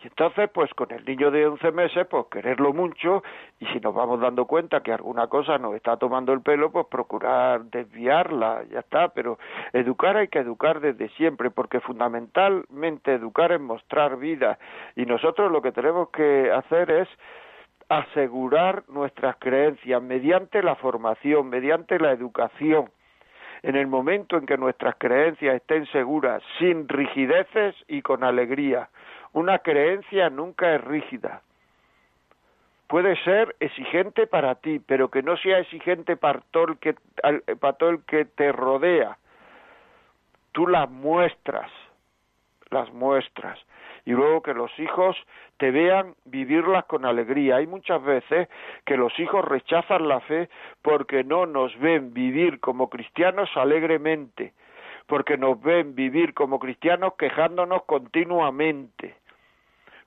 Y 0.00 0.06
entonces, 0.06 0.48
pues 0.50 0.72
con 0.74 0.92
el 0.92 1.04
niño 1.04 1.30
de 1.30 1.46
11 1.46 1.72
meses, 1.72 2.06
pues 2.08 2.26
quererlo 2.30 2.72
mucho 2.72 3.22
y 3.58 3.66
si 3.66 3.80
nos 3.80 3.92
vamos 3.92 4.20
dando 4.20 4.44
cuenta 4.44 4.80
que 4.80 4.92
alguna 4.92 5.26
cosa 5.26 5.58
nos 5.58 5.74
está 5.74 5.96
tomando 5.96 6.32
el 6.32 6.40
pelo, 6.40 6.70
pues 6.70 6.86
procurar 6.86 7.64
desviarla, 7.64 8.62
ya 8.70 8.80
está. 8.80 9.08
Pero 9.08 9.38
educar 9.72 10.16
hay 10.16 10.28
que 10.28 10.38
educar 10.38 10.80
desde 10.80 11.08
siempre, 11.10 11.50
porque 11.50 11.80
fundamentalmente 11.80 13.14
educar 13.14 13.50
es 13.50 13.60
mostrar 13.60 14.18
vida. 14.18 14.58
Y 14.94 15.04
nosotros 15.04 15.50
lo 15.50 15.62
que 15.62 15.72
tenemos 15.72 16.10
que 16.10 16.52
hacer 16.52 16.90
es 16.92 17.08
asegurar 17.88 18.84
nuestras 18.88 19.36
creencias 19.36 20.00
mediante 20.00 20.62
la 20.62 20.76
formación, 20.76 21.48
mediante 21.48 21.98
la 21.98 22.12
educación 22.12 22.90
en 23.62 23.76
el 23.76 23.86
momento 23.86 24.36
en 24.36 24.46
que 24.46 24.56
nuestras 24.56 24.94
creencias 24.98 25.56
estén 25.56 25.86
seguras, 25.86 26.42
sin 26.58 26.88
rigideces 26.88 27.74
y 27.88 28.02
con 28.02 28.24
alegría. 28.24 28.88
Una 29.38 29.60
creencia 29.60 30.30
nunca 30.30 30.74
es 30.74 30.82
rígida. 30.82 31.42
Puede 32.88 33.14
ser 33.22 33.54
exigente 33.60 34.26
para 34.26 34.56
ti, 34.56 34.80
pero 34.80 35.12
que 35.12 35.22
no 35.22 35.36
sea 35.36 35.60
exigente 35.60 36.16
para 36.16 36.40
todo 36.50 36.72
el 36.72 36.78
que, 36.78 36.96
para 37.60 37.74
todo 37.74 37.90
el 37.90 38.02
que 38.02 38.24
te 38.24 38.50
rodea. 38.50 39.16
Tú 40.50 40.66
las 40.66 40.90
muestras, 40.90 41.70
las 42.70 42.92
muestras. 42.92 43.60
Y 44.04 44.10
luego 44.10 44.42
que 44.42 44.54
los 44.54 44.76
hijos 44.80 45.16
te 45.56 45.70
vean 45.70 46.16
vivirlas 46.24 46.86
con 46.86 47.04
alegría. 47.04 47.58
Hay 47.58 47.68
muchas 47.68 48.02
veces 48.02 48.48
que 48.86 48.96
los 48.96 49.16
hijos 49.20 49.44
rechazan 49.44 50.08
la 50.08 50.18
fe 50.18 50.48
porque 50.82 51.22
no 51.22 51.46
nos 51.46 51.78
ven 51.78 52.12
vivir 52.12 52.58
como 52.58 52.90
cristianos 52.90 53.48
alegremente 53.54 54.52
porque 55.08 55.38
nos 55.38 55.60
ven 55.62 55.94
vivir 55.94 56.34
como 56.34 56.58
cristianos 56.58 57.14
quejándonos 57.14 57.84
continuamente, 57.84 59.16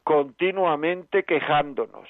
continuamente 0.04 1.24
quejándonos. 1.24 2.08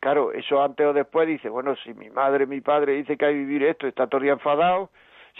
Claro, 0.00 0.32
eso 0.32 0.62
antes 0.62 0.86
o 0.86 0.92
después 0.92 1.28
dice, 1.28 1.48
bueno, 1.48 1.76
si 1.76 1.94
mi 1.94 2.10
madre, 2.10 2.46
mi 2.46 2.60
padre 2.60 2.94
dice 2.94 3.16
que 3.16 3.26
hay 3.26 3.34
que 3.34 3.38
vivir 3.38 3.62
esto, 3.64 3.86
está 3.86 4.06
todo 4.08 4.24
enfadado, 4.24 4.90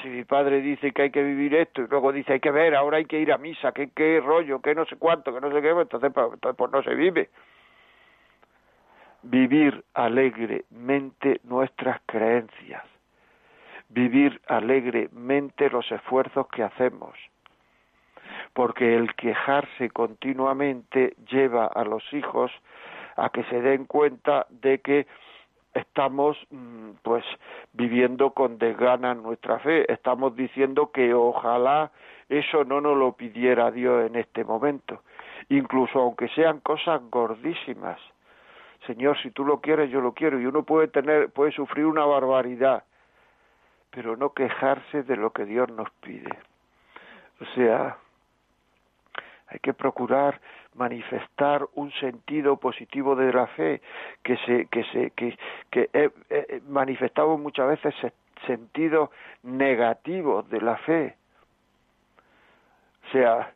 si 0.01 0.09
mi 0.09 0.25
padre 0.25 0.61
dice 0.61 0.92
que 0.92 1.03
hay 1.03 1.11
que 1.11 1.22
vivir 1.22 1.55
esto 1.55 1.83
y 1.83 1.87
luego 1.88 2.12
dice 2.12 2.35
hay 2.35 2.40
que 2.40 2.51
ver, 2.51 2.75
ahora 2.75 2.98
hay 2.98 3.05
que 3.05 3.18
ir 3.18 3.33
a 3.33 3.38
misa, 3.38 3.72
qué, 3.72 3.90
qué 3.94 4.20
rollo, 4.20 4.62
qué 4.62 4.75
no 4.75 4.85
sé 4.87 4.96
cuánto, 4.96 5.35
que 5.35 5.40
no 5.40 5.51
sé 5.51 5.61
qué, 5.61 5.72
pues 5.72 5.88
entonces, 5.90 6.12
pues, 6.12 6.57
pues 6.57 6.72
no 6.72 6.83
se 6.83 6.94
vive. 6.94 7.31
Vivir 9.22 9.85
alegremente 9.94 11.40
nuestras 11.44 12.01
creencias 12.07 12.85
vivir 13.92 14.40
alegremente 14.46 15.68
los 15.70 15.90
esfuerzos 15.92 16.46
que 16.48 16.62
hacemos, 16.62 17.14
porque 18.52 18.96
el 18.96 19.14
quejarse 19.14 19.90
continuamente 19.90 21.14
lleva 21.30 21.66
a 21.66 21.84
los 21.84 22.02
hijos 22.12 22.50
a 23.16 23.30
que 23.30 23.44
se 23.44 23.60
den 23.60 23.84
cuenta 23.84 24.46
de 24.50 24.80
que 24.80 25.06
estamos 25.74 26.36
mm, 26.50 26.90
pues 27.02 27.24
viviendo 27.72 28.30
con 28.30 28.58
desgana 28.58 29.14
nuestra 29.14 29.58
fe, 29.60 29.90
estamos 29.90 30.36
diciendo 30.36 30.90
que 30.92 31.14
ojalá 31.14 31.90
eso 32.28 32.64
no 32.64 32.80
nos 32.80 32.96
lo 32.96 33.12
pidiera 33.12 33.70
Dios 33.70 34.06
en 34.06 34.16
este 34.16 34.44
momento, 34.44 35.02
incluso 35.48 36.00
aunque 36.00 36.28
sean 36.28 36.60
cosas 36.60 37.00
gordísimas. 37.10 37.98
Señor, 38.86 39.16
si 39.22 39.30
tú 39.30 39.44
lo 39.44 39.60
quieres, 39.60 39.90
yo 39.90 40.00
lo 40.00 40.12
quiero, 40.12 40.40
y 40.40 40.46
uno 40.46 40.64
puede 40.64 40.88
tener, 40.88 41.30
puede 41.30 41.52
sufrir 41.52 41.86
una 41.86 42.04
barbaridad, 42.04 42.84
pero 43.90 44.16
no 44.16 44.32
quejarse 44.32 45.04
de 45.04 45.16
lo 45.16 45.30
que 45.30 45.44
Dios 45.44 45.70
nos 45.70 45.90
pide. 46.00 46.30
O 47.40 47.44
sea, 47.54 47.96
hay 49.52 49.58
que 49.60 49.74
procurar 49.74 50.40
manifestar 50.74 51.66
un 51.74 51.92
sentido 51.92 52.56
positivo 52.56 53.14
de 53.14 53.32
la 53.32 53.46
fe 53.48 53.82
que 54.22 54.36
se 54.38 54.66
que 54.66 54.84
se 54.84 55.10
que, 55.10 55.36
que 55.70 56.12
manifestamos 56.68 57.38
muchas 57.38 57.68
veces 57.68 57.94
sentidos 58.46 59.10
negativos 59.42 60.48
de 60.48 60.60
la 60.60 60.76
fe 60.78 61.16
o 63.08 63.12
sea 63.12 63.52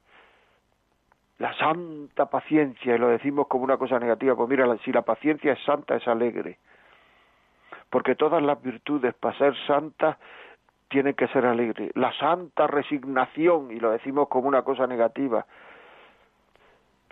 la 1.39 1.55
santa 1.59 2.27
paciencia 2.27 2.95
y 2.95 2.99
lo 2.99 3.09
decimos 3.09 3.47
como 3.47 3.65
una 3.65 3.79
cosa 3.79 3.99
negativa 3.99 4.37
pues 4.37 4.49
mira 4.49 4.77
si 4.85 4.93
la 4.93 5.03
paciencia 5.03 5.55
es 5.55 5.65
santa 5.65 5.97
es 5.97 6.07
alegre 6.07 6.59
porque 7.89 8.15
todas 8.15 8.43
las 8.43 8.61
virtudes 8.63 9.15
para 9.15 9.39
ser 9.39 9.55
santas 9.67 10.19
tienen 10.89 11.15
que 11.15 11.29
ser 11.29 11.45
alegres. 11.47 11.91
La 11.95 12.13
santa 12.13 12.67
resignación, 12.67 13.71
y 13.71 13.81
lo 13.81 13.91
decimos 13.91 14.29
como 14.29 14.49
una 14.49 14.63
cosa 14.63 14.87
negativa, 14.87 15.47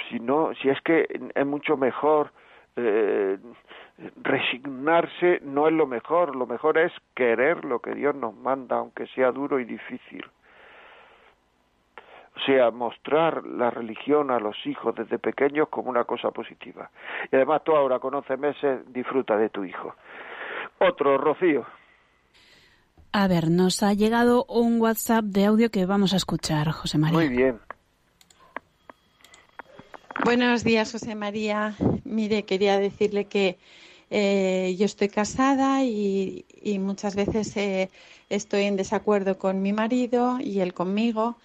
si 0.08 0.20
no, 0.20 0.52
si 0.60 0.68
es 0.68 0.80
que 0.82 1.06
es 1.34 1.46
mucho 1.46 1.76
mejor 1.76 2.30
eh, 2.76 3.38
resignarse, 4.22 5.40
no 5.42 5.68
es 5.68 5.72
lo 5.72 5.86
mejor, 5.86 6.34
lo 6.34 6.46
mejor 6.46 6.78
es 6.78 6.92
querer 7.14 7.64
lo 7.64 7.80
que 7.80 7.94
Dios 7.94 8.14
nos 8.14 8.34
manda, 8.34 8.76
aunque 8.76 9.06
sea 9.08 9.30
duro 9.30 9.60
y 9.60 9.64
difícil. 9.64 10.24
O 12.36 12.40
sea, 12.40 12.72
mostrar 12.72 13.46
la 13.46 13.70
religión 13.70 14.32
a 14.32 14.40
los 14.40 14.56
hijos 14.66 14.94
desde 14.96 15.20
pequeños 15.20 15.68
como 15.68 15.90
una 15.90 16.02
cosa 16.02 16.32
positiva. 16.32 16.90
Y 17.30 17.36
además 17.36 17.62
tú 17.64 17.76
ahora 17.76 18.00
con 18.00 18.12
11 18.14 18.36
meses 18.36 18.92
disfruta 18.92 19.36
de 19.36 19.50
tu 19.50 19.64
hijo. 19.64 19.94
Otro, 20.80 21.16
Rocío. 21.16 21.64
A 23.12 23.28
ver, 23.28 23.48
nos 23.48 23.84
ha 23.84 23.92
llegado 23.92 24.44
un 24.48 24.80
WhatsApp 24.80 25.24
de 25.26 25.46
audio 25.46 25.70
que 25.70 25.86
vamos 25.86 26.12
a 26.12 26.16
escuchar, 26.16 26.72
José 26.72 26.98
María. 26.98 27.16
Muy 27.16 27.28
bien. 27.28 27.60
Buenos 30.24 30.64
días, 30.64 30.90
José 30.90 31.14
María. 31.14 31.76
Mire, 32.04 32.44
quería 32.44 32.78
decirle 32.78 33.26
que 33.26 33.58
eh, 34.08 34.74
yo 34.78 34.86
estoy 34.86 35.10
casada 35.10 35.84
y, 35.84 36.46
muchas 36.80 37.14
veces 37.14 37.54
eh, 37.58 37.90
estoy 38.30 38.62
en 38.62 38.76
desacuerdo 38.76 39.36
con 39.36 39.60
mi 39.60 39.74
marido 39.74 40.38
y 40.40 40.60
él 40.60 40.72
conmigo. 40.72 41.36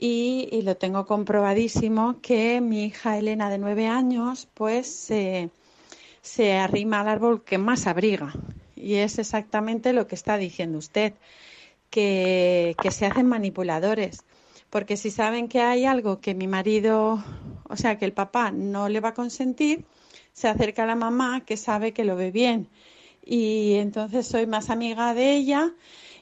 Y, 0.00 0.62
lo 0.64 0.76
tengo 0.76 1.06
comprobadísimo 1.06 2.20
que 2.20 2.60
mi 2.60 2.86
hija 2.86 3.16
Elena 3.16 3.50
de 3.50 3.58
nueve 3.58 3.86
años, 3.86 4.48
pues 4.52 4.88
se 6.20 6.52
arrima 6.58 7.00
al 7.02 7.08
árbol 7.08 7.44
que 7.44 7.56
más 7.56 7.86
abriga. 7.86 8.32
Y 8.74 8.96
es 8.96 9.20
exactamente 9.20 9.92
lo 9.92 10.08
que 10.08 10.16
está 10.16 10.38
diciendo 10.38 10.78
usted, 10.78 11.12
que, 11.88 12.74
que 12.82 12.90
se 12.90 13.06
hacen 13.06 13.26
manipuladores. 13.26 14.24
Porque 14.70 14.96
si 14.96 15.10
saben 15.10 15.48
que 15.48 15.60
hay 15.60 15.84
algo 15.84 16.20
que 16.20 16.34
mi 16.34 16.46
marido, 16.46 17.22
o 17.68 17.76
sea, 17.76 17.98
que 17.98 18.04
el 18.04 18.12
papá 18.12 18.50
no 18.50 18.88
le 18.88 19.00
va 19.00 19.10
a 19.10 19.14
consentir, 19.14 19.84
se 20.32 20.48
acerca 20.48 20.84
a 20.84 20.86
la 20.86 20.94
mamá 20.94 21.44
que 21.44 21.56
sabe 21.56 21.92
que 21.92 22.04
lo 22.04 22.16
ve 22.16 22.30
bien. 22.30 22.68
Y 23.24 23.74
entonces 23.74 24.26
soy 24.26 24.46
más 24.46 24.70
amiga 24.70 25.14
de 25.14 25.34
ella 25.34 25.74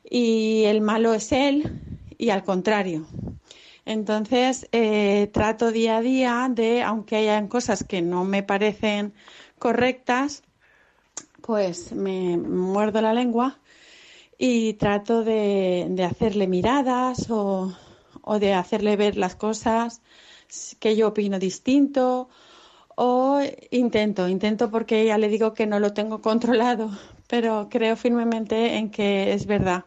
y 0.09 0.65
el 0.65 0.81
malo 0.81 1.15
es 1.15 1.33
él 1.33 1.81
y 2.19 2.31
al 2.31 2.45
contrario. 2.45 3.07
Entonces 3.85 4.69
eh, 4.73 5.31
trato 5.33 5.71
día 5.71 5.99
a 5.99 6.01
día 6.01 6.49
de, 6.51 6.83
aunque 6.83 7.17
hayan 7.17 7.49
cosas 7.49 7.85
que 7.85 8.03
no 8.03 8.25
me 8.25 8.43
parecen 8.43 9.15
correctas, 9.59 10.43
pues 11.41 11.93
me 11.93 12.37
muerdo 12.37 13.01
la 13.01 13.15
lengua 13.15 13.59
y 14.39 14.75
trato 14.75 15.23
de, 15.23 16.05
hacerle 16.05 16.49
miradas 16.49 17.31
o, 17.31 17.73
de 18.39 18.55
hacerle 18.55 18.97
ver 18.97 19.17
las 19.17 19.35
cosas 19.37 20.03
que 20.79 20.97
yo 20.97 21.09
opino 21.09 21.39
distinto 21.39 22.29
o 22.97 23.41
intento, 23.71 24.29
intento 24.29 24.71
porque 24.71 25.05
ya 25.05 25.19
le 25.19 25.29
digo 25.29 25.55
que 25.55 25.67
no 25.67 25.79
lo 25.79 25.93
tengo 25.93 26.21
controlado, 26.29 26.91
pero 27.29 27.69
creo 27.71 27.97
firmemente 27.97 28.77
en 28.77 28.91
que 28.91 29.33
es 29.33 29.47
verdad, 29.47 29.85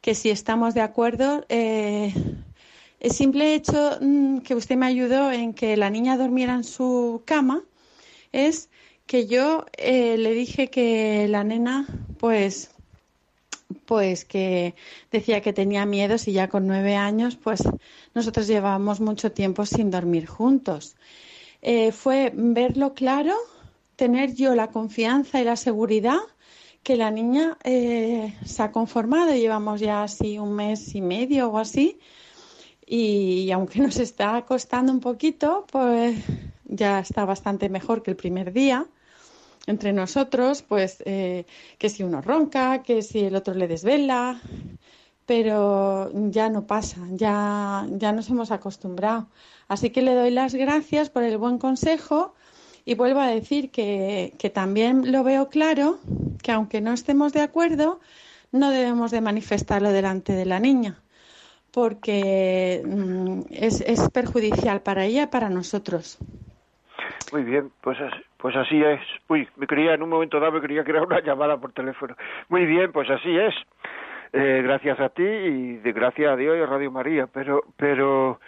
que 0.00 0.14
si 0.14 0.30
estamos 0.30 0.74
de 0.74 0.80
acuerdo, 0.80 1.44
eh, 1.48 2.12
el 3.00 3.10
simple 3.10 3.54
hecho 3.54 3.98
mm, 4.00 4.38
que 4.38 4.54
usted 4.54 4.76
me 4.76 4.86
ayudó 4.86 5.30
en 5.30 5.54
que 5.54 5.76
la 5.76 5.90
niña 5.90 6.16
durmiera 6.16 6.54
en 6.54 6.64
su 6.64 7.22
cama 7.24 7.62
es 8.32 8.70
que 9.06 9.26
yo 9.26 9.66
eh, 9.76 10.16
le 10.18 10.32
dije 10.32 10.68
que 10.68 11.26
la 11.28 11.44
nena, 11.44 11.86
pues, 12.18 12.70
pues 13.86 14.24
que 14.24 14.74
decía 15.10 15.40
que 15.40 15.52
tenía 15.52 15.86
miedos 15.86 16.28
y 16.28 16.32
ya 16.32 16.48
con 16.48 16.66
nueve 16.66 16.96
años, 16.96 17.36
pues 17.36 17.62
nosotros 18.14 18.46
llevábamos 18.46 19.00
mucho 19.00 19.32
tiempo 19.32 19.64
sin 19.64 19.90
dormir 19.90 20.26
juntos. 20.26 20.96
Eh, 21.62 21.92
fue 21.92 22.32
verlo 22.34 22.94
claro, 22.94 23.34
tener 23.96 24.34
yo 24.34 24.54
la 24.54 24.68
confianza 24.68 25.40
y 25.40 25.44
la 25.44 25.56
seguridad 25.56 26.20
que 26.82 26.96
la 26.96 27.10
niña 27.10 27.58
eh, 27.64 28.34
se 28.44 28.62
ha 28.62 28.70
conformado, 28.70 29.34
llevamos 29.34 29.80
ya 29.80 30.04
así 30.04 30.38
un 30.38 30.52
mes 30.52 30.94
y 30.94 31.00
medio 31.00 31.50
o 31.50 31.58
así, 31.58 31.98
y, 32.86 33.50
aunque 33.50 33.80
nos 33.80 33.98
está 33.98 34.42
costando 34.42 34.92
un 34.92 35.00
poquito, 35.00 35.66
pues 35.72 36.16
ya 36.64 37.00
está 37.00 37.24
bastante 37.24 37.68
mejor 37.68 38.02
que 38.02 38.12
el 38.12 38.16
primer 38.16 38.52
día 38.52 38.86
entre 39.66 39.92
nosotros, 39.92 40.62
pues 40.62 41.02
eh, 41.04 41.44
que 41.78 41.88
si 41.88 42.02
uno 42.02 42.20
ronca, 42.20 42.82
que 42.82 43.02
si 43.02 43.24
el 43.24 43.34
otro 43.36 43.54
le 43.54 43.68
desvela, 43.68 44.40
pero 45.26 46.10
ya 46.30 46.48
no 46.48 46.66
pasa, 46.66 47.00
ya, 47.10 47.86
ya 47.90 48.12
nos 48.12 48.30
hemos 48.30 48.52
acostumbrado. 48.52 49.28
Así 49.68 49.90
que 49.90 50.02
le 50.02 50.14
doy 50.14 50.30
las 50.30 50.54
gracias 50.54 51.10
por 51.10 51.24
el 51.24 51.36
buen 51.36 51.58
consejo 51.58 52.34
y 52.84 52.94
vuelvo 52.94 53.20
a 53.20 53.26
decir 53.26 53.70
que, 53.70 54.34
que 54.38 54.50
también 54.50 55.10
lo 55.10 55.24
veo 55.24 55.48
claro, 55.48 55.98
que 56.42 56.52
aunque 56.52 56.80
no 56.80 56.92
estemos 56.92 57.32
de 57.32 57.42
acuerdo, 57.42 58.00
no 58.52 58.70
debemos 58.70 59.10
de 59.10 59.20
manifestarlo 59.20 59.90
delante 59.90 60.32
de 60.32 60.46
la 60.46 60.60
niña, 60.60 61.02
porque 61.72 62.82
mm, 62.86 63.40
es, 63.50 63.80
es 63.80 64.08
perjudicial 64.10 64.82
para 64.82 65.04
ella 65.04 65.24
y 65.24 65.26
para 65.26 65.50
nosotros. 65.50 66.18
Muy 67.32 67.42
bien, 67.42 67.70
pues 67.80 67.98
pues 68.38 68.54
así 68.54 68.82
es. 68.82 69.00
Uy, 69.28 69.48
me 69.56 69.66
quería 69.66 69.94
en 69.94 70.02
un 70.02 70.08
momento 70.08 70.38
dado 70.38 70.52
me 70.52 70.60
quería 70.60 70.84
crear 70.84 71.04
una 71.04 71.20
llamada 71.20 71.56
por 71.56 71.72
teléfono. 71.72 72.14
Muy 72.48 72.64
bien, 72.66 72.92
pues 72.92 73.10
así 73.10 73.36
es. 73.36 73.54
Eh, 74.32 74.60
gracias 74.62 75.00
a 75.00 75.08
ti 75.08 75.22
y 75.22 75.76
de 75.78 75.92
gracias 75.92 76.32
a 76.32 76.36
Dios 76.36 76.56
y 76.56 76.60
a 76.60 76.66
Radio 76.66 76.90
María, 76.90 77.26
pero 77.26 77.62
pero 77.76 78.38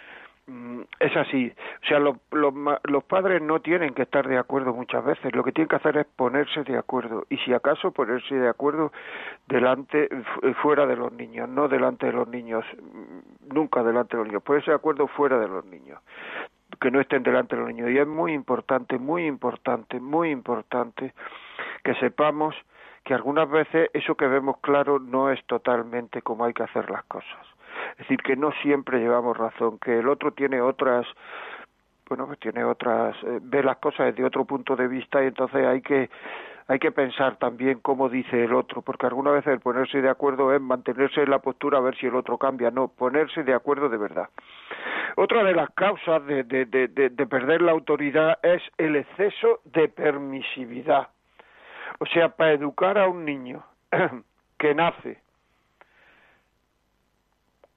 mm, 0.47 0.81
es 0.99 1.17
así. 1.17 1.51
O 1.83 1.87
sea, 1.87 1.99
los 1.99 3.03
padres 3.05 3.41
no 3.41 3.59
tienen 3.59 3.93
que 3.93 4.03
estar 4.03 4.27
de 4.27 4.37
acuerdo 4.37 4.73
muchas 4.73 5.03
veces. 5.03 5.35
Lo 5.35 5.43
que 5.43 5.51
tienen 5.51 5.67
que 5.67 5.75
hacer 5.75 5.97
es 5.97 6.05
ponerse 6.15 6.63
de 6.63 6.77
acuerdo. 6.77 7.25
Y 7.29 7.37
si 7.37 7.53
acaso 7.53 7.91
ponerse 7.91 8.35
de 8.35 8.47
acuerdo 8.47 8.93
delante, 9.47 10.07
fuera 10.61 10.85
de 10.85 10.95
los 10.95 11.11
niños, 11.11 11.49
no 11.49 11.67
delante 11.67 12.05
de 12.05 12.13
los 12.13 12.27
niños, 12.27 12.63
mm, 12.81 13.53
nunca 13.53 13.83
delante 13.83 14.15
de 14.15 14.23
los 14.23 14.27
niños. 14.27 14.43
Ponerse 14.43 14.71
de 14.71 14.77
acuerdo 14.77 15.07
fuera 15.07 15.37
de 15.39 15.47
los 15.47 15.65
niños 15.65 15.99
que 16.79 16.91
no 16.91 16.99
estén 17.01 17.23
delante 17.23 17.55
de 17.55 17.61
los 17.61 17.73
niños. 17.73 17.89
Y 17.91 17.97
es 17.97 18.07
muy 18.07 18.33
importante, 18.33 18.97
muy 18.97 19.25
importante, 19.25 19.99
muy 19.99 20.31
importante 20.31 21.13
que 21.83 21.95
sepamos 21.95 22.55
que 23.03 23.13
algunas 23.13 23.49
veces 23.49 23.89
eso 23.93 24.15
que 24.15 24.27
vemos 24.27 24.57
claro 24.61 24.99
no 24.99 25.31
es 25.31 25.43
totalmente 25.45 26.21
como 26.21 26.45
hay 26.45 26.53
que 26.53 26.63
hacer 26.63 26.89
las 26.89 27.03
cosas. 27.05 27.47
Es 27.93 27.99
decir, 27.99 28.21
que 28.21 28.35
no 28.35 28.51
siempre 28.61 28.99
llevamos 28.99 29.37
razón, 29.37 29.79
que 29.79 29.99
el 29.99 30.07
otro 30.07 30.31
tiene 30.31 30.61
otras 30.61 31.07
bueno, 32.09 32.25
pues 32.25 32.39
tiene 32.39 32.63
otras, 32.63 33.15
eh, 33.23 33.39
ve 33.39 33.63
las 33.63 33.77
cosas 33.77 34.07
desde 34.07 34.25
otro 34.25 34.43
punto 34.43 34.75
de 34.75 34.87
vista 34.87 35.23
y 35.23 35.27
entonces 35.27 35.63
hay 35.63 35.81
que 35.81 36.09
hay 36.69 36.77
que 36.77 36.91
pensar 36.91 37.37
también 37.37 37.79
cómo 37.79 38.09
dice 38.09 38.43
el 38.43 38.53
otro, 38.53 38.83
porque 38.83 39.07
algunas 39.07 39.33
veces 39.33 39.53
el 39.53 39.59
ponerse 39.59 40.03
de 40.03 40.09
acuerdo 40.09 40.53
es 40.53 40.61
mantenerse 40.61 41.23
en 41.23 41.31
la 41.31 41.39
postura 41.39 41.79
a 41.79 41.81
ver 41.81 41.97
si 41.97 42.05
el 42.05 42.15
otro 42.15 42.37
cambia, 42.37 42.69
no, 42.69 42.89
ponerse 42.89 43.43
de 43.43 43.55
acuerdo 43.55 43.89
de 43.89 43.97
verdad. 43.97 44.29
Otra 45.15 45.43
de 45.43 45.55
las 45.55 45.71
causas 45.71 46.23
de, 46.27 46.43
de, 46.43 46.65
de, 46.65 46.87
de 46.87 47.27
perder 47.27 47.63
la 47.63 47.71
autoridad 47.71 48.37
es 48.43 48.61
el 48.77 48.97
exceso 48.97 49.61
de 49.65 49.87
permisividad. 49.87 51.07
O 51.97 52.05
sea, 52.05 52.29
para 52.29 52.51
educar 52.51 52.99
a 52.99 53.07
un 53.07 53.25
niño 53.25 53.63
que 54.59 54.75
nace 54.75 55.17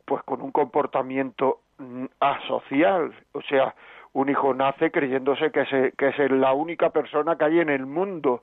pues 0.05 0.23
con 0.25 0.43
un 0.43 0.53
comportamiento 0.53 1.61
mm, 1.79 2.05
asocial, 2.21 3.15
o 3.33 3.41
sea, 3.41 3.75
un 4.13 4.29
hijo 4.29 4.53
nace 4.53 4.91
creyéndose 4.91 5.51
que 5.51 5.95
que 5.97 6.09
es 6.09 6.31
la 6.31 6.53
única 6.53 6.91
persona 6.91 7.37
que 7.37 7.47
hay 7.47 7.61
en 7.61 7.71
el 7.71 7.87
mundo, 7.87 8.43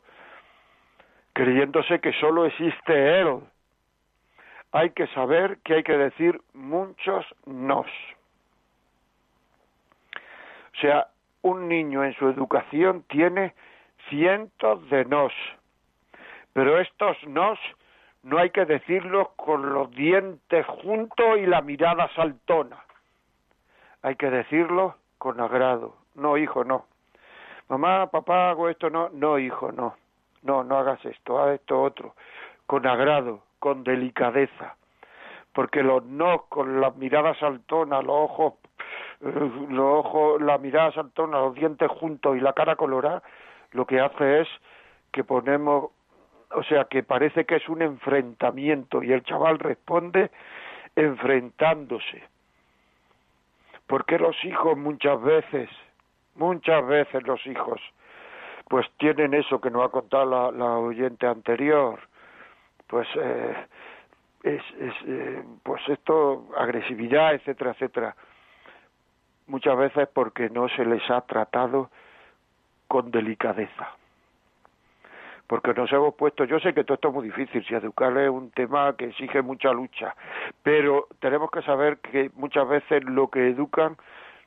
creyéndose 1.39 2.01
que 2.01 2.11
solo 2.19 2.45
existe 2.45 3.21
Él. 3.21 3.39
Hay 4.73 4.89
que 4.89 5.07
saber 5.07 5.59
que 5.63 5.75
hay 5.75 5.83
que 5.83 5.97
decir 5.97 6.41
muchos 6.53 7.25
nos. 7.45 7.87
O 10.73 10.81
sea, 10.81 11.07
un 11.41 11.69
niño 11.69 12.03
en 12.03 12.13
su 12.15 12.27
educación 12.27 13.05
tiene 13.07 13.53
cientos 14.09 14.89
de 14.89 15.05
nos, 15.05 15.31
pero 16.51 16.77
estos 16.77 17.15
nos 17.25 17.57
no 18.23 18.37
hay 18.37 18.49
que 18.49 18.65
decirlos 18.65 19.29
con 19.37 19.73
los 19.73 19.89
dientes 19.91 20.65
juntos 20.65 21.37
y 21.37 21.45
la 21.45 21.61
mirada 21.61 22.09
saltona. 22.15 22.83
Hay 24.01 24.17
que 24.17 24.29
decirlos 24.29 24.93
con 25.17 25.39
agrado. 25.39 25.95
No, 26.15 26.35
hijo, 26.35 26.65
no. 26.65 26.85
Mamá, 27.69 28.07
papá, 28.07 28.49
hago 28.49 28.67
esto, 28.67 28.89
no. 28.89 29.07
No, 29.13 29.39
hijo, 29.39 29.71
no 29.71 29.95
no, 30.43 30.63
no 30.63 30.77
hagas 30.77 31.03
esto, 31.05 31.41
haz 31.41 31.55
esto 31.55 31.81
otro, 31.81 32.15
con 32.65 32.85
agrado, 32.87 33.43
con 33.59 33.83
delicadeza, 33.83 34.75
porque 35.53 35.83
los 35.83 36.03
no 36.05 36.45
con 36.49 36.79
la 36.79 36.91
mirada 36.91 37.33
saltona, 37.35 38.01
los 38.01 38.15
ojos, 38.15 38.53
eh, 39.21 39.51
los 39.69 40.05
ojos, 40.05 40.41
la 40.41 40.57
mirada 40.57 40.91
saltona, 40.93 41.39
los 41.39 41.55
dientes 41.55 41.89
juntos 41.89 42.37
y 42.37 42.39
la 42.39 42.53
cara 42.53 42.75
colorada, 42.75 43.21
lo 43.71 43.85
que 43.85 43.99
hace 43.99 44.41
es 44.41 44.47
que 45.11 45.23
ponemos, 45.23 45.91
o 46.51 46.63
sea, 46.63 46.85
que 46.85 47.03
parece 47.03 47.45
que 47.45 47.57
es 47.57 47.69
un 47.69 47.81
enfrentamiento 47.81 49.03
y 49.03 49.11
el 49.11 49.23
chaval 49.23 49.59
responde 49.59 50.31
enfrentándose. 50.95 52.23
Porque 53.87 54.19
los 54.19 54.35
hijos 54.45 54.77
muchas 54.77 55.21
veces, 55.21 55.69
muchas 56.35 56.85
veces 56.85 57.23
los 57.23 57.45
hijos 57.47 57.81
pues 58.69 58.87
tienen 58.97 59.33
eso 59.33 59.59
que 59.59 59.71
nos 59.71 59.83
ha 59.83 59.89
contado 59.89 60.51
la, 60.51 60.77
oyente 60.77 61.25
anterior, 61.25 61.99
pues 62.87 63.07
eh, 63.15 63.55
es, 64.43 64.61
es 64.79 64.93
eh, 65.07 65.43
pues 65.63 65.81
esto 65.89 66.47
agresividad, 66.55 67.33
etcétera, 67.33 67.71
etcétera. 67.71 68.15
Muchas 69.47 69.75
veces 69.75 70.07
porque 70.13 70.49
no 70.51 70.69
se 70.69 70.85
les 70.85 71.01
ha 71.09 71.21
tratado 71.21 71.89
con 72.87 73.09
delicadeza. 73.09 73.95
Porque 75.47 75.73
nos 75.73 75.91
hemos 75.91 76.13
puesto, 76.13 76.43
yo 76.43 76.59
sé 76.59 76.75
que 76.75 76.83
todo 76.83 76.93
esto 76.93 77.07
es 77.07 77.13
muy 77.15 77.25
difícil, 77.25 77.65
si 77.65 77.73
educarle 77.73 78.25
es 78.25 78.29
un 78.29 78.51
tema 78.51 78.95
que 78.95 79.05
exige 79.05 79.41
mucha 79.41 79.73
lucha, 79.73 80.15
pero 80.61 81.07
tenemos 81.19 81.49
que 81.49 81.63
saber 81.63 81.97
que 81.97 82.29
muchas 82.35 82.69
veces 82.69 83.03
lo 83.03 83.31
que 83.31 83.49
educan 83.49 83.97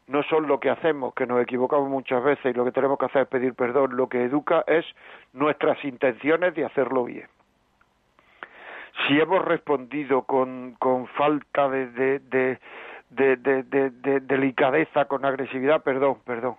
no 0.06 0.22
son 0.24 0.46
lo 0.46 0.60
que 0.60 0.70
hacemos, 0.70 1.14
que 1.14 1.26
nos 1.26 1.40
equivocamos 1.42 1.88
muchas 1.88 2.22
veces 2.22 2.54
y 2.54 2.56
lo 2.56 2.64
que 2.64 2.72
tenemos 2.72 2.98
que 2.98 3.06
hacer 3.06 3.22
es 3.22 3.28
pedir 3.28 3.54
perdón, 3.54 3.96
lo 3.96 4.08
que 4.08 4.24
educa 4.24 4.64
es 4.66 4.84
nuestras 5.32 5.82
intenciones 5.84 6.54
de 6.54 6.64
hacerlo 6.64 7.04
bien. 7.04 7.28
Si 9.06 9.18
hemos 9.18 9.44
respondido 9.44 10.22
con, 10.22 10.76
falta 11.16 11.68
de, 11.68 12.18
de, 12.20 12.58
de, 13.10 13.36
de, 13.36 14.20
delicadeza, 14.20 15.06
con 15.06 15.24
agresividad, 15.24 15.82
perdón, 15.82 16.18
perdón. 16.24 16.56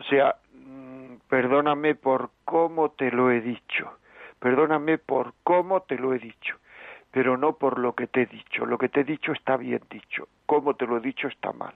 O 0.00 0.02
sea, 0.04 0.36
mm, 0.52 1.16
perdóname 1.28 1.94
por 1.94 2.30
cómo 2.44 2.90
te 2.90 3.10
lo 3.10 3.30
he 3.30 3.40
dicho, 3.40 3.92
perdóname 4.40 4.98
por 4.98 5.34
cómo 5.44 5.82
te 5.82 5.96
lo 5.96 6.14
he 6.14 6.18
dicho, 6.18 6.56
pero 7.12 7.36
no 7.36 7.52
por 7.52 7.78
lo 7.78 7.94
que 7.94 8.08
te 8.08 8.22
he 8.22 8.26
dicho. 8.26 8.66
Lo 8.66 8.76
que 8.76 8.88
te 8.88 9.00
he 9.00 9.04
dicho 9.04 9.32
está 9.32 9.56
bien 9.56 9.82
dicho, 9.88 10.28
cómo 10.46 10.74
te 10.74 10.86
lo 10.86 10.96
he 10.96 11.00
dicho 11.00 11.28
está 11.28 11.52
mal 11.52 11.74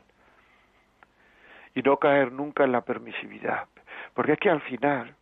y 1.81 1.83
no 1.83 1.97
caer 1.97 2.31
nunca 2.31 2.65
en 2.65 2.73
la 2.73 2.83
permisividad. 2.83 3.67
Porque 4.13 4.33
es 4.33 4.39
que 4.39 4.51
al 4.51 4.61
final 4.61 5.15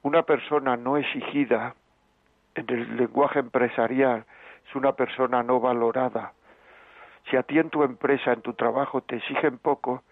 una 0.00 0.22
persona 0.22 0.78
no 0.78 0.96
exigida 0.96 1.74
en 2.54 2.64
el 2.70 2.96
lenguaje 2.96 3.40
empresarial 3.40 4.24
es 4.66 4.74
una 4.74 4.92
persona 4.92 5.42
no 5.42 5.60
valorada. 5.60 6.32
Si 7.28 7.36
a 7.36 7.42
ti 7.42 7.58
en 7.58 7.68
tu 7.68 7.82
empresa, 7.82 8.32
en 8.32 8.40
tu 8.40 8.54
trabajo 8.54 9.02
te 9.02 9.16
exigen 9.16 9.58
poco, 9.58 10.02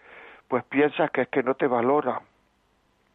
pues 0.48 0.62
piensas 0.64 1.10
que 1.10 1.22
es 1.22 1.28
que 1.28 1.42
no 1.42 1.54
te 1.54 1.66
valora 1.66 2.20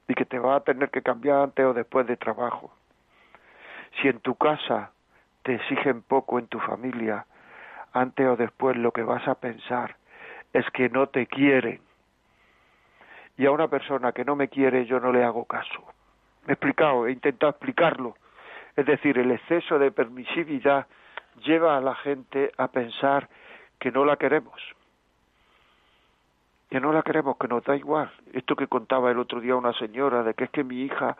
y 0.07 0.15
que 0.15 0.25
te 0.25 0.39
va 0.39 0.55
a 0.55 0.61
tener 0.61 0.89
que 0.89 1.03
cambiar 1.03 1.43
antes 1.43 1.63
o 1.63 1.73
después 1.73 2.07
de 2.07 2.17
trabajo. 2.17 2.73
Si 4.01 4.07
en 4.07 4.19
tu 4.19 4.33
casa 4.33 4.91
te 5.43 5.53
exigen 5.53 6.01
poco 6.01 6.39
en 6.39 6.47
tu 6.47 6.59
familia, 6.59 7.27
antes 7.93 8.27
o 8.27 8.35
después 8.35 8.77
lo 8.77 8.91
que 8.91 9.03
vas 9.03 9.27
a 9.27 9.35
pensar 9.35 9.95
es 10.53 10.65
que 10.71 10.89
no 10.89 11.07
te 11.07 11.27
quieren 11.27 11.81
y 13.41 13.47
a 13.47 13.51
una 13.51 13.67
persona 13.67 14.11
que 14.11 14.23
no 14.23 14.35
me 14.35 14.49
quiere 14.49 14.85
yo 14.85 14.99
no 14.99 15.11
le 15.11 15.23
hago 15.23 15.45
caso. 15.45 15.81
Me 16.45 16.49
he 16.49 16.53
explicado, 16.53 17.07
he 17.07 17.11
intentado 17.11 17.49
explicarlo. 17.49 18.15
Es 18.75 18.85
decir, 18.85 19.17
el 19.17 19.31
exceso 19.31 19.79
de 19.79 19.89
permisividad 19.89 20.85
lleva 21.43 21.75
a 21.75 21.81
la 21.81 21.95
gente 21.95 22.51
a 22.55 22.67
pensar 22.67 23.29
que 23.79 23.91
no 23.91 24.05
la 24.05 24.17
queremos. 24.17 24.61
Que 26.69 26.79
no 26.79 26.93
la 26.93 27.01
queremos, 27.01 27.35
que 27.37 27.47
nos 27.47 27.63
da 27.63 27.75
igual. 27.75 28.11
Esto 28.31 28.55
que 28.55 28.67
contaba 28.67 29.09
el 29.09 29.17
otro 29.17 29.41
día 29.41 29.55
una 29.55 29.73
señora, 29.73 30.21
de 30.21 30.35
que 30.35 30.43
es 30.43 30.51
que 30.51 30.63
mi 30.63 30.83
hija 30.83 31.17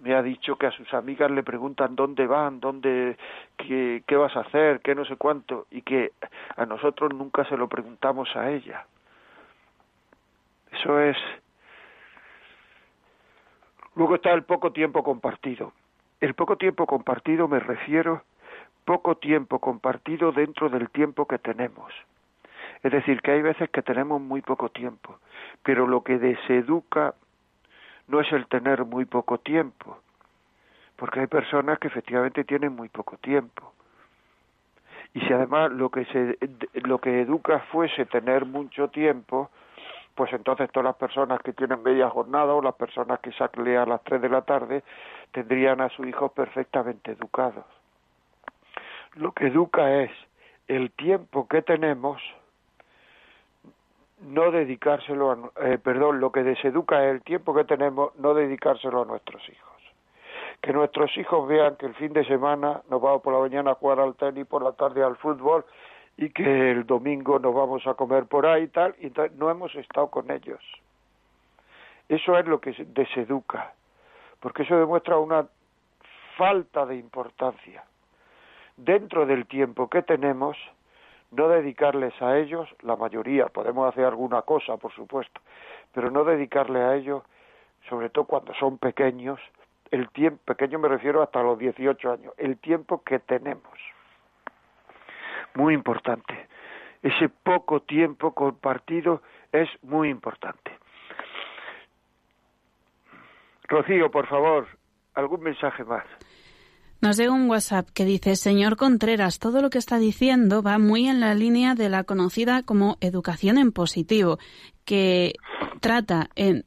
me 0.00 0.14
ha 0.14 0.22
dicho 0.22 0.56
que 0.56 0.68
a 0.68 0.70
sus 0.70 0.94
amigas 0.94 1.30
le 1.30 1.42
preguntan 1.42 1.94
dónde 1.94 2.26
van, 2.26 2.58
dónde, 2.58 3.18
qué, 3.58 4.02
qué 4.06 4.16
vas 4.16 4.34
a 4.34 4.40
hacer, 4.40 4.80
qué 4.80 4.94
no 4.94 5.04
sé 5.04 5.16
cuánto, 5.16 5.66
y 5.70 5.82
que 5.82 6.12
a 6.56 6.64
nosotros 6.64 7.12
nunca 7.12 7.44
se 7.44 7.58
lo 7.58 7.68
preguntamos 7.68 8.34
a 8.34 8.50
ella. 8.50 8.86
Eso 10.78 11.00
es. 11.00 11.16
Luego 13.96 14.14
está 14.14 14.32
el 14.32 14.44
poco 14.44 14.72
tiempo 14.72 15.02
compartido. 15.02 15.72
El 16.20 16.34
poco 16.34 16.56
tiempo 16.56 16.86
compartido 16.86 17.48
me 17.48 17.58
refiero 17.58 18.22
poco 18.84 19.16
tiempo 19.16 19.58
compartido 19.58 20.32
dentro 20.32 20.68
del 20.68 20.88
tiempo 20.90 21.26
que 21.26 21.38
tenemos. 21.38 21.92
Es 22.82 22.92
decir, 22.92 23.20
que 23.22 23.32
hay 23.32 23.42
veces 23.42 23.68
que 23.70 23.82
tenemos 23.82 24.20
muy 24.20 24.40
poco 24.40 24.68
tiempo, 24.68 25.18
pero 25.64 25.86
lo 25.86 26.02
que 26.02 26.18
deseduca 26.18 27.14
no 28.06 28.20
es 28.20 28.32
el 28.32 28.46
tener 28.46 28.84
muy 28.84 29.04
poco 29.04 29.38
tiempo, 29.38 29.98
porque 30.96 31.20
hay 31.20 31.26
personas 31.26 31.78
que 31.80 31.88
efectivamente 31.88 32.44
tienen 32.44 32.74
muy 32.74 32.88
poco 32.88 33.16
tiempo. 33.18 33.72
Y 35.12 35.20
si 35.20 35.32
además 35.32 35.72
lo 35.72 35.90
que 35.90 36.04
se 36.06 36.38
lo 36.86 36.98
que 36.98 37.22
educa 37.22 37.58
fuese 37.70 38.06
tener 38.06 38.44
mucho 38.44 38.88
tiempo, 38.88 39.50
pues 40.18 40.32
entonces 40.32 40.68
todas 40.72 40.86
las 40.86 40.96
personas 40.96 41.40
que 41.42 41.52
tienen 41.52 41.80
media 41.80 42.10
jornada 42.10 42.52
o 42.52 42.60
las 42.60 42.74
personas 42.74 43.20
que 43.20 43.30
salen 43.30 43.76
a 43.76 43.86
las 43.86 44.02
tres 44.02 44.20
de 44.20 44.28
la 44.28 44.42
tarde 44.42 44.82
tendrían 45.30 45.80
a 45.80 45.88
sus 45.90 46.08
hijos 46.08 46.32
perfectamente 46.32 47.12
educados. 47.12 47.64
Lo 49.14 49.30
que 49.30 49.46
educa 49.46 50.02
es 50.02 50.10
el 50.66 50.90
tiempo 50.90 51.46
que 51.46 51.62
tenemos 51.62 52.20
no 54.22 54.50
dedicárselo 54.50 55.30
a, 55.30 55.68
eh, 55.68 55.78
perdón, 55.78 56.18
lo 56.18 56.32
que 56.32 56.42
deseduca 56.42 57.04
es 57.04 57.12
el 57.12 57.22
tiempo 57.22 57.54
que 57.54 57.62
tenemos 57.62 58.10
no 58.18 58.34
dedicárselo 58.34 59.02
a 59.02 59.04
nuestros 59.04 59.48
hijos. 59.48 59.76
Que 60.60 60.72
nuestros 60.72 61.16
hijos 61.16 61.46
vean 61.46 61.76
que 61.76 61.86
el 61.86 61.94
fin 61.94 62.12
de 62.12 62.24
semana 62.24 62.82
nos 62.90 63.00
vamos 63.00 63.22
por 63.22 63.34
la 63.34 63.38
mañana 63.38 63.70
a 63.70 63.74
jugar 63.76 64.00
al 64.00 64.16
tenis, 64.16 64.46
por 64.46 64.64
la 64.64 64.72
tarde 64.72 65.00
al 65.04 65.16
fútbol 65.16 65.64
y 66.18 66.30
que 66.30 66.72
el 66.72 66.84
domingo 66.84 67.38
nos 67.38 67.54
vamos 67.54 67.86
a 67.86 67.94
comer 67.94 68.26
por 68.26 68.44
ahí 68.44 68.64
y 68.64 68.68
tal, 68.68 68.94
y 68.98 69.06
entonces 69.06 69.38
no 69.38 69.50
hemos 69.50 69.72
estado 69.76 70.08
con 70.08 70.28
ellos. 70.32 70.60
Eso 72.08 72.36
es 72.36 72.44
lo 72.44 72.60
que 72.60 72.72
deseduca, 72.88 73.72
porque 74.40 74.64
eso 74.64 74.76
demuestra 74.76 75.16
una 75.16 75.46
falta 76.36 76.84
de 76.86 76.96
importancia. 76.96 77.84
Dentro 78.76 79.26
del 79.26 79.46
tiempo 79.46 79.88
que 79.88 80.02
tenemos, 80.02 80.56
no 81.30 81.48
dedicarles 81.48 82.20
a 82.20 82.36
ellos, 82.36 82.68
la 82.82 82.96
mayoría, 82.96 83.46
podemos 83.46 83.88
hacer 83.88 84.04
alguna 84.04 84.42
cosa, 84.42 84.76
por 84.76 84.92
supuesto, 84.92 85.40
pero 85.94 86.10
no 86.10 86.24
dedicarle 86.24 86.80
a 86.80 86.96
ellos, 86.96 87.22
sobre 87.88 88.10
todo 88.10 88.24
cuando 88.24 88.52
son 88.54 88.78
pequeños, 88.78 89.38
el 89.92 90.10
tiempo, 90.10 90.42
pequeño 90.44 90.80
me 90.80 90.88
refiero 90.88 91.22
hasta 91.22 91.42
los 91.44 91.60
18 91.60 92.10
años, 92.10 92.34
el 92.38 92.58
tiempo 92.58 93.04
que 93.04 93.20
tenemos. 93.20 93.78
Muy 95.58 95.74
importante. 95.74 96.48
Ese 97.02 97.28
poco 97.28 97.80
tiempo 97.80 98.32
compartido 98.32 99.22
es 99.50 99.68
muy 99.82 100.08
importante. 100.08 100.70
Rocío, 103.64 104.08
por 104.08 104.28
favor, 104.28 104.68
algún 105.14 105.40
mensaje 105.40 105.82
más. 105.82 106.04
Nos 107.00 107.16
llega 107.16 107.32
un 107.32 107.50
WhatsApp 107.50 107.88
que 107.92 108.04
dice, 108.04 108.36
señor 108.36 108.76
Contreras, 108.76 109.40
todo 109.40 109.60
lo 109.60 109.68
que 109.68 109.78
está 109.78 109.98
diciendo 109.98 110.62
va 110.62 110.78
muy 110.78 111.08
en 111.08 111.18
la 111.18 111.34
línea 111.34 111.74
de 111.74 111.88
la 111.88 112.04
conocida 112.04 112.62
como 112.62 112.96
educación 113.00 113.58
en 113.58 113.72
positivo, 113.72 114.38
que 114.84 115.32
trata 115.80 116.30
en 116.36 116.66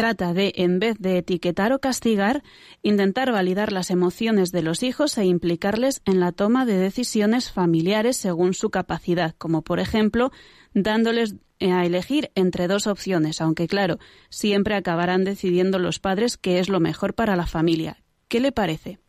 trata 0.00 0.32
de, 0.32 0.54
en 0.56 0.78
vez 0.78 0.98
de 0.98 1.18
etiquetar 1.18 1.74
o 1.74 1.78
castigar, 1.78 2.40
intentar 2.82 3.32
validar 3.32 3.70
las 3.70 3.90
emociones 3.90 4.50
de 4.50 4.62
los 4.62 4.82
hijos 4.82 5.18
e 5.18 5.26
implicarles 5.26 6.00
en 6.06 6.20
la 6.20 6.32
toma 6.32 6.64
de 6.64 6.78
decisiones 6.78 7.52
familiares 7.52 8.16
según 8.16 8.54
su 8.54 8.70
capacidad, 8.70 9.34
como 9.36 9.60
por 9.60 9.78
ejemplo 9.78 10.30
dándoles 10.72 11.36
a 11.60 11.84
elegir 11.84 12.30
entre 12.34 12.66
dos 12.66 12.86
opciones, 12.86 13.42
aunque 13.42 13.66
claro, 13.66 13.96
siempre 14.30 14.74
acabarán 14.74 15.24
decidiendo 15.24 15.78
los 15.78 15.98
padres 15.98 16.38
qué 16.38 16.60
es 16.60 16.70
lo 16.70 16.80
mejor 16.80 17.12
para 17.14 17.36
la 17.36 17.44
familia. 17.44 17.96
¿Qué 18.30 18.40
le 18.40 18.52
parece? 18.52 19.00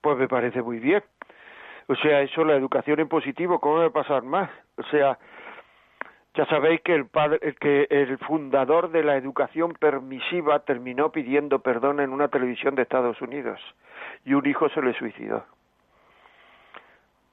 Pues 0.00 0.18
me 0.18 0.26
parece 0.26 0.60
muy 0.60 0.80
bien. 0.80 1.04
O 1.86 1.94
sea, 1.94 2.22
eso, 2.22 2.42
la 2.42 2.56
educación 2.56 2.98
en 2.98 3.08
positivo, 3.08 3.60
¿cómo 3.60 3.76
va 3.76 3.86
a 3.86 3.90
pasar 3.90 4.24
más? 4.24 4.50
O 4.76 4.82
sea, 4.90 5.20
ya 6.34 6.46
sabéis 6.46 6.80
que 6.82 6.94
el 6.94 7.06
padre, 7.06 7.40
que 7.60 7.88
el 7.90 8.16
fundador 8.18 8.90
de 8.90 9.02
la 9.02 9.16
educación 9.16 9.72
permisiva 9.72 10.60
terminó 10.60 11.10
pidiendo 11.10 11.58
perdón 11.58 12.00
en 12.00 12.12
una 12.12 12.28
televisión 12.28 12.76
de 12.76 12.82
Estados 12.82 13.20
Unidos 13.20 13.60
y 14.24 14.34
un 14.34 14.46
hijo 14.46 14.68
se 14.68 14.80
le 14.80 14.92
suicidó. 14.94 15.44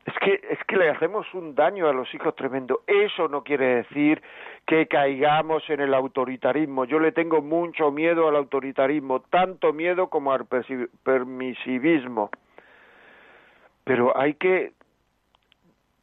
Es 0.05 0.13
que, 0.19 0.39
es 0.49 0.63
que 0.67 0.77
le 0.77 0.89
hacemos 0.89 1.31
un 1.33 1.53
daño 1.53 1.89
a 1.89 1.93
los 1.93 2.11
hijos 2.15 2.33
tremendo. 2.33 2.81
Eso 2.87 3.27
no 3.27 3.43
quiere 3.43 3.75
decir 3.75 4.21
que 4.65 4.87
caigamos 4.87 5.69
en 5.69 5.81
el 5.81 5.93
autoritarismo. 5.93 6.85
Yo 6.85 6.97
le 6.97 7.11
tengo 7.11 7.41
mucho 7.41 7.91
miedo 7.91 8.29
al 8.29 8.37
autoritarismo, 8.37 9.19
tanto 9.19 9.73
miedo 9.73 10.07
como 10.09 10.31
al 10.31 10.47
permisivismo. 11.03 12.29
Pero 13.83 14.17
hay 14.17 14.35
que 14.35 14.71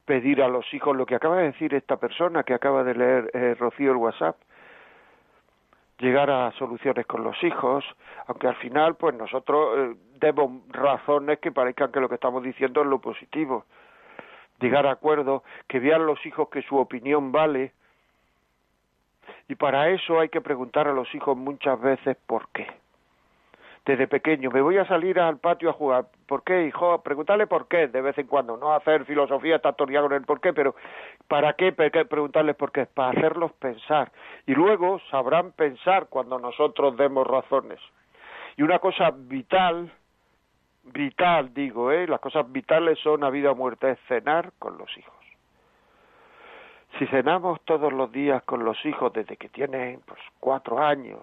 pedir 0.04 0.42
a 0.42 0.48
los 0.48 0.72
hijos 0.74 0.96
lo 0.96 1.06
que 1.06 1.14
acaba 1.14 1.38
de 1.38 1.52
decir 1.52 1.74
esta 1.74 1.96
persona 1.96 2.42
que 2.42 2.54
acaba 2.54 2.84
de 2.84 2.94
leer 2.94 3.30
eh, 3.32 3.54
Rocío 3.58 3.92
el 3.92 3.96
WhatsApp, 3.96 4.36
llegar 5.98 6.30
a 6.30 6.52
soluciones 6.52 7.06
con 7.06 7.24
los 7.24 7.42
hijos, 7.42 7.84
aunque 8.26 8.48
al 8.48 8.56
final 8.56 8.96
pues 8.96 9.14
nosotros 9.14 9.78
eh, 9.78 9.96
demos 10.20 10.62
razones 10.68 11.38
que 11.38 11.52
parezcan 11.52 11.92
que 11.92 12.00
lo 12.00 12.08
que 12.08 12.16
estamos 12.16 12.42
diciendo 12.42 12.82
es 12.82 12.86
lo 12.86 13.00
positivo, 13.00 13.64
llegar 14.60 14.86
a 14.86 14.92
acuerdos, 14.92 15.42
que 15.68 15.80
vean 15.80 16.06
los 16.06 16.24
hijos 16.26 16.48
que 16.48 16.62
su 16.62 16.76
opinión 16.76 17.32
vale, 17.32 17.72
y 19.48 19.54
para 19.54 19.88
eso 19.90 20.20
hay 20.20 20.28
que 20.28 20.40
preguntar 20.40 20.88
a 20.88 20.92
los 20.92 21.14
hijos 21.14 21.36
muchas 21.36 21.80
veces 21.80 22.16
por 22.26 22.48
qué 22.48 22.83
desde 23.84 24.06
pequeño. 24.06 24.50
Me 24.50 24.62
voy 24.62 24.78
a 24.78 24.86
salir 24.86 25.20
al 25.20 25.38
patio 25.38 25.70
a 25.70 25.74
jugar. 25.74 26.06
¿Por 26.26 26.42
qué, 26.42 26.66
hijo? 26.66 27.02
Preguntarle 27.02 27.46
por 27.46 27.68
qué 27.68 27.88
de 27.88 28.00
vez 28.00 28.16
en 28.18 28.26
cuando. 28.26 28.56
No 28.56 28.74
hacer 28.74 29.04
filosofía 29.04 29.58
tatorial 29.58 30.04
con 30.04 30.12
el 30.14 30.22
por 30.22 30.40
qué, 30.40 30.52
pero 30.52 30.74
¿para 31.28 31.52
qué 31.54 31.72
preguntarles 31.72 32.56
por 32.56 32.72
qué? 32.72 32.86
Para 32.86 33.10
hacerlos 33.10 33.52
pensar. 33.52 34.10
Y 34.46 34.54
luego 34.54 35.00
sabrán 35.10 35.52
pensar 35.52 36.06
cuando 36.08 36.38
nosotros 36.38 36.96
demos 36.96 37.26
razones. 37.26 37.78
Y 38.56 38.62
una 38.62 38.78
cosa 38.78 39.10
vital, 39.14 39.90
vital 40.84 41.52
digo, 41.52 41.90
¿eh? 41.90 42.06
las 42.06 42.20
cosas 42.20 42.50
vitales 42.50 42.98
son 43.00 43.24
a 43.24 43.30
vida 43.30 43.50
o 43.50 43.54
muerte, 43.54 43.90
es 43.90 43.98
cenar 44.08 44.52
con 44.58 44.78
los 44.78 44.96
hijos. 44.96 45.12
Si 46.98 47.06
cenamos 47.08 47.60
todos 47.64 47.92
los 47.92 48.12
días 48.12 48.44
con 48.44 48.64
los 48.64 48.82
hijos 48.86 49.12
desde 49.12 49.36
que 49.36 49.48
tienen 49.48 50.00
pues 50.06 50.20
cuatro 50.38 50.78
años, 50.78 51.18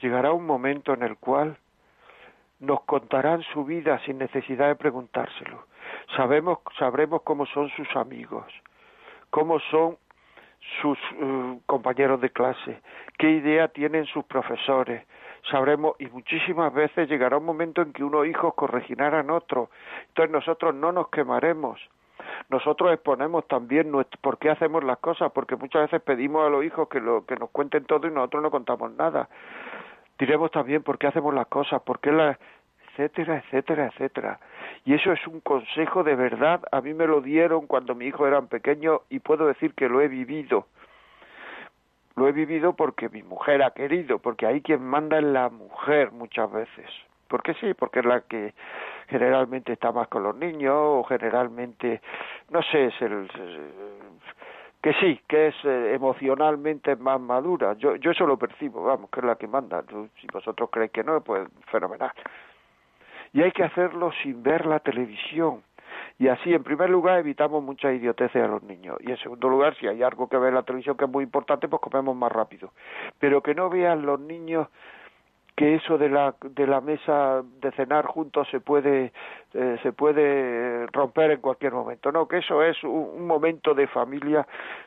llegará 0.00 0.32
un 0.32 0.46
momento 0.46 0.94
en 0.94 1.02
el 1.02 1.16
cual 1.16 1.56
nos 2.60 2.80
contarán 2.82 3.42
su 3.52 3.64
vida 3.64 4.00
sin 4.04 4.18
necesidad 4.18 4.68
de 4.68 4.74
preguntárselo. 4.76 5.66
Sabemos, 6.16 6.58
sabremos 6.78 7.22
cómo 7.22 7.46
son 7.46 7.68
sus 7.70 7.88
amigos, 7.96 8.44
cómo 9.30 9.60
son 9.70 9.96
sus 10.80 10.98
uh, 11.20 11.60
compañeros 11.66 12.20
de 12.20 12.30
clase, 12.30 12.80
qué 13.16 13.30
idea 13.30 13.68
tienen 13.68 14.06
sus 14.06 14.24
profesores. 14.24 15.06
Sabremos, 15.50 15.94
y 15.98 16.06
muchísimas 16.06 16.74
veces 16.74 17.08
llegará 17.08 17.38
un 17.38 17.44
momento 17.44 17.80
en 17.80 17.92
que 17.92 18.02
unos 18.02 18.26
hijos 18.26 18.54
corregirán 18.54 19.30
a 19.30 19.34
otros. 19.34 19.70
Entonces 20.08 20.32
nosotros 20.32 20.74
no 20.74 20.90
nos 20.92 21.08
quemaremos. 21.08 21.80
Nosotros 22.50 22.92
exponemos 22.92 23.46
también 23.46 23.92
por 24.20 24.38
qué 24.38 24.50
hacemos 24.50 24.82
las 24.82 24.98
cosas, 24.98 25.30
porque 25.32 25.56
muchas 25.56 25.82
veces 25.82 26.02
pedimos 26.02 26.44
a 26.44 26.50
los 26.50 26.64
hijos 26.64 26.88
que, 26.88 27.00
lo, 27.00 27.24
que 27.24 27.36
nos 27.36 27.50
cuenten 27.50 27.84
todo 27.84 28.06
y 28.08 28.10
nosotros 28.10 28.42
no 28.42 28.50
contamos 28.50 28.92
nada 28.92 29.28
diremos 30.18 30.50
también 30.50 30.82
por 30.82 30.98
qué 30.98 31.06
hacemos 31.06 31.34
las 31.34 31.46
cosas, 31.46 31.82
por 31.82 32.00
qué 32.00 32.12
las 32.12 32.38
etcétera, 32.98 33.38
etcétera, 33.44 33.86
etcétera. 33.86 34.40
Y 34.84 34.94
eso 34.94 35.12
es 35.12 35.24
un 35.26 35.40
consejo 35.40 36.02
de 36.02 36.16
verdad, 36.16 36.62
a 36.72 36.80
mí 36.80 36.94
me 36.94 37.06
lo 37.06 37.20
dieron 37.20 37.66
cuando 37.66 37.94
mi 37.94 38.06
hijo 38.06 38.26
era 38.26 38.40
pequeño 38.42 39.02
y 39.08 39.20
puedo 39.20 39.46
decir 39.46 39.74
que 39.74 39.88
lo 39.88 40.00
he 40.00 40.08
vivido. 40.08 40.66
Lo 42.16 42.26
he 42.26 42.32
vivido 42.32 42.74
porque 42.74 43.08
mi 43.08 43.22
mujer 43.22 43.62
ha 43.62 43.70
querido, 43.70 44.18
porque 44.18 44.46
ahí 44.46 44.60
quien 44.60 44.82
manda 44.82 45.18
es 45.18 45.24
la 45.24 45.48
mujer 45.48 46.10
muchas 46.10 46.50
veces. 46.50 46.90
Porque 47.28 47.54
sí, 47.54 47.74
porque 47.74 48.00
es 48.00 48.06
la 48.06 48.22
que 48.22 48.54
generalmente 49.06 49.74
está 49.74 49.92
más 49.92 50.08
con 50.08 50.24
los 50.24 50.34
niños 50.34 50.74
o 50.74 51.04
generalmente, 51.04 52.00
no 52.50 52.62
sé, 52.62 52.86
es 52.86 53.02
el, 53.02 53.28
que 54.82 54.92
sí, 54.94 55.20
que 55.28 55.48
es 55.48 55.54
eh, 55.64 55.94
emocionalmente 55.94 56.94
más 56.96 57.20
madura. 57.20 57.74
Yo, 57.74 57.96
yo 57.96 58.12
eso 58.12 58.26
lo 58.26 58.38
percibo, 58.38 58.84
vamos, 58.84 59.10
que 59.10 59.20
es 59.20 59.26
la 59.26 59.36
que 59.36 59.48
manda. 59.48 59.82
Si 60.20 60.26
vosotros 60.32 60.70
creéis 60.70 60.92
que 60.92 61.02
no, 61.02 61.20
pues 61.20 61.48
fenomenal. 61.70 62.12
Y 63.32 63.42
hay 63.42 63.52
que 63.52 63.64
hacerlo 63.64 64.10
sin 64.22 64.42
ver 64.42 64.66
la 64.66 64.80
televisión. 64.80 65.62
Y 66.18 66.28
así, 66.28 66.52
en 66.52 66.62
primer 66.62 66.90
lugar, 66.90 67.18
evitamos 67.18 67.62
muchas 67.62 67.94
idioteces 67.94 68.42
a 68.42 68.48
los 68.48 68.62
niños. 68.62 68.96
Y 69.00 69.10
en 69.10 69.16
segundo 69.18 69.48
lugar, 69.48 69.76
si 69.76 69.86
hay 69.86 70.02
algo 70.02 70.28
que 70.28 70.36
ver 70.36 70.50
en 70.50 70.56
la 70.56 70.62
televisión 70.62 70.96
que 70.96 71.04
es 71.04 71.10
muy 71.10 71.24
importante, 71.24 71.68
pues 71.68 71.80
comemos 71.82 72.16
más 72.16 72.30
rápido. 72.30 72.72
Pero 73.18 73.42
que 73.42 73.54
no 73.54 73.68
vean 73.68 74.06
los 74.06 74.20
niños 74.20 74.68
que 75.58 75.74
eso 75.74 75.98
de 75.98 76.08
la 76.08 76.36
de 76.40 76.68
la 76.68 76.80
mesa 76.80 77.42
de 77.60 77.72
cenar 77.72 78.06
juntos 78.06 78.46
se 78.48 78.60
puede 78.60 79.12
eh, 79.54 79.76
se 79.82 79.92
puede 79.92 80.86
romper 80.92 81.32
en 81.32 81.40
cualquier 81.40 81.72
momento 81.72 82.12
no 82.12 82.28
que 82.28 82.38
eso 82.38 82.62
es 82.62 82.80
un, 82.84 83.26
momento 83.26 83.74
de 83.74 83.88
familia 83.88 84.46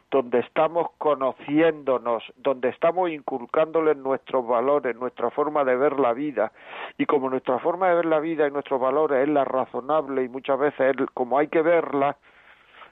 donde 0.10 0.40
estamos 0.40 0.92
conociéndonos 0.98 2.24
donde 2.38 2.70
estamos 2.70 3.10
inculcándoles 3.10 3.98
nuestros 3.98 4.48
valores 4.48 4.96
nuestra 4.96 5.30
forma 5.30 5.66
de 5.66 5.76
ver 5.76 6.00
la 6.00 6.14
vida 6.14 6.54
y 6.98 7.06
como 7.06 7.30
nuestra 7.30 7.60
forma 7.60 7.90
de 7.90 7.96
ver 7.96 8.06
la 8.06 8.22
vida 8.22 8.48
y 8.48 8.52
nuestros 8.52 8.80
valores 8.80 9.24
es 9.24 9.30
la 9.30 9.44
razonable 9.44 10.24
y 10.24 10.30
muchas 10.30 10.58
veces 10.58 10.96
es 10.98 11.06
como 11.14 11.38
hay 11.38 11.50
que 11.50 11.62
verla 11.62 12.16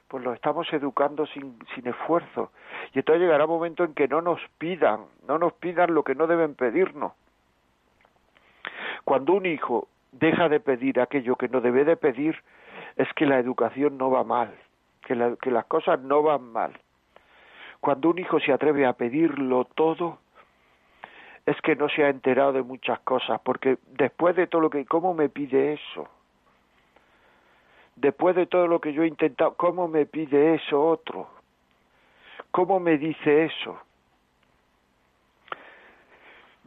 pues 0.09 0.21
lo 0.21 0.33
estamos 0.33 0.67
educando 0.73 1.27
sin, 1.27 1.59
sin 1.75 1.87
esfuerzo. 1.87 2.51
Y 2.95 2.97
entonces 2.97 3.21
llegará 3.21 3.45
un 3.45 3.51
momento 3.51 3.83
en 3.83 3.93
que 3.93 4.07
no 4.07 4.21
nos 4.21 4.39
pidan, 4.57 5.01
no 5.27 5.37
nos 5.37 5.53
pidan 5.53 5.93
lo 5.93 6.01
que 6.03 6.15
no 6.15 6.25
deben 6.25 6.55
pedirnos. 6.55 7.11
Cuando 9.03 9.33
un 9.33 9.45
hijo 9.45 9.87
deja 10.11 10.49
de 10.49 10.59
pedir 10.59 10.99
aquello 10.99 11.35
que 11.35 11.49
no 11.49 11.61
debe 11.61 11.85
de 11.85 11.97
pedir, 11.97 12.41
es 12.95 13.11
que 13.13 13.25
la 13.25 13.39
educación 13.39 13.97
no 13.97 14.11
va 14.11 14.23
mal, 14.23 14.53
que, 15.05 15.35
que 15.41 15.51
las 15.51 15.65
cosas 15.65 15.99
no 16.01 16.23
van 16.23 16.51
mal. 16.51 16.73
Cuando 17.79 18.09
un 18.09 18.19
hijo 18.19 18.39
se 18.39 18.51
atreve 18.51 18.85
a 18.85 18.93
pedirlo 18.93 19.65
todo, 19.65 20.19
es 21.45 21.59
que 21.61 21.75
no 21.75 21.89
se 21.89 22.03
ha 22.03 22.09
enterado 22.09 22.53
de 22.53 22.61
muchas 22.61 22.99
cosas, 22.99 23.39
porque 23.41 23.77
después 23.87 24.35
de 24.35 24.47
todo 24.47 24.61
lo 24.61 24.69
que, 24.69 24.85
¿cómo 24.85 25.13
me 25.13 25.29
pide 25.29 25.73
eso? 25.73 26.07
Después 27.95 28.35
de 28.35 28.45
todo 28.45 28.67
lo 28.67 28.79
que 28.79 28.93
yo 28.93 29.03
he 29.03 29.07
intentado, 29.07 29.55
¿cómo 29.55 29.87
me 29.87 30.05
pide 30.05 30.55
eso 30.55 30.81
otro? 30.81 31.27
¿Cómo 32.51 32.79
me 32.79 32.97
dice 32.97 33.45
eso? 33.45 33.79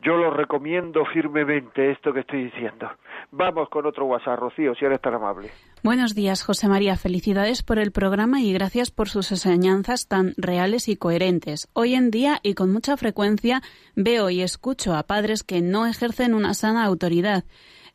Yo 0.04 0.16
lo 0.16 0.30
recomiendo 0.30 1.04
firmemente 1.12 1.92
esto 1.92 2.12
que 2.12 2.20
estoy 2.20 2.44
diciendo. 2.44 2.88
Vamos 3.30 3.68
con 3.68 3.86
otro 3.86 4.06
WhatsApp, 4.06 4.40
Rocío, 4.40 4.74
si 4.74 4.84
eres 4.84 5.00
tan 5.00 5.14
amable. 5.14 5.50
Buenos 5.84 6.16
días, 6.16 6.42
José 6.42 6.68
María. 6.68 6.96
Felicidades 6.96 7.62
por 7.62 7.78
el 7.78 7.92
programa 7.92 8.40
y 8.40 8.52
gracias 8.52 8.90
por 8.90 9.08
sus 9.08 9.30
enseñanzas 9.30 10.08
tan 10.08 10.34
reales 10.36 10.88
y 10.88 10.96
coherentes. 10.96 11.68
Hoy 11.72 11.94
en 11.94 12.10
día 12.10 12.40
y 12.42 12.54
con 12.54 12.72
mucha 12.72 12.96
frecuencia 12.96 13.62
veo 13.94 14.28
y 14.28 14.42
escucho 14.42 14.94
a 14.96 15.04
padres 15.04 15.44
que 15.44 15.60
no 15.60 15.86
ejercen 15.86 16.34
una 16.34 16.54
sana 16.54 16.84
autoridad. 16.84 17.44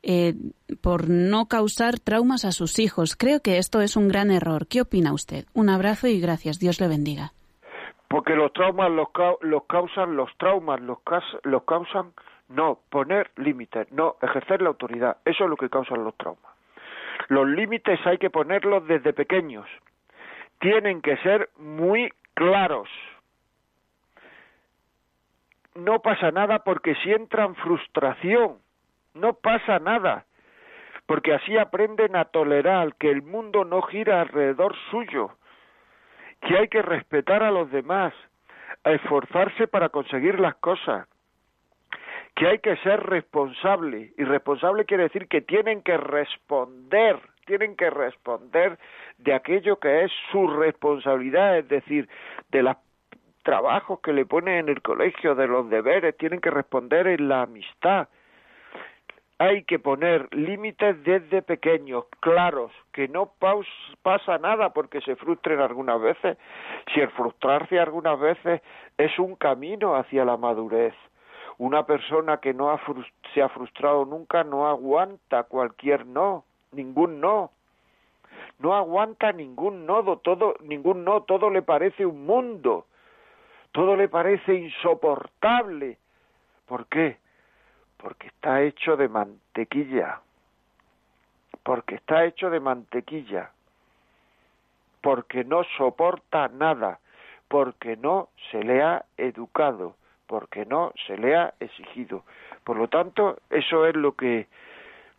Eh, 0.03 0.35
por 0.79 1.09
no 1.09 1.47
causar 1.47 1.99
traumas 1.99 2.45
a 2.45 2.51
sus 2.51 2.79
hijos. 2.79 3.15
Creo 3.15 3.41
que 3.41 3.57
esto 3.57 3.81
es 3.81 3.97
un 3.97 4.07
gran 4.07 4.31
error. 4.31 4.67
¿Qué 4.67 4.79
opina 4.79 5.11
usted? 5.11 5.45
Un 5.53 5.69
abrazo 5.69 6.07
y 6.07 6.21
gracias. 6.21 6.59
Dios 6.59 6.79
le 6.79 6.87
bendiga. 6.87 7.33
Porque 8.07 8.35
los 8.35 8.53
traumas 8.53 8.89
los, 8.91 9.07
los 9.41 9.63
causan 9.65 10.15
los 10.15 10.35
traumas, 10.37 10.79
los, 10.81 10.99
los 11.43 11.63
causan 11.63 12.13
no 12.47 12.79
poner 12.89 13.31
límites, 13.35 13.91
no 13.91 14.15
ejercer 14.21 14.61
la 14.61 14.69
autoridad. 14.69 15.17
Eso 15.25 15.43
es 15.43 15.49
lo 15.49 15.57
que 15.57 15.69
causan 15.69 16.03
los 16.03 16.15
traumas. 16.15 16.53
Los 17.27 17.47
límites 17.47 17.99
hay 18.05 18.17
que 18.17 18.29
ponerlos 18.29 18.87
desde 18.87 19.13
pequeños. 19.13 19.67
Tienen 20.59 21.01
que 21.01 21.17
ser 21.17 21.49
muy 21.57 22.11
claros. 22.33 22.89
No 25.75 25.99
pasa 25.99 26.31
nada 26.31 26.59
porque 26.59 26.95
si 26.95 27.11
entran 27.11 27.55
frustración, 27.55 28.57
no 29.13 29.33
pasa 29.33 29.79
nada, 29.79 30.25
porque 31.05 31.33
así 31.33 31.57
aprenden 31.57 32.15
a 32.15 32.25
tolerar 32.25 32.95
que 32.95 33.11
el 33.11 33.21
mundo 33.21 33.63
no 33.63 33.81
gira 33.83 34.21
alrededor 34.21 34.75
suyo, 34.89 35.31
que 36.41 36.57
hay 36.57 36.67
que 36.67 36.81
respetar 36.81 37.43
a 37.43 37.51
los 37.51 37.71
demás, 37.71 38.13
a 38.83 38.91
esforzarse 38.91 39.67
para 39.67 39.89
conseguir 39.89 40.39
las 40.39 40.55
cosas, 40.55 41.07
que 42.35 42.47
hay 42.47 42.59
que 42.59 42.77
ser 42.77 43.01
responsable, 43.03 44.13
y 44.17 44.23
responsable 44.23 44.85
quiere 44.85 45.03
decir 45.03 45.27
que 45.27 45.41
tienen 45.41 45.81
que 45.81 45.97
responder, 45.97 47.19
tienen 47.45 47.75
que 47.75 47.89
responder 47.89 48.77
de 49.17 49.33
aquello 49.33 49.79
que 49.79 50.03
es 50.03 50.11
su 50.31 50.47
responsabilidad, 50.47 51.57
es 51.57 51.67
decir, 51.67 52.07
de 52.51 52.63
los 52.63 52.77
trabajos 53.43 54.01
que 54.01 54.13
le 54.13 54.25
ponen 54.25 54.55
en 54.55 54.69
el 54.69 54.81
colegio, 54.81 55.33
de 55.33 55.47
los 55.47 55.69
deberes, 55.69 56.15
tienen 56.17 56.41
que 56.41 56.51
responder 56.51 57.07
en 57.07 57.27
la 57.29 57.43
amistad, 57.43 58.07
hay 59.39 59.63
que 59.63 59.77
poner 59.77 60.33
límites 60.33 61.03
desde 61.03 61.43
pequeños, 61.43 62.05
claros, 62.21 62.71
que 62.91 63.07
no 63.07 63.31
pasa 64.01 64.37
nada 64.39 64.73
porque 64.73 64.99
se 65.01 65.15
frustren 65.15 65.59
algunas 65.59 66.01
veces. 66.01 66.37
Si 66.93 66.99
el 66.99 67.09
frustrarse 67.11 67.79
algunas 67.79 68.19
veces 68.19 68.61
es 68.97 69.17
un 69.19 69.35
camino 69.35 69.95
hacia 69.95 70.25
la 70.25 70.37
madurez. 70.37 70.95
Una 71.59 71.85
persona 71.85 72.37
que 72.37 72.53
no 72.53 72.79
se 73.33 73.41
ha 73.41 73.49
frustrado 73.49 74.05
nunca 74.05 74.43
no 74.43 74.67
aguanta 74.67 75.43
cualquier 75.43 76.05
no, 76.05 76.43
ningún 76.71 77.21
no. 77.21 77.51
No 78.59 78.75
aguanta 78.75 79.31
ningún 79.31 79.85
nodo, 79.85 80.17
todo, 80.17 80.55
ningún 80.61 81.03
no, 81.03 81.21
todo 81.21 81.51
le 81.51 81.61
parece 81.61 82.05
un 82.05 82.25
mundo. 82.25 82.85
Todo 83.71 83.95
le 83.95 84.09
parece 84.09 84.55
insoportable. 84.55 85.97
¿Por 86.65 86.87
qué? 86.87 87.17
Porque 87.97 88.27
está 88.27 88.61
hecho 88.61 88.95
de 88.95 89.09
mantequilla, 89.09 90.21
porque 91.63 91.95
está 91.95 92.25
hecho 92.25 92.49
de 92.49 92.59
mantequilla, 92.59 93.51
porque 95.01 95.43
no 95.43 95.63
soporta 95.77 96.47
nada, 96.49 96.99
porque 97.47 97.97
no 97.97 98.29
se 98.51 98.63
le 98.63 98.81
ha 98.81 99.05
educado, 99.17 99.95
porque 100.27 100.65
no 100.65 100.93
se 101.05 101.17
le 101.17 101.35
ha 101.35 101.53
exigido. 101.59 102.23
Por 102.63 102.77
lo 102.77 102.87
tanto, 102.87 103.37
eso 103.49 103.85
es 103.85 103.95
lo 103.95 104.13
que 104.13 104.47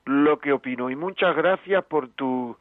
lo 0.04 0.38
que 0.38 0.52
opino 0.52 0.88
y 0.88 0.96
muchas 0.96 1.36
gracias 1.36 1.84
por 1.84 2.08
tu 2.08 2.56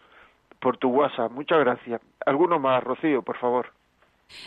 por 0.60 0.78
tu 0.78 0.90
WhatsApp, 0.90 1.32
muchas 1.32 1.60
gracias. 1.60 2.02
Alguno 2.26 2.60
más, 2.60 2.84
Rocío, 2.84 3.22
por 3.22 3.38
favor. 3.38 3.77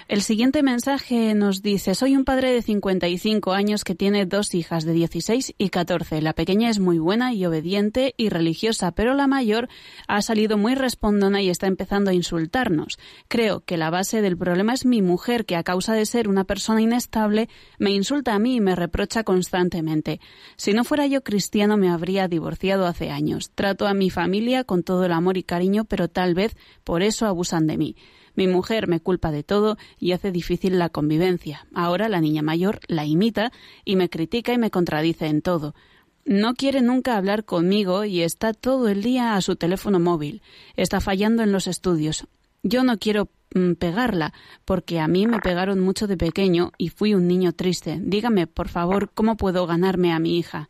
El 0.08 0.22
siguiente 0.22 0.62
mensaje 0.62 1.34
nos 1.34 1.62
dice, 1.62 1.94
soy 1.94 2.16
un 2.16 2.24
padre 2.24 2.52
de 2.52 2.62
55 2.62 3.52
años 3.52 3.84
que 3.84 3.94
tiene 3.94 4.26
dos 4.26 4.54
hijas 4.54 4.84
de 4.84 4.92
16 4.92 5.54
y 5.56 5.68
14. 5.68 6.20
La 6.20 6.32
pequeña 6.32 6.68
es 6.68 6.80
muy 6.80 6.98
buena 6.98 7.32
y 7.32 7.46
obediente 7.46 8.14
y 8.16 8.28
religiosa, 8.28 8.90
pero 8.92 9.14
la 9.14 9.26
mayor 9.26 9.68
ha 10.08 10.20
salido 10.20 10.58
muy 10.58 10.74
respondona 10.74 11.42
y 11.42 11.48
está 11.48 11.66
empezando 11.66 12.10
a 12.10 12.14
insultarnos. 12.14 12.98
Creo 13.28 13.60
que 13.60 13.76
la 13.76 13.90
base 13.90 14.20
del 14.20 14.36
problema 14.36 14.74
es 14.74 14.84
mi 14.84 15.00
mujer, 15.00 15.46
que 15.46 15.56
a 15.56 15.62
causa 15.62 15.94
de 15.94 16.06
ser 16.06 16.28
una 16.28 16.44
persona 16.44 16.82
inestable, 16.82 17.48
me 17.78 17.90
insulta 17.90 18.34
a 18.34 18.38
mí 18.38 18.56
y 18.56 18.60
me 18.60 18.74
reprocha 18.74 19.22
constantemente. 19.22 20.20
Si 20.56 20.72
no 20.72 20.84
fuera 20.84 21.06
yo 21.06 21.22
cristiano 21.22 21.76
me 21.76 21.88
habría 21.88 22.28
divorciado 22.28 22.86
hace 22.86 23.10
años. 23.10 23.50
Trato 23.54 23.86
a 23.86 23.94
mi 23.94 24.10
familia 24.10 24.64
con 24.64 24.82
todo 24.82 25.04
el 25.04 25.12
amor 25.12 25.36
y 25.36 25.42
cariño, 25.42 25.84
pero 25.84 26.08
tal 26.08 26.34
vez 26.34 26.56
por 26.84 27.02
eso 27.02 27.26
abusan 27.26 27.66
de 27.66 27.78
mí. 27.78 27.96
Mi 28.34 28.46
mujer 28.46 28.88
me 28.88 29.00
culpa 29.00 29.30
de 29.30 29.42
todo 29.42 29.76
y 29.98 30.12
hace 30.12 30.32
difícil 30.32 30.78
la 30.78 30.88
convivencia. 30.88 31.66
Ahora 31.74 32.08
la 32.08 32.20
niña 32.20 32.42
mayor 32.42 32.80
la 32.86 33.04
imita 33.04 33.52
y 33.84 33.96
me 33.96 34.08
critica 34.08 34.52
y 34.52 34.58
me 34.58 34.70
contradice 34.70 35.26
en 35.26 35.42
todo. 35.42 35.74
No 36.24 36.54
quiere 36.54 36.82
nunca 36.82 37.16
hablar 37.16 37.44
conmigo 37.44 38.04
y 38.04 38.22
está 38.22 38.52
todo 38.52 38.88
el 38.88 39.02
día 39.02 39.36
a 39.36 39.40
su 39.40 39.56
teléfono 39.56 39.98
móvil. 39.98 40.42
Está 40.76 41.00
fallando 41.00 41.42
en 41.42 41.52
los 41.52 41.66
estudios. 41.66 42.26
Yo 42.62 42.84
no 42.84 42.98
quiero 42.98 43.30
mm, 43.54 43.72
pegarla, 43.74 44.34
porque 44.64 45.00
a 45.00 45.08
mí 45.08 45.26
me 45.26 45.40
pegaron 45.40 45.80
mucho 45.80 46.06
de 46.06 46.16
pequeño 46.16 46.72
y 46.76 46.90
fui 46.90 47.14
un 47.14 47.26
niño 47.26 47.52
triste. 47.52 47.98
Dígame, 48.02 48.46
por 48.46 48.68
favor, 48.68 49.10
cómo 49.14 49.36
puedo 49.36 49.66
ganarme 49.66 50.12
a 50.12 50.18
mi 50.18 50.38
hija. 50.38 50.68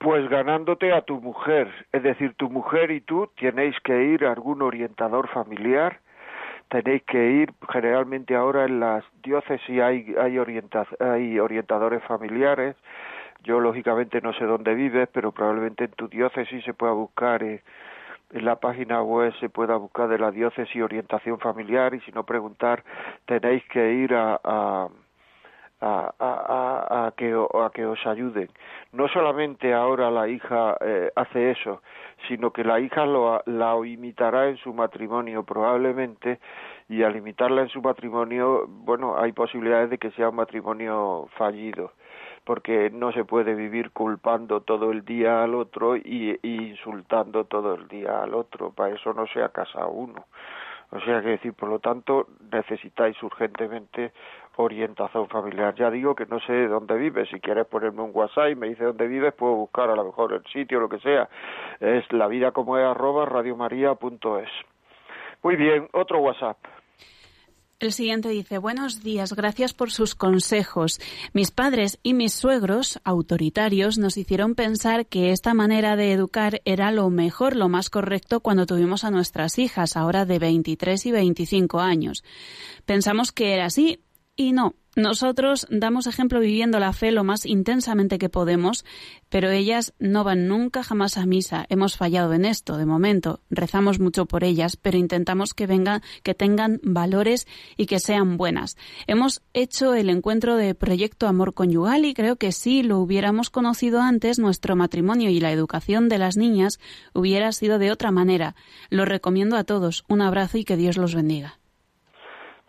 Pues 0.00 0.26
ganándote 0.30 0.94
a 0.94 1.02
tu 1.02 1.20
mujer, 1.20 1.68
es 1.92 2.02
decir, 2.02 2.32
tu 2.38 2.48
mujer 2.48 2.90
y 2.90 3.02
tú 3.02 3.30
tenéis 3.38 3.78
que 3.80 4.02
ir 4.02 4.24
a 4.24 4.32
algún 4.32 4.62
orientador 4.62 5.28
familiar, 5.28 6.00
tenéis 6.70 7.02
que 7.02 7.32
ir, 7.32 7.52
generalmente 7.70 8.34
ahora 8.34 8.64
en 8.64 8.80
las 8.80 9.04
diócesis. 9.22 9.78
Hay, 9.78 10.14
hay, 10.18 10.38
hay 11.00 11.38
orientadores 11.38 12.02
familiares, 12.04 12.76
yo 13.42 13.60
lógicamente 13.60 14.22
no 14.22 14.32
sé 14.32 14.46
dónde 14.46 14.74
vives, 14.74 15.06
pero 15.12 15.32
probablemente 15.32 15.84
en 15.84 15.90
tu 15.90 16.08
diócesis 16.08 16.64
se 16.64 16.72
pueda 16.72 16.94
buscar, 16.94 17.42
eh, 17.42 17.62
en 18.32 18.44
la 18.46 18.56
página 18.56 19.02
web 19.02 19.34
se 19.38 19.50
pueda 19.50 19.76
buscar 19.76 20.08
de 20.08 20.18
la 20.18 20.30
diócesis 20.30 20.82
orientación 20.82 21.38
familiar 21.40 21.92
y 21.94 22.00
si 22.00 22.12
no 22.12 22.24
preguntar. 22.24 22.84
Tenéis 23.26 23.62
que 23.66 23.92
ir 23.92 24.14
a 24.14 24.40
a, 24.42 24.88
a, 25.80 26.12
a, 26.18 27.12
que, 27.16 27.32
a 27.32 27.70
que 27.70 27.86
os 27.86 28.06
ayuden. 28.06 28.48
No 28.92 29.08
solamente 29.08 29.72
ahora 29.72 30.10
la 30.10 30.28
hija 30.28 30.76
eh, 30.80 31.10
hace 31.16 31.50
eso, 31.50 31.82
sino 32.28 32.52
que 32.52 32.64
la 32.64 32.80
hija 32.80 33.06
lo, 33.06 33.42
la 33.46 33.74
imitará 33.86 34.48
en 34.48 34.56
su 34.58 34.74
matrimonio 34.74 35.42
probablemente 35.44 36.38
y 36.88 37.02
al 37.02 37.16
imitarla 37.16 37.62
en 37.62 37.68
su 37.68 37.80
matrimonio, 37.80 38.66
bueno, 38.68 39.16
hay 39.18 39.32
posibilidades 39.32 39.90
de 39.90 39.98
que 39.98 40.10
sea 40.12 40.28
un 40.28 40.36
matrimonio 40.36 41.28
fallido 41.36 41.92
porque 42.44 42.90
no 42.90 43.12
se 43.12 43.24
puede 43.24 43.54
vivir 43.54 43.90
culpando 43.90 44.62
todo 44.62 44.90
el 44.90 45.04
día 45.04 45.44
al 45.44 45.54
otro 45.54 45.96
y, 45.96 46.38
y 46.42 46.70
insultando 46.70 47.44
todo 47.44 47.74
el 47.74 47.86
día 47.86 48.22
al 48.22 48.34
otro, 48.34 48.70
para 48.72 48.94
eso 48.94 49.12
no 49.12 49.26
se 49.26 49.42
ha 49.42 49.50
casado 49.50 49.90
uno. 49.90 50.24
O 50.92 50.98
sea 51.00 51.22
que 51.22 51.28
decir, 51.28 51.52
por 51.54 51.68
lo 51.68 51.78
tanto, 51.78 52.26
necesitáis 52.50 53.22
urgentemente 53.22 54.12
orientación 54.60 55.28
familiar. 55.28 55.74
Ya 55.74 55.90
digo 55.90 56.14
que 56.14 56.26
no 56.26 56.40
sé 56.40 56.68
dónde 56.68 56.96
vives. 56.96 57.28
Si 57.30 57.40
quieres 57.40 57.66
ponerme 57.66 58.02
un 58.02 58.10
WhatsApp 58.12 58.50
y 58.50 58.54
me 58.54 58.68
dice 58.68 58.84
dónde 58.84 59.06
vives, 59.06 59.34
puedo 59.34 59.54
buscar 59.54 59.90
a 59.90 59.96
lo 59.96 60.04
mejor 60.04 60.32
el 60.32 60.44
sitio, 60.52 60.80
lo 60.80 60.88
que 60.88 60.98
sea. 61.00 61.28
Es 61.80 62.10
la 62.12 62.26
vida 62.28 62.52
como 62.52 62.78
es 62.78 62.84
arroba 62.84 63.26
radiomaria.es. 63.26 64.50
Muy 65.42 65.56
bien, 65.56 65.88
otro 65.92 66.20
WhatsApp. 66.20 66.58
El 67.80 67.92
siguiente 67.92 68.28
dice, 68.28 68.58
buenos 68.58 69.02
días, 69.02 69.32
gracias 69.32 69.72
por 69.72 69.90
sus 69.90 70.14
consejos. 70.14 71.00
Mis 71.32 71.50
padres 71.50 71.98
y 72.02 72.12
mis 72.12 72.34
suegros, 72.34 73.00
autoritarios, 73.04 73.96
nos 73.96 74.18
hicieron 74.18 74.54
pensar 74.54 75.06
que 75.06 75.30
esta 75.30 75.54
manera 75.54 75.96
de 75.96 76.12
educar 76.12 76.60
era 76.66 76.92
lo 76.92 77.08
mejor, 77.08 77.56
lo 77.56 77.70
más 77.70 77.88
correcto 77.88 78.40
cuando 78.40 78.66
tuvimos 78.66 79.04
a 79.04 79.10
nuestras 79.10 79.58
hijas, 79.58 79.96
ahora 79.96 80.26
de 80.26 80.38
23 80.38 81.06
y 81.06 81.10
25 81.12 81.80
años. 81.80 82.22
Pensamos 82.84 83.32
que 83.32 83.54
era 83.54 83.64
así 83.64 84.00
y 84.40 84.52
no. 84.52 84.74
Nosotros 84.96 85.68
damos 85.70 86.08
ejemplo 86.08 86.40
viviendo 86.40 86.80
la 86.80 86.92
fe 86.92 87.12
lo 87.12 87.22
más 87.22 87.46
intensamente 87.46 88.18
que 88.18 88.28
podemos, 88.28 88.84
pero 89.28 89.50
ellas 89.50 89.92
no 90.00 90.24
van 90.24 90.48
nunca 90.48 90.82
jamás 90.82 91.16
a 91.16 91.26
misa. 91.26 91.64
Hemos 91.68 91.96
fallado 91.96 92.32
en 92.32 92.44
esto, 92.44 92.76
de 92.76 92.86
momento. 92.86 93.40
Rezamos 93.50 94.00
mucho 94.00 94.26
por 94.26 94.42
ellas, 94.42 94.76
pero 94.76 94.98
intentamos 94.98 95.54
que 95.54 95.68
vengan, 95.68 96.02
que 96.24 96.34
tengan 96.34 96.80
valores 96.82 97.46
y 97.76 97.86
que 97.86 98.00
sean 98.00 98.36
buenas. 98.36 98.76
Hemos 99.06 99.42
hecho 99.52 99.94
el 99.94 100.10
encuentro 100.10 100.56
de 100.56 100.74
Proyecto 100.74 101.28
Amor 101.28 101.54
Conyugal 101.54 102.04
y 102.04 102.14
creo 102.14 102.36
que 102.36 102.50
si 102.50 102.82
lo 102.82 102.98
hubiéramos 102.98 103.50
conocido 103.50 104.00
antes, 104.00 104.38
nuestro 104.38 104.74
matrimonio 104.74 105.30
y 105.30 105.38
la 105.38 105.52
educación 105.52 106.08
de 106.08 106.18
las 106.18 106.36
niñas 106.36 106.80
hubiera 107.12 107.52
sido 107.52 107.78
de 107.78 107.92
otra 107.92 108.10
manera. 108.10 108.56
Lo 108.88 109.04
recomiendo 109.04 109.56
a 109.56 109.64
todos. 109.64 110.04
Un 110.08 110.22
abrazo 110.22 110.58
y 110.58 110.64
que 110.64 110.76
Dios 110.76 110.96
los 110.96 111.14
bendiga. 111.14 111.59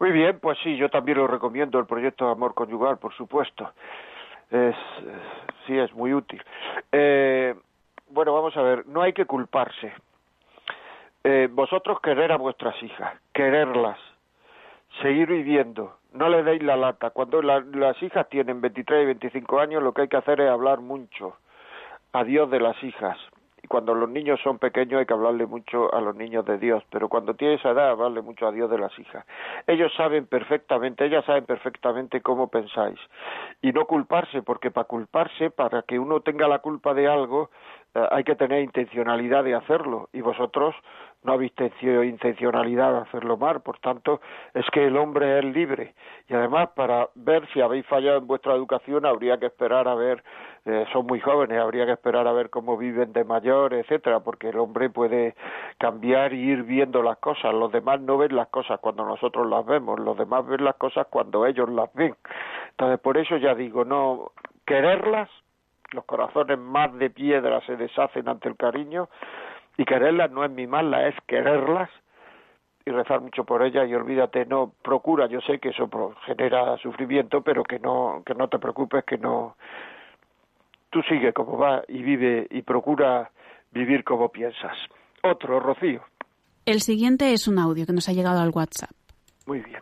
Muy 0.01 0.11
bien, 0.11 0.39
pues 0.39 0.57
sí, 0.63 0.77
yo 0.77 0.89
también 0.89 1.19
lo 1.19 1.27
recomiendo, 1.27 1.77
el 1.77 1.85
proyecto 1.85 2.25
de 2.25 2.31
Amor 2.31 2.55
Conyugal, 2.55 2.97
por 2.97 3.13
supuesto. 3.13 3.69
Es, 4.49 4.75
sí, 5.67 5.77
es 5.77 5.93
muy 5.93 6.11
útil. 6.11 6.43
Eh, 6.91 7.53
bueno, 8.09 8.33
vamos 8.33 8.57
a 8.57 8.63
ver, 8.63 8.87
no 8.87 9.03
hay 9.03 9.13
que 9.13 9.25
culparse. 9.25 9.93
Eh, 11.23 11.47
vosotros 11.51 12.01
querer 12.01 12.31
a 12.31 12.37
vuestras 12.37 12.81
hijas, 12.81 13.13
quererlas, 13.31 13.99
seguir 15.03 15.27
viviendo, 15.27 15.97
no 16.13 16.29
le 16.29 16.41
deis 16.41 16.63
la 16.63 16.77
lata. 16.77 17.11
Cuando 17.11 17.39
las 17.43 18.01
hijas 18.01 18.27
tienen 18.27 18.59
23 18.59 19.03
y 19.03 19.05
25 19.05 19.59
años, 19.59 19.83
lo 19.83 19.93
que 19.93 20.01
hay 20.01 20.07
que 20.07 20.17
hacer 20.17 20.41
es 20.41 20.49
hablar 20.49 20.79
mucho. 20.79 21.37
Adiós 22.11 22.49
de 22.49 22.59
las 22.59 22.83
hijas, 22.83 23.19
cuando 23.71 23.95
los 23.95 24.09
niños 24.09 24.37
son 24.43 24.59
pequeños 24.59 24.99
hay 24.99 25.05
que 25.05 25.13
hablarle 25.13 25.45
mucho 25.45 25.95
a 25.95 26.01
los 26.01 26.13
niños 26.13 26.43
de 26.43 26.57
Dios, 26.57 26.83
pero 26.89 27.07
cuando 27.07 27.35
tiene 27.35 27.53
esa 27.53 27.69
edad 27.69 27.91
hablarle 27.91 28.21
mucho 28.21 28.45
a 28.45 28.51
Dios 28.51 28.69
de 28.69 28.77
las 28.77 28.91
hijas. 28.99 29.25
Ellos 29.65 29.93
saben 29.95 30.27
perfectamente, 30.27 31.05
ellas 31.05 31.23
saben 31.23 31.45
perfectamente 31.45 32.19
cómo 32.19 32.49
pensáis. 32.49 32.99
Y 33.61 33.71
no 33.71 33.85
culparse, 33.85 34.41
porque 34.41 34.71
para 34.71 34.89
culparse, 34.89 35.51
para 35.51 35.83
que 35.83 35.97
uno 35.97 36.19
tenga 36.19 36.49
la 36.49 36.59
culpa 36.59 36.93
de 36.93 37.07
algo, 37.07 37.49
eh, 37.95 38.05
hay 38.11 38.25
que 38.25 38.35
tener 38.35 38.61
intencionalidad 38.61 39.45
de 39.45 39.55
hacerlo. 39.55 40.09
Y 40.11 40.19
vosotros 40.19 40.75
no 41.23 41.33
habéis 41.33 41.53
tenido 41.53 42.03
intencionalidad 42.03 42.91
de 42.91 42.99
hacerlo 42.99 43.37
mal, 43.37 43.61
por 43.61 43.79
tanto 43.79 44.19
es 44.53 44.65
que 44.71 44.85
el 44.85 44.97
hombre 44.97 45.39
es 45.39 45.45
libre. 45.45 45.93
Y 46.27 46.33
además 46.33 46.71
para 46.75 47.09
ver 47.15 47.47
si 47.53 47.61
habéis 47.61 47.85
fallado 47.85 48.17
en 48.17 48.27
vuestra 48.27 48.53
educación 48.53 49.05
habría 49.05 49.39
que 49.39 49.45
esperar 49.45 49.87
a 49.87 49.95
ver 49.95 50.23
eh, 50.65 50.85
son 50.93 51.07
muy 51.07 51.19
jóvenes, 51.19 51.59
habría 51.59 51.85
que 51.85 51.93
esperar 51.93 52.27
a 52.27 52.33
ver 52.33 52.51
cómo 52.51 52.77
viven 52.77 53.13
de 53.13 53.23
mayor, 53.23 53.73
etcétera, 53.73 54.19
porque 54.19 54.49
el 54.49 54.59
hombre 54.59 54.89
puede 54.89 55.35
cambiar 55.79 56.33
y 56.33 56.51
ir 56.51 56.63
viendo 56.63 57.01
las 57.01 57.17
cosas. 57.17 57.53
Los 57.53 57.71
demás 57.71 57.99
no 58.01 58.17
ven 58.17 58.35
las 58.35 58.47
cosas 58.49 58.79
cuando 58.79 59.03
nosotros 59.03 59.49
las 59.49 59.65
vemos, 59.65 59.99
los 59.99 60.17
demás 60.17 60.45
ven 60.45 60.63
las 60.63 60.75
cosas 60.75 61.07
cuando 61.09 61.47
ellos 61.47 61.67
las 61.69 61.91
ven. 61.93 62.15
Entonces, 62.71 62.99
por 62.99 63.17
eso 63.17 63.37
ya 63.37 63.55
digo, 63.55 63.85
no 63.85 64.31
quererlas, 64.65 65.29
los 65.93 66.05
corazones 66.05 66.59
más 66.59 66.93
de 66.93 67.09
piedra 67.09 67.59
se 67.65 67.75
deshacen 67.75 68.29
ante 68.29 68.47
el 68.47 68.55
cariño, 68.55 69.09
y 69.77 69.85
quererlas 69.85 70.29
no 70.31 70.43
es 70.45 70.51
mimarlas, 70.51 71.13
es 71.13 71.21
quererlas 71.25 71.89
y 72.85 72.91
rezar 72.91 73.21
mucho 73.21 73.43
por 73.45 73.63
ellas 73.63 73.87
y 73.87 73.95
olvídate, 73.95 74.45
no 74.45 74.73
procura, 74.83 75.27
yo 75.27 75.41
sé 75.41 75.59
que 75.59 75.69
eso 75.69 75.89
genera 76.25 76.77
sufrimiento, 76.77 77.41
pero 77.41 77.63
que 77.63 77.79
no 77.79 78.23
que 78.25 78.33
no 78.35 78.47
te 78.47 78.59
preocupes, 78.59 79.03
que 79.05 79.17
no 79.17 79.55
tú 80.91 81.01
sigue 81.09 81.33
como 81.33 81.57
va 81.57 81.83
y 81.87 82.03
vive 82.03 82.47
y 82.51 82.61
procura 82.61 83.31
vivir 83.71 84.03
como 84.03 84.29
piensas. 84.29 84.77
Otro, 85.23 85.59
Rocío. 85.59 86.01
El 86.65 86.81
siguiente 86.81 87.33
es 87.33 87.47
un 87.47 87.57
audio 87.57 87.85
que 87.85 87.93
nos 87.93 88.07
ha 88.09 88.13
llegado 88.13 88.39
al 88.39 88.49
WhatsApp. 88.49 88.91
Muy 89.47 89.61
bien. 89.61 89.79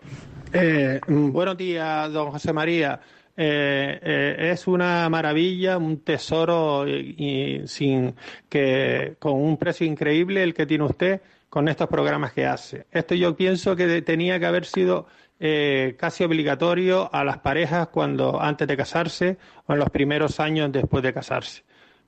Eh, 0.53 1.01
mm, 1.05 1.31
buenos 1.31 1.57
días, 1.57 2.11
don 2.13 2.31
José 2.31 2.53
María. 2.53 2.99
Eh, 3.35 3.99
eh, 4.01 4.51
es 4.51 4.67
una 4.67 5.07
maravilla, 5.09 5.77
un 5.77 6.03
tesoro 6.03 6.87
y, 6.87 7.61
sin 7.65 8.15
que 8.49 9.15
con 9.19 9.33
un 9.33 9.57
precio 9.57 9.87
increíble 9.87 10.43
el 10.43 10.53
que 10.53 10.65
tiene 10.65 10.83
usted 10.83 11.21
con 11.49 11.67
estos 11.67 11.87
programas 11.87 12.33
que 12.33 12.45
hace. 12.45 12.85
Esto 12.91 13.15
yo 13.15 13.35
pienso 13.35 13.75
que 13.75 14.01
tenía 14.01 14.39
que 14.39 14.45
haber 14.45 14.65
sido 14.65 15.07
eh, 15.39 15.95
casi 15.97 16.23
obligatorio 16.23 17.09
a 17.13 17.23
las 17.23 17.37
parejas 17.39 17.87
cuando 17.87 18.41
antes 18.41 18.67
de 18.67 18.77
casarse 18.77 19.37
o 19.65 19.73
en 19.73 19.79
los 19.79 19.89
primeros 19.89 20.39
años 20.39 20.71
después 20.71 21.01
de 21.03 21.13
casarse, 21.13 21.63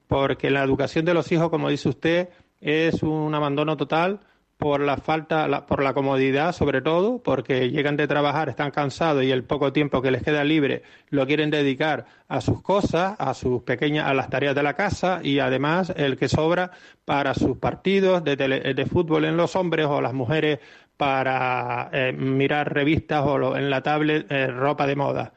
porque 0.07 0.49
la 0.51 0.63
educación 0.63 1.05
de 1.05 1.13
los 1.13 1.31
hijos, 1.31 1.49
como 1.49 1.69
dice 1.69 1.89
usted, 1.89 2.29
es 2.59 3.01
un 3.03 3.33
abandono 3.33 3.77
total 3.77 4.19
por 4.61 4.79
la 4.79 4.97
falta, 4.97 5.65
por 5.65 5.81
la 5.81 5.95
comodidad 5.95 6.51
sobre 6.51 6.83
todo, 6.83 7.17
porque 7.17 7.71
llegan 7.71 7.97
de 7.97 8.07
trabajar, 8.07 8.47
están 8.47 8.69
cansados 8.69 9.23
y 9.23 9.31
el 9.31 9.43
poco 9.43 9.73
tiempo 9.73 10.03
que 10.03 10.11
les 10.11 10.21
queda 10.21 10.43
libre 10.43 10.83
lo 11.09 11.25
quieren 11.25 11.49
dedicar 11.49 12.05
a 12.27 12.41
sus 12.41 12.61
cosas, 12.61 13.15
a 13.17 13.33
sus 13.33 13.63
pequeñas, 13.63 14.05
a 14.05 14.13
las 14.13 14.29
tareas 14.29 14.53
de 14.53 14.61
la 14.61 14.75
casa 14.75 15.19
y 15.23 15.39
además 15.39 15.91
el 15.97 16.15
que 16.15 16.29
sobra 16.29 16.69
para 17.05 17.33
sus 17.33 17.57
partidos 17.57 18.23
de, 18.23 18.35
de 18.35 18.85
fútbol 18.85 19.25
en 19.25 19.35
los 19.35 19.55
hombres 19.55 19.87
o 19.87 19.99
las 19.99 20.13
mujeres 20.13 20.59
para 20.95 21.89
eh, 21.91 22.13
mirar 22.13 22.71
revistas 22.71 23.25
o 23.25 23.57
en 23.57 23.71
la 23.71 23.81
tablet 23.81 24.31
eh, 24.31 24.45
ropa 24.45 24.85
de 24.85 24.95
moda. 24.95 25.33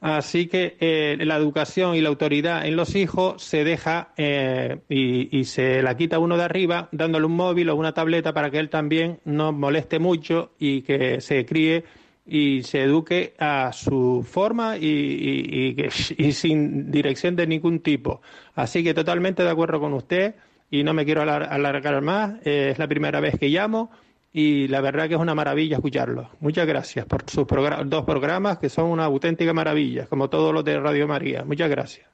Así 0.00 0.46
que 0.46 0.76
eh, 0.78 1.16
la 1.20 1.36
educación 1.36 1.96
y 1.96 2.00
la 2.00 2.08
autoridad 2.08 2.64
en 2.66 2.76
los 2.76 2.94
hijos 2.94 3.42
se 3.42 3.64
deja 3.64 4.12
y, 4.16 5.36
y, 5.36 5.44
se 5.44 5.82
la 5.82 5.96
quita 5.96 6.20
uno 6.20 6.36
de 6.36 6.44
arriba 6.44 6.88
dándole 6.92 7.26
un 7.26 7.34
móvil 7.34 7.68
o 7.70 7.74
una 7.74 7.94
tableta 7.94 8.32
para 8.32 8.50
que 8.50 8.60
él 8.60 8.70
también 8.70 9.18
no 9.24 9.52
moleste 9.52 9.98
mucho 9.98 10.52
y 10.58 10.82
que 10.82 11.20
se 11.20 11.44
críe 11.44 11.84
y 12.28 12.62
se 12.62 12.82
eduque 12.82 13.34
a 13.38 13.72
su 13.72 14.24
forma 14.28 14.76
y, 14.76 15.74
y 15.76 16.32
sin 16.32 16.92
dirección 16.92 17.34
de 17.34 17.46
ningún 17.48 17.80
tipo. 17.80 18.20
Así 18.54 18.84
que 18.84 18.94
totalmente 18.94 19.42
de 19.42 19.50
acuerdo 19.50 19.80
con 19.80 19.94
usted 19.94 20.36
y 20.70 20.84
no 20.84 20.94
me 20.94 21.04
quiero 21.06 21.22
alargar 21.22 22.00
más. 22.02 22.34
es 22.44 22.78
la 22.78 22.86
primera 22.86 23.20
vez 23.20 23.38
que 23.38 23.48
llamo 23.48 23.90
y 24.32 24.68
la 24.68 24.80
verdad 24.80 25.08
que 25.08 25.14
es 25.14 25.20
una 25.20 25.34
maravilla 25.34 25.76
escucharlo. 25.76 26.28
Muchas 26.40 26.66
gracias 26.66 27.06
por 27.06 27.22
sus 27.28 27.46
dos 27.46 28.04
programas 28.04 28.58
que 28.58 28.68
son 28.68 28.90
una 28.90 29.04
auténtica 29.04 29.52
maravilla, 29.52 30.06
como 30.06 30.28
todos 30.28 30.52
los 30.52 30.64
de 30.64 30.78
Radio 30.78 31.08
María. 31.08 31.44
Muchas 31.44 31.70
gracias. 31.70 32.08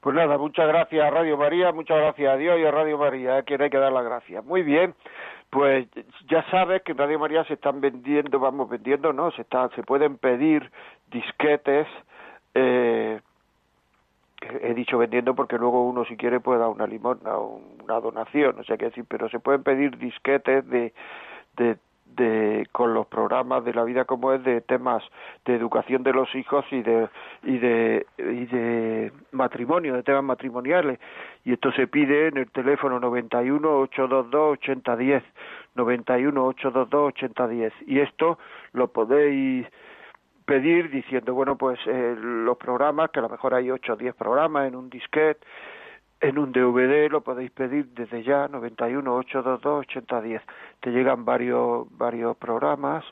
Pues 0.00 0.14
nada, 0.14 0.38
muchas 0.38 0.68
gracias 0.68 1.04
a 1.04 1.10
Radio 1.10 1.36
María, 1.36 1.72
muchas 1.72 1.96
gracias 1.96 2.32
a 2.32 2.36
Dios 2.36 2.58
y 2.60 2.64
a 2.64 2.70
Radio 2.70 2.98
María, 2.98 3.38
a 3.38 3.42
quien 3.42 3.60
hay 3.62 3.70
que 3.70 3.78
dar 3.78 3.92
las 3.92 4.04
gracias. 4.04 4.44
Muy 4.44 4.62
bien, 4.62 4.94
pues 5.50 5.88
ya 6.28 6.48
sabes 6.50 6.82
que 6.82 6.92
en 6.92 6.98
Radio 6.98 7.18
María 7.18 7.44
se 7.44 7.54
están 7.54 7.80
vendiendo, 7.80 8.38
vamos 8.38 8.68
vendiendo, 8.68 9.12
¿no? 9.12 9.32
Se, 9.32 9.42
está, 9.42 9.68
se 9.70 9.82
pueden 9.82 10.16
pedir 10.16 10.70
disquetes, 11.10 11.88
eh, 12.54 13.20
he 14.62 14.74
dicho 14.74 14.98
vendiendo 14.98 15.34
porque 15.34 15.58
luego 15.58 15.88
uno 15.88 16.04
si 16.04 16.16
quiere 16.16 16.38
puede 16.38 16.60
dar 16.60 16.68
una 16.68 16.86
limosna 16.86 17.36
o 17.36 17.60
una 17.82 17.98
donación, 17.98 18.56
no 18.56 18.62
sé 18.62 18.78
qué 18.78 18.86
decir, 18.86 19.04
pero 19.08 19.28
se 19.28 19.40
pueden 19.40 19.64
pedir 19.64 19.98
disquetes 19.98 20.68
de 20.68 20.92
de, 21.58 21.76
de, 22.16 22.66
con 22.72 22.94
los 22.94 23.06
programas 23.06 23.64
de 23.64 23.74
la 23.74 23.84
vida 23.84 24.04
como 24.04 24.32
es 24.32 24.42
de 24.44 24.60
temas 24.60 25.02
de 25.44 25.54
educación 25.54 26.02
de 26.02 26.12
los 26.12 26.34
hijos 26.34 26.64
y 26.70 26.82
de 26.82 27.08
y 27.42 27.58
de 27.58 28.06
y 28.18 28.46
de 28.46 29.12
matrimonio 29.32 29.94
de 29.94 30.02
temas 30.02 30.24
matrimoniales. 30.24 30.98
Y 31.44 31.52
esto 31.52 31.70
se 31.72 31.86
pide 31.86 32.28
en 32.28 32.38
el 32.38 32.50
teléfono 32.50 32.98
91 33.00 33.80
822 33.80 34.52
8010 34.52 35.22
91 35.74 36.46
822 36.46 37.08
8010 37.08 37.72
y 37.86 38.00
esto 38.00 38.38
lo 38.72 38.88
podéis 38.88 39.66
pedir 40.44 40.90
diciendo 40.90 41.34
bueno 41.34 41.56
pues 41.56 41.78
eh, 41.86 42.16
los 42.18 42.56
programas 42.56 43.10
que 43.10 43.18
a 43.18 43.22
lo 43.22 43.28
mejor 43.28 43.54
hay 43.54 43.70
8 43.70 43.92
o 43.92 43.96
10 43.96 44.14
programas 44.14 44.66
en 44.66 44.76
un 44.76 44.88
disquete 44.88 45.46
en 46.20 46.38
un 46.38 46.52
DVD 46.52 47.08
lo 47.10 47.20
podéis 47.20 47.50
pedir 47.52 47.88
desde 47.94 48.22
ya 48.22 48.48
91 48.48 49.16
822 49.16 49.80
8010 49.80 50.42
te 50.80 50.90
llegan 50.90 51.24
varios 51.24 51.86
varios 51.96 52.36
programas 52.36 53.04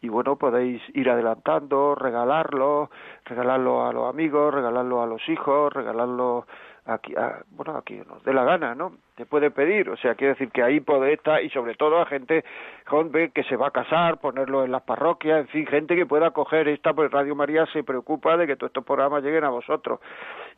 y 0.00 0.08
bueno 0.08 0.36
podéis 0.36 0.82
ir 0.94 1.10
adelantando 1.10 1.94
regalarlo 1.94 2.90
regalarlo 3.24 3.86
a 3.86 3.92
los 3.92 4.08
amigos 4.08 4.52
regalarlo 4.52 5.02
a 5.02 5.06
los 5.06 5.28
hijos 5.28 5.72
regalarlo 5.72 6.46
aquí 6.84 7.14
a, 7.16 7.42
bueno 7.50 7.76
aquí 7.76 8.00
nos 8.08 8.22
dé 8.24 8.32
la 8.32 8.44
gana 8.44 8.74
no 8.74 8.92
te 9.18 9.26
puede 9.26 9.50
pedir, 9.50 9.90
o 9.90 9.96
sea, 9.96 10.14
quiere 10.14 10.34
decir 10.34 10.52
que 10.52 10.62
ahí 10.62 10.78
puede 10.78 11.12
estar, 11.12 11.42
y 11.42 11.50
sobre 11.50 11.74
todo 11.74 12.00
a 12.00 12.06
gente 12.06 12.44
joven 12.86 13.32
que 13.32 13.42
se 13.42 13.56
va 13.56 13.66
a 13.66 13.70
casar, 13.72 14.20
ponerlo 14.20 14.64
en 14.64 14.70
las 14.70 14.82
parroquias, 14.82 15.40
en 15.40 15.48
fin, 15.48 15.66
gente 15.66 15.96
que 15.96 16.06
pueda 16.06 16.30
coger 16.30 16.68
esta, 16.68 16.92
pues 16.92 17.10
Radio 17.10 17.34
María 17.34 17.66
se 17.72 17.82
preocupa 17.82 18.36
de 18.36 18.46
que 18.46 18.54
todos 18.54 18.70
estos 18.70 18.84
programas 18.84 19.24
lleguen 19.24 19.42
a 19.42 19.48
vosotros. 19.48 19.98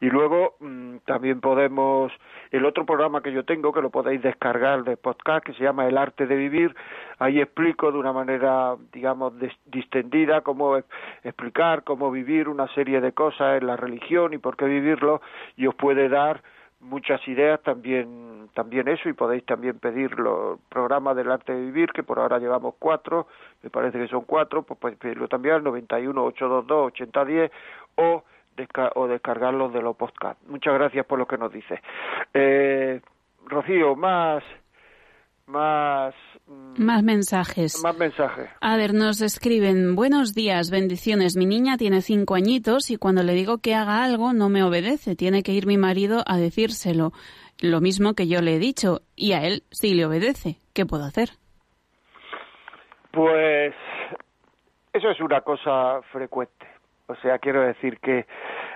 Y 0.02 0.10
luego 0.10 0.56
mm, 0.60 0.98
también 1.06 1.40
podemos, 1.40 2.12
el 2.50 2.66
otro 2.66 2.84
programa 2.84 3.22
que 3.22 3.32
yo 3.32 3.46
tengo, 3.46 3.72
que 3.72 3.80
lo 3.80 3.88
podéis 3.88 4.20
descargar 4.20 4.84
de 4.84 4.98
podcast, 4.98 5.42
que 5.42 5.54
se 5.54 5.64
llama 5.64 5.86
El 5.86 5.96
Arte 5.96 6.26
de 6.26 6.36
Vivir, 6.36 6.76
ahí 7.18 7.40
explico 7.40 7.90
de 7.90 7.96
una 7.96 8.12
manera, 8.12 8.76
digamos, 8.92 9.32
distendida 9.64 10.42
cómo 10.42 10.76
explicar, 11.24 11.82
cómo 11.82 12.10
vivir 12.10 12.46
una 12.46 12.68
serie 12.74 13.00
de 13.00 13.12
cosas 13.12 13.58
en 13.58 13.66
la 13.66 13.76
religión 13.76 14.34
y 14.34 14.38
por 14.38 14.58
qué 14.58 14.66
vivirlo, 14.66 15.22
y 15.56 15.66
os 15.66 15.74
puede 15.74 16.10
dar 16.10 16.42
muchas 16.80 17.26
ideas 17.28 17.62
también 17.62 18.48
también 18.54 18.88
eso 18.88 19.08
y 19.08 19.12
podéis 19.12 19.44
también 19.44 19.78
pedir 19.78 20.18
los 20.18 20.58
programas 20.68 21.14
del 21.14 21.30
arte 21.30 21.52
de 21.52 21.60
vivir 21.60 21.92
que 21.92 22.02
por 22.02 22.18
ahora 22.18 22.38
llevamos 22.38 22.74
cuatro 22.78 23.28
me 23.62 23.70
parece 23.70 23.98
que 23.98 24.08
son 24.08 24.22
cuatro 24.22 24.62
pues 24.62 24.78
podéis 24.78 24.98
pedirlo 24.98 25.28
también 25.28 25.56
al 25.56 25.64
91 25.64 26.24
822 26.24 26.86
8010 26.86 27.52
o 27.96 28.24
o 28.94 29.08
descargarlos 29.08 29.72
de 29.72 29.80
los 29.80 29.96
podcasts. 29.96 30.42
Muchas 30.46 30.74
gracias 30.74 31.06
por 31.06 31.18
lo 31.18 31.26
que 31.26 31.38
nos 31.38 31.50
dice 31.52 31.80
eh, 32.34 33.00
Rocío 33.46 33.96
más 33.96 34.42
más 35.50 36.14
mm, 36.46 36.82
más 36.82 37.02
mensajes. 37.02 37.82
Más 37.82 37.96
mensajes. 37.96 38.48
A 38.60 38.76
ver, 38.76 38.94
nos 38.94 39.20
escriben, 39.20 39.96
buenos 39.96 40.34
días, 40.34 40.70
bendiciones. 40.70 41.36
Mi 41.36 41.46
niña 41.46 41.76
tiene 41.76 42.00
cinco 42.00 42.34
añitos 42.34 42.90
y 42.90 42.96
cuando 42.96 43.22
le 43.22 43.34
digo 43.34 43.58
que 43.58 43.74
haga 43.74 44.04
algo 44.04 44.32
no 44.32 44.48
me 44.48 44.62
obedece. 44.62 45.16
Tiene 45.16 45.42
que 45.42 45.52
ir 45.52 45.66
mi 45.66 45.76
marido 45.76 46.22
a 46.26 46.36
decírselo. 46.36 47.12
Lo 47.60 47.80
mismo 47.80 48.14
que 48.14 48.28
yo 48.28 48.40
le 48.40 48.56
he 48.56 48.58
dicho. 48.58 49.00
Y 49.16 49.32
a 49.32 49.42
él 49.42 49.64
sí 49.70 49.94
le 49.94 50.06
obedece. 50.06 50.56
¿Qué 50.72 50.86
puedo 50.86 51.04
hacer? 51.04 51.30
Pues 53.10 53.74
eso 54.92 55.10
es 55.10 55.20
una 55.20 55.40
cosa 55.40 56.00
frecuente. 56.12 56.66
O 57.06 57.16
sea, 57.16 57.38
quiero 57.38 57.62
decir 57.62 57.98
que 57.98 58.26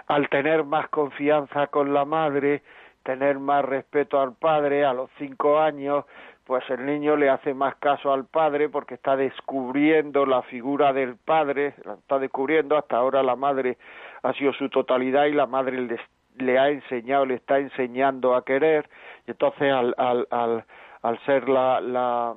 al 0.09 0.29
tener 0.29 0.65
más 0.65 0.89
confianza 0.89 1.69
con 1.69 1.95
la 1.95 2.05
madre, 2.05 2.63
tener 3.05 3.39
más 3.39 3.65
respeto 3.65 4.21
al 4.21 4.35
padre 4.35 4.85
a 4.85 4.93
los 4.93 5.09
cinco 5.19 5.61
años, 5.61 6.05
pues 6.45 6.69
el 6.69 6.85
niño 6.85 7.17
le 7.17 7.31
hace 7.31 7.55
más 7.55 7.75
caso 7.77 8.13
al 8.13 8.27
padre 8.27 8.69
porque 8.69 8.95
está 8.95 9.17
descubriendo 9.17 10.27
la 10.27 10.43
figura 10.43 10.93
del 10.93 11.17
padre, 11.17 11.75
la 11.85 11.95
está 11.95 12.19
descubriendo, 12.19 12.77
hasta 12.77 12.97
ahora 12.97 13.23
la 13.23 13.35
madre 13.35 13.79
ha 14.23 14.33
sido 14.35 14.53
su 14.53 14.69
totalidad 14.69 15.25
y 15.25 15.33
la 15.33 15.47
madre 15.47 15.99
le, 16.37 16.59
ha 16.59 16.69
enseñado, 16.69 17.25
le 17.25 17.35
está 17.35 17.59
enseñando 17.59 18.35
a 18.35 18.45
querer, 18.45 18.89
y 19.27 19.31
entonces 19.31 19.73
al, 19.73 19.95
al, 19.97 20.27
al, 20.31 20.65
al 21.03 21.19
ser 21.21 21.49
la, 21.49 21.81
la, 21.81 22.35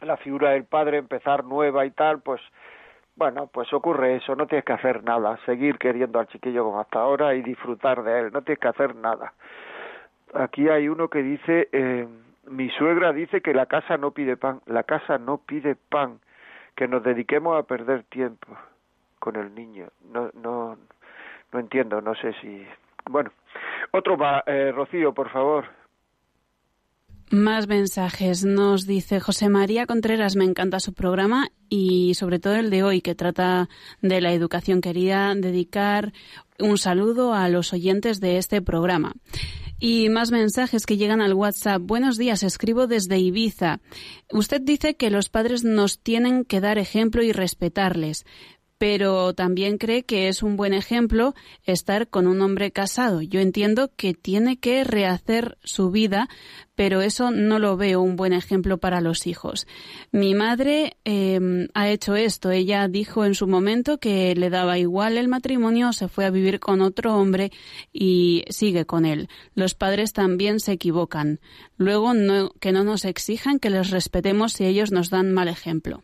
la 0.00 0.16
figura 0.18 0.50
del 0.50 0.64
padre 0.64 0.96
empezar 0.96 1.44
nueva 1.44 1.84
y 1.84 1.90
tal, 1.90 2.20
pues 2.20 2.40
bueno, 3.14 3.46
pues 3.46 3.72
ocurre 3.72 4.16
eso, 4.16 4.36
no 4.36 4.46
tienes 4.46 4.64
que 4.64 4.74
hacer 4.74 5.02
nada, 5.02 5.38
seguir 5.46 5.78
queriendo 5.78 6.18
al 6.18 6.28
chiquillo 6.28 6.64
como 6.64 6.80
hasta 6.80 7.00
ahora 7.00 7.34
y 7.34 7.42
disfrutar 7.42 8.02
de 8.02 8.20
él, 8.20 8.30
no 8.32 8.42
tienes 8.42 8.58
que 8.58 8.68
hacer 8.68 8.94
nada. 8.94 9.32
Aquí 10.34 10.68
hay 10.68 10.88
uno 10.88 11.08
que 11.08 11.22
dice, 11.22 11.68
eh, 11.72 12.06
mi 12.48 12.70
suegra 12.70 13.12
dice 13.12 13.40
que 13.40 13.54
la 13.54 13.66
casa 13.66 13.96
no 13.96 14.12
pide 14.12 14.36
pan, 14.36 14.60
la 14.66 14.82
casa 14.84 15.18
no 15.18 15.38
pide 15.38 15.74
pan, 15.74 16.20
que 16.74 16.88
nos 16.88 17.02
dediquemos 17.02 17.58
a 17.58 17.64
perder 17.64 18.04
tiempo 18.04 18.56
con 19.18 19.36
el 19.36 19.54
niño. 19.54 19.88
No, 20.12 20.30
no, 20.34 20.76
no 21.52 21.58
entiendo, 21.58 22.00
no 22.00 22.14
sé 22.14 22.32
si. 22.40 22.66
Bueno, 23.08 23.30
otro 23.92 24.16
va, 24.16 24.42
eh, 24.46 24.72
Rocío, 24.72 25.12
por 25.12 25.30
favor. 25.30 25.64
Más 27.30 27.66
mensajes. 27.66 28.44
Nos 28.44 28.86
dice 28.86 29.18
José 29.18 29.48
María 29.48 29.86
Contreras, 29.86 30.36
me 30.36 30.44
encanta 30.44 30.78
su 30.78 30.94
programa 30.94 31.48
y 31.68 32.14
sobre 32.14 32.38
todo 32.38 32.54
el 32.54 32.70
de 32.70 32.84
hoy 32.84 33.00
que 33.00 33.16
trata 33.16 33.68
de 34.00 34.20
la 34.20 34.32
educación. 34.32 34.80
Quería 34.80 35.34
dedicar 35.34 36.12
un 36.60 36.78
saludo 36.78 37.34
a 37.34 37.48
los 37.48 37.72
oyentes 37.72 38.20
de 38.20 38.38
este 38.38 38.62
programa. 38.62 39.12
Y 39.78 40.08
más 40.08 40.30
mensajes 40.30 40.86
que 40.86 40.96
llegan 40.96 41.20
al 41.20 41.34
WhatsApp. 41.34 41.82
Buenos 41.82 42.16
días, 42.16 42.42
escribo 42.42 42.86
desde 42.86 43.18
Ibiza. 43.18 43.80
Usted 44.32 44.62
dice 44.62 44.96
que 44.96 45.10
los 45.10 45.28
padres 45.28 45.64
nos 45.64 45.98
tienen 45.98 46.44
que 46.44 46.60
dar 46.60 46.78
ejemplo 46.78 47.22
y 47.22 47.32
respetarles 47.32 48.24
pero 48.78 49.32
también 49.34 49.78
cree 49.78 50.04
que 50.04 50.28
es 50.28 50.42
un 50.42 50.56
buen 50.56 50.74
ejemplo 50.74 51.34
estar 51.64 52.08
con 52.08 52.26
un 52.26 52.40
hombre 52.40 52.70
casado. 52.70 53.22
Yo 53.22 53.40
entiendo 53.40 53.90
que 53.96 54.14
tiene 54.14 54.58
que 54.58 54.84
rehacer 54.84 55.56
su 55.62 55.90
vida, 55.90 56.28
pero 56.74 57.00
eso 57.00 57.30
no 57.30 57.58
lo 57.58 57.76
veo 57.76 58.02
un 58.02 58.16
buen 58.16 58.34
ejemplo 58.34 58.78
para 58.78 59.00
los 59.00 59.26
hijos. 59.26 59.66
Mi 60.12 60.34
madre 60.34 60.96
em, 61.04 61.68
ha 61.74 61.88
hecho 61.88 62.16
esto. 62.16 62.50
Ella 62.50 62.86
dijo 62.88 63.24
en 63.24 63.34
su 63.34 63.46
momento 63.46 63.98
que 63.98 64.34
le 64.34 64.50
daba 64.50 64.78
igual 64.78 65.16
el 65.16 65.28
matrimonio, 65.28 65.92
se 65.92 66.08
fue 66.08 66.26
a 66.26 66.30
vivir 66.30 66.60
con 66.60 66.82
otro 66.82 67.14
hombre 67.14 67.50
y 67.92 68.44
sigue 68.50 68.84
con 68.84 69.06
él. 69.06 69.28
Los 69.54 69.74
padres 69.74 70.12
también 70.12 70.60
se 70.60 70.72
equivocan. 70.72 71.40
Luego 71.78 72.12
que 72.60 72.72
no 72.72 72.84
nos 72.84 73.06
exijan 73.06 73.58
que 73.58 73.70
les 73.70 73.90
respetemos 73.90 74.52
si 74.52 74.66
ellos 74.66 74.92
nos 74.92 75.08
dan 75.08 75.32
mal 75.32 75.48
ejemplo. 75.48 76.02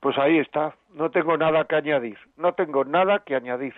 Pues 0.00 0.16
ahí 0.18 0.38
está, 0.38 0.76
no 0.94 1.10
tengo 1.10 1.36
nada 1.36 1.64
que 1.64 1.76
añadir, 1.76 2.18
no 2.36 2.52
tengo 2.54 2.84
nada 2.84 3.20
que 3.20 3.34
añadir. 3.34 3.74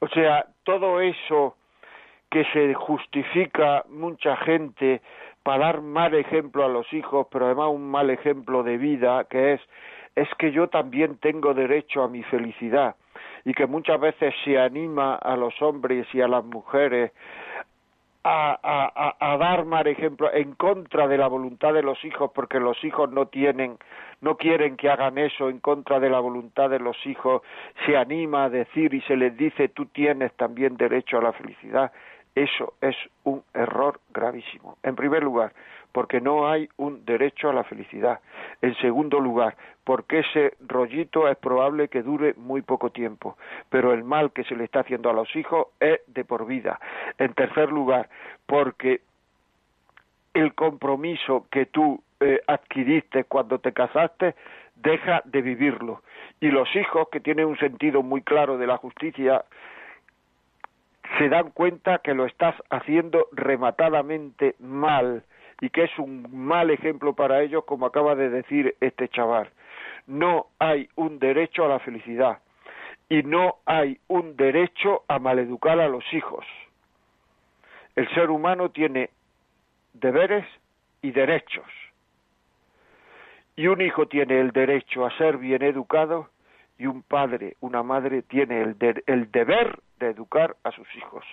O 0.00 0.08
sea, 0.08 0.46
todo 0.64 1.00
eso 1.00 1.56
que 2.30 2.44
se 2.52 2.74
justifica 2.74 3.84
mucha 3.88 4.36
gente 4.38 5.02
para 5.42 5.66
dar 5.66 5.82
mal 5.82 6.14
ejemplo 6.14 6.64
a 6.64 6.68
los 6.68 6.90
hijos, 6.92 7.26
pero 7.30 7.46
además 7.46 7.68
un 7.70 7.90
mal 7.90 8.10
ejemplo 8.10 8.62
de 8.62 8.78
vida, 8.78 9.24
que 9.24 9.54
es, 9.54 9.60
es 10.16 10.28
que 10.38 10.52
yo 10.52 10.68
también 10.68 11.18
tengo 11.18 11.54
derecho 11.54 12.02
a 12.02 12.08
mi 12.08 12.22
felicidad 12.24 12.96
y 13.44 13.54
que 13.54 13.66
muchas 13.66 14.00
veces 14.00 14.34
se 14.44 14.58
anima 14.58 15.16
a 15.16 15.36
los 15.36 15.60
hombres 15.60 16.06
y 16.14 16.20
a 16.20 16.28
las 16.28 16.44
mujeres 16.44 17.12
a, 18.24 19.16
a, 19.18 19.36
dar 19.36 19.64
mal 19.64 19.86
ejemplo 19.86 20.32
en 20.32 20.54
contra 20.54 21.08
de 21.08 21.18
la 21.18 21.26
voluntad 21.26 21.74
de 21.74 21.82
los 21.82 22.04
hijos 22.04 22.30
porque 22.32 22.60
los 22.60 22.82
hijos 22.84 23.10
no 23.10 23.26
tienen 23.26 23.78
no 24.20 24.36
quieren 24.36 24.76
que 24.76 24.88
hagan 24.88 25.18
eso 25.18 25.48
en 25.48 25.58
contra 25.58 25.98
de 25.98 26.08
la 26.08 26.20
voluntad 26.20 26.70
de 26.70 26.78
los 26.78 26.96
hijos 27.04 27.42
se 27.84 27.96
anima 27.96 28.44
a 28.44 28.50
decir 28.50 28.94
y 28.94 29.00
se 29.02 29.16
les 29.16 29.36
dice 29.36 29.68
tú 29.68 29.86
tienes 29.86 30.32
también 30.34 30.76
derecho 30.76 31.18
a 31.18 31.22
la 31.22 31.32
felicidad 31.32 31.90
eso 32.34 32.74
es 32.80 32.96
un 33.24 33.42
error 33.52 34.00
gravísimo. 34.12 34.78
En 34.82 34.96
primer 34.96 35.22
lugar 35.22 35.52
porque 35.92 36.20
no 36.20 36.48
hay 36.48 36.68
un 36.76 37.04
derecho 37.04 37.50
a 37.50 37.52
la 37.52 37.64
felicidad. 37.64 38.20
En 38.60 38.74
segundo 38.76 39.20
lugar, 39.20 39.56
porque 39.84 40.20
ese 40.20 40.54
rollito 40.66 41.28
es 41.28 41.36
probable 41.36 41.88
que 41.88 42.02
dure 42.02 42.34
muy 42.34 42.62
poco 42.62 42.90
tiempo, 42.90 43.36
pero 43.68 43.92
el 43.92 44.04
mal 44.04 44.32
que 44.32 44.44
se 44.44 44.56
le 44.56 44.64
está 44.64 44.80
haciendo 44.80 45.10
a 45.10 45.12
los 45.12 45.34
hijos 45.36 45.68
es 45.80 46.00
de 46.06 46.24
por 46.24 46.46
vida. 46.46 46.80
En 47.18 47.34
tercer 47.34 47.70
lugar, 47.70 48.08
porque 48.46 49.00
el 50.34 50.54
compromiso 50.54 51.46
que 51.50 51.66
tú 51.66 52.02
eh, 52.20 52.40
adquiriste 52.46 53.24
cuando 53.24 53.58
te 53.58 53.72
casaste 53.72 54.34
deja 54.76 55.22
de 55.24 55.42
vivirlo. 55.42 56.02
Y 56.40 56.48
los 56.48 56.74
hijos, 56.74 57.08
que 57.10 57.20
tienen 57.20 57.46
un 57.46 57.58
sentido 57.58 58.02
muy 58.02 58.22
claro 58.22 58.58
de 58.58 58.66
la 58.66 58.76
justicia, 58.76 59.44
se 61.18 61.28
dan 61.28 61.50
cuenta 61.50 61.98
que 61.98 62.14
lo 62.14 62.26
estás 62.26 62.54
haciendo 62.70 63.26
rematadamente 63.32 64.54
mal 64.58 65.24
y 65.62 65.70
que 65.70 65.84
es 65.84 65.96
un 65.96 66.26
mal 66.32 66.70
ejemplo 66.70 67.14
para 67.14 67.40
ellos, 67.40 67.64
como 67.64 67.86
acaba 67.86 68.16
de 68.16 68.28
decir 68.28 68.74
este 68.80 69.08
chaval. 69.08 69.48
No 70.08 70.48
hay 70.58 70.88
un 70.96 71.20
derecho 71.20 71.64
a 71.64 71.68
la 71.68 71.78
felicidad 71.78 72.40
y 73.08 73.22
no 73.22 73.58
hay 73.64 74.00
un 74.08 74.36
derecho 74.36 75.04
a 75.06 75.20
maleducar 75.20 75.78
a 75.78 75.86
los 75.86 76.04
hijos. 76.12 76.44
El 77.94 78.12
ser 78.12 78.30
humano 78.30 78.70
tiene 78.72 79.10
deberes 79.92 80.44
y 81.00 81.12
derechos. 81.12 81.70
Y 83.54 83.68
un 83.68 83.82
hijo 83.82 84.08
tiene 84.08 84.40
el 84.40 84.50
derecho 84.50 85.06
a 85.06 85.16
ser 85.16 85.36
bien 85.36 85.62
educado 85.62 86.28
y 86.76 86.86
un 86.86 87.02
padre, 87.02 87.56
una 87.60 87.84
madre 87.84 88.22
tiene 88.22 88.62
el, 88.62 88.76
el 89.06 89.30
deber 89.30 89.78
de 90.00 90.08
educar 90.08 90.56
a 90.64 90.72
sus 90.72 90.88
hijos 90.96 91.24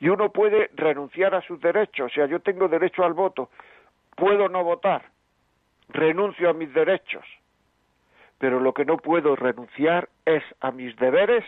y 0.00 0.08
uno 0.08 0.30
puede 0.30 0.70
renunciar 0.74 1.34
a 1.34 1.42
sus 1.42 1.60
derechos. 1.60 2.10
O 2.10 2.14
sea, 2.14 2.26
yo 2.26 2.40
tengo 2.40 2.68
derecho 2.68 3.04
al 3.04 3.12
voto, 3.14 3.50
puedo 4.16 4.48
no 4.48 4.64
votar, 4.64 5.02
renuncio 5.88 6.50
a 6.50 6.52
mis 6.52 6.72
derechos, 6.72 7.24
pero 8.38 8.60
lo 8.60 8.74
que 8.74 8.84
no 8.84 8.96
puedo 8.96 9.36
renunciar 9.36 10.08
es 10.24 10.42
a 10.60 10.70
mis 10.70 10.96
deberes 10.96 11.44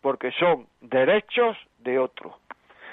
porque 0.00 0.32
son 0.32 0.66
derechos 0.80 1.56
de 1.78 1.98
otro, 1.98 2.38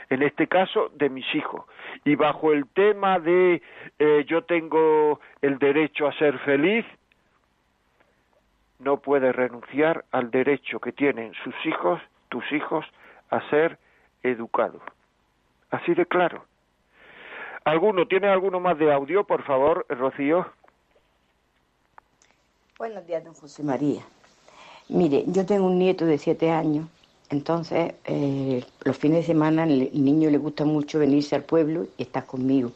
en 0.09 0.23
este 0.23 0.47
caso 0.47 0.89
de 0.95 1.09
mis 1.09 1.25
hijos. 1.35 1.65
Y 2.05 2.15
bajo 2.15 2.53
el 2.53 2.67
tema 2.67 3.19
de 3.19 3.61
eh, 3.99 4.25
yo 4.27 4.43
tengo 4.43 5.19
el 5.41 5.57
derecho 5.57 6.07
a 6.07 6.13
ser 6.13 6.39
feliz, 6.39 6.85
no 8.79 8.97
puedes 8.97 9.35
renunciar 9.35 10.05
al 10.11 10.31
derecho 10.31 10.79
que 10.79 10.91
tienen 10.91 11.33
sus 11.43 11.55
hijos, 11.65 12.01
tus 12.29 12.49
hijos, 12.51 12.85
a 13.29 13.41
ser 13.49 13.77
educado. 14.23 14.79
Así 15.69 15.93
de 15.93 16.05
claro. 16.05 16.43
¿Alguno? 17.63 18.07
¿Tiene 18.07 18.27
alguno 18.27 18.59
más 18.59 18.77
de 18.79 18.91
audio, 18.91 19.23
por 19.23 19.43
favor, 19.43 19.85
Rocío? 19.89 20.47
Buenos 22.77 23.05
días, 23.05 23.23
don 23.23 23.33
José 23.35 23.61
María. 23.63 24.01
Mire, 24.89 25.23
yo 25.27 25.45
tengo 25.45 25.67
un 25.67 25.77
nieto 25.77 26.05
de 26.05 26.17
siete 26.17 26.49
años, 26.49 26.87
entonces 27.29 27.93
eh, 28.05 28.65
los 28.83 28.97
fines 28.97 29.19
de 29.19 29.23
semana 29.23 29.63
el 29.63 29.91
niño 29.93 30.29
le 30.29 30.37
gusta 30.37 30.65
mucho 30.65 30.99
venirse 30.99 31.35
al 31.35 31.43
pueblo 31.43 31.85
y 31.97 32.03
estar 32.03 32.25
conmigo. 32.25 32.71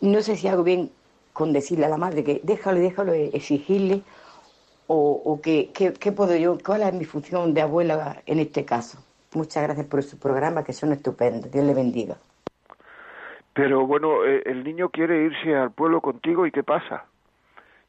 No 0.00 0.20
sé 0.20 0.36
si 0.36 0.46
hago 0.46 0.62
bien 0.62 0.90
con 1.32 1.52
decirle 1.52 1.86
a 1.86 1.88
la 1.88 1.96
madre 1.96 2.22
que 2.22 2.40
déjalo, 2.44 2.78
déjalo, 2.78 3.14
exigirle, 3.14 4.02
o, 4.86 5.40
que, 5.42 5.70
qué 5.72 6.12
puedo 6.12 6.34
yo, 6.36 6.58
cuál 6.64 6.82
es 6.82 6.94
mi 6.94 7.04
función 7.04 7.52
de 7.52 7.60
abuela 7.60 8.22
en 8.26 8.38
este 8.38 8.64
caso. 8.64 8.98
Muchas 9.34 9.62
gracias 9.62 9.86
por 9.86 10.02
su 10.02 10.18
programa, 10.18 10.64
que 10.64 10.72
son 10.72 10.92
estupendos. 10.92 11.50
Dios 11.50 11.64
le 11.64 11.74
bendiga. 11.74 12.16
Pero 13.52 13.86
bueno, 13.86 14.24
eh, 14.24 14.42
el 14.46 14.64
niño 14.64 14.88
quiere 14.88 15.24
irse 15.24 15.54
al 15.54 15.72
pueblo 15.72 16.00
contigo 16.00 16.46
y 16.46 16.52
¿qué 16.52 16.62
pasa? 16.62 17.04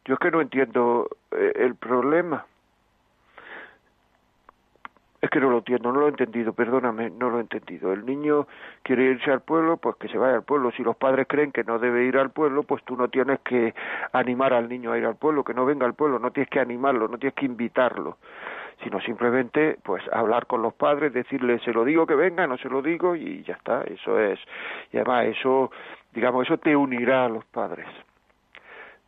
Yo 0.03 0.15
es 0.15 0.19
que 0.19 0.31
no 0.31 0.41
entiendo 0.41 1.07
eh, 1.31 1.53
el 1.55 1.75
problema. 1.75 2.45
Es 5.21 5.29
que 5.29 5.39
no 5.39 5.49
lo 5.49 5.57
entiendo, 5.57 5.91
no 5.91 5.99
lo 5.99 6.07
he 6.07 6.09
entendido, 6.09 6.53
perdóname, 6.53 7.09
no 7.09 7.29
lo 7.29 7.37
he 7.37 7.41
entendido. 7.41 7.93
El 7.93 8.05
niño 8.05 8.47
quiere 8.83 9.03
irse 9.11 9.31
al 9.31 9.41
pueblo, 9.41 9.77
pues 9.77 9.97
que 9.97 10.07
se 10.07 10.17
vaya 10.17 10.35
al 10.35 10.43
pueblo. 10.43 10.71
Si 10.71 10.81
los 10.81 10.95
padres 10.95 11.27
creen 11.29 11.51
que 11.51 11.63
no 11.63 11.77
debe 11.77 12.05
ir 12.05 12.17
al 12.17 12.31
pueblo, 12.31 12.63
pues 12.63 12.83
tú 12.85 12.95
no 12.95 13.09
tienes 13.09 13.39
que 13.41 13.75
animar 14.13 14.53
al 14.53 14.69
niño 14.69 14.91
a 14.91 14.97
ir 14.97 15.05
al 15.05 15.17
pueblo, 15.17 15.43
que 15.43 15.53
no 15.53 15.65
venga 15.65 15.85
al 15.85 15.93
pueblo, 15.93 16.19
no 16.19 16.31
tienes 16.31 16.49
que 16.49 16.61
animarlo, 16.61 17.07
no 17.09 17.17
tienes 17.17 17.35
que 17.35 17.45
invitarlo, 17.45 18.17
sino 18.83 19.01
simplemente 19.01 19.77
pues 19.83 20.03
hablar 20.11 20.47
con 20.47 20.61
los 20.61 20.73
padres, 20.73 21.13
decirle 21.13 21.59
se 21.59 21.73
lo 21.73 21.83
digo 21.83 22.05
que 22.05 22.15
venga, 22.15 22.47
no 22.47 22.57
se 22.57 22.69
lo 22.69 22.81
digo 22.81 23.15
y 23.15 23.43
ya 23.43 23.53
está, 23.53 23.83
eso 23.83 24.19
es. 24.19 24.39
Y 24.91 24.97
además 24.97 25.27
eso, 25.27 25.71
digamos, 26.13 26.45
eso 26.45 26.57
te 26.57 26.75
unirá 26.75 27.25
a 27.25 27.29
los 27.29 27.45
padres. 27.45 27.87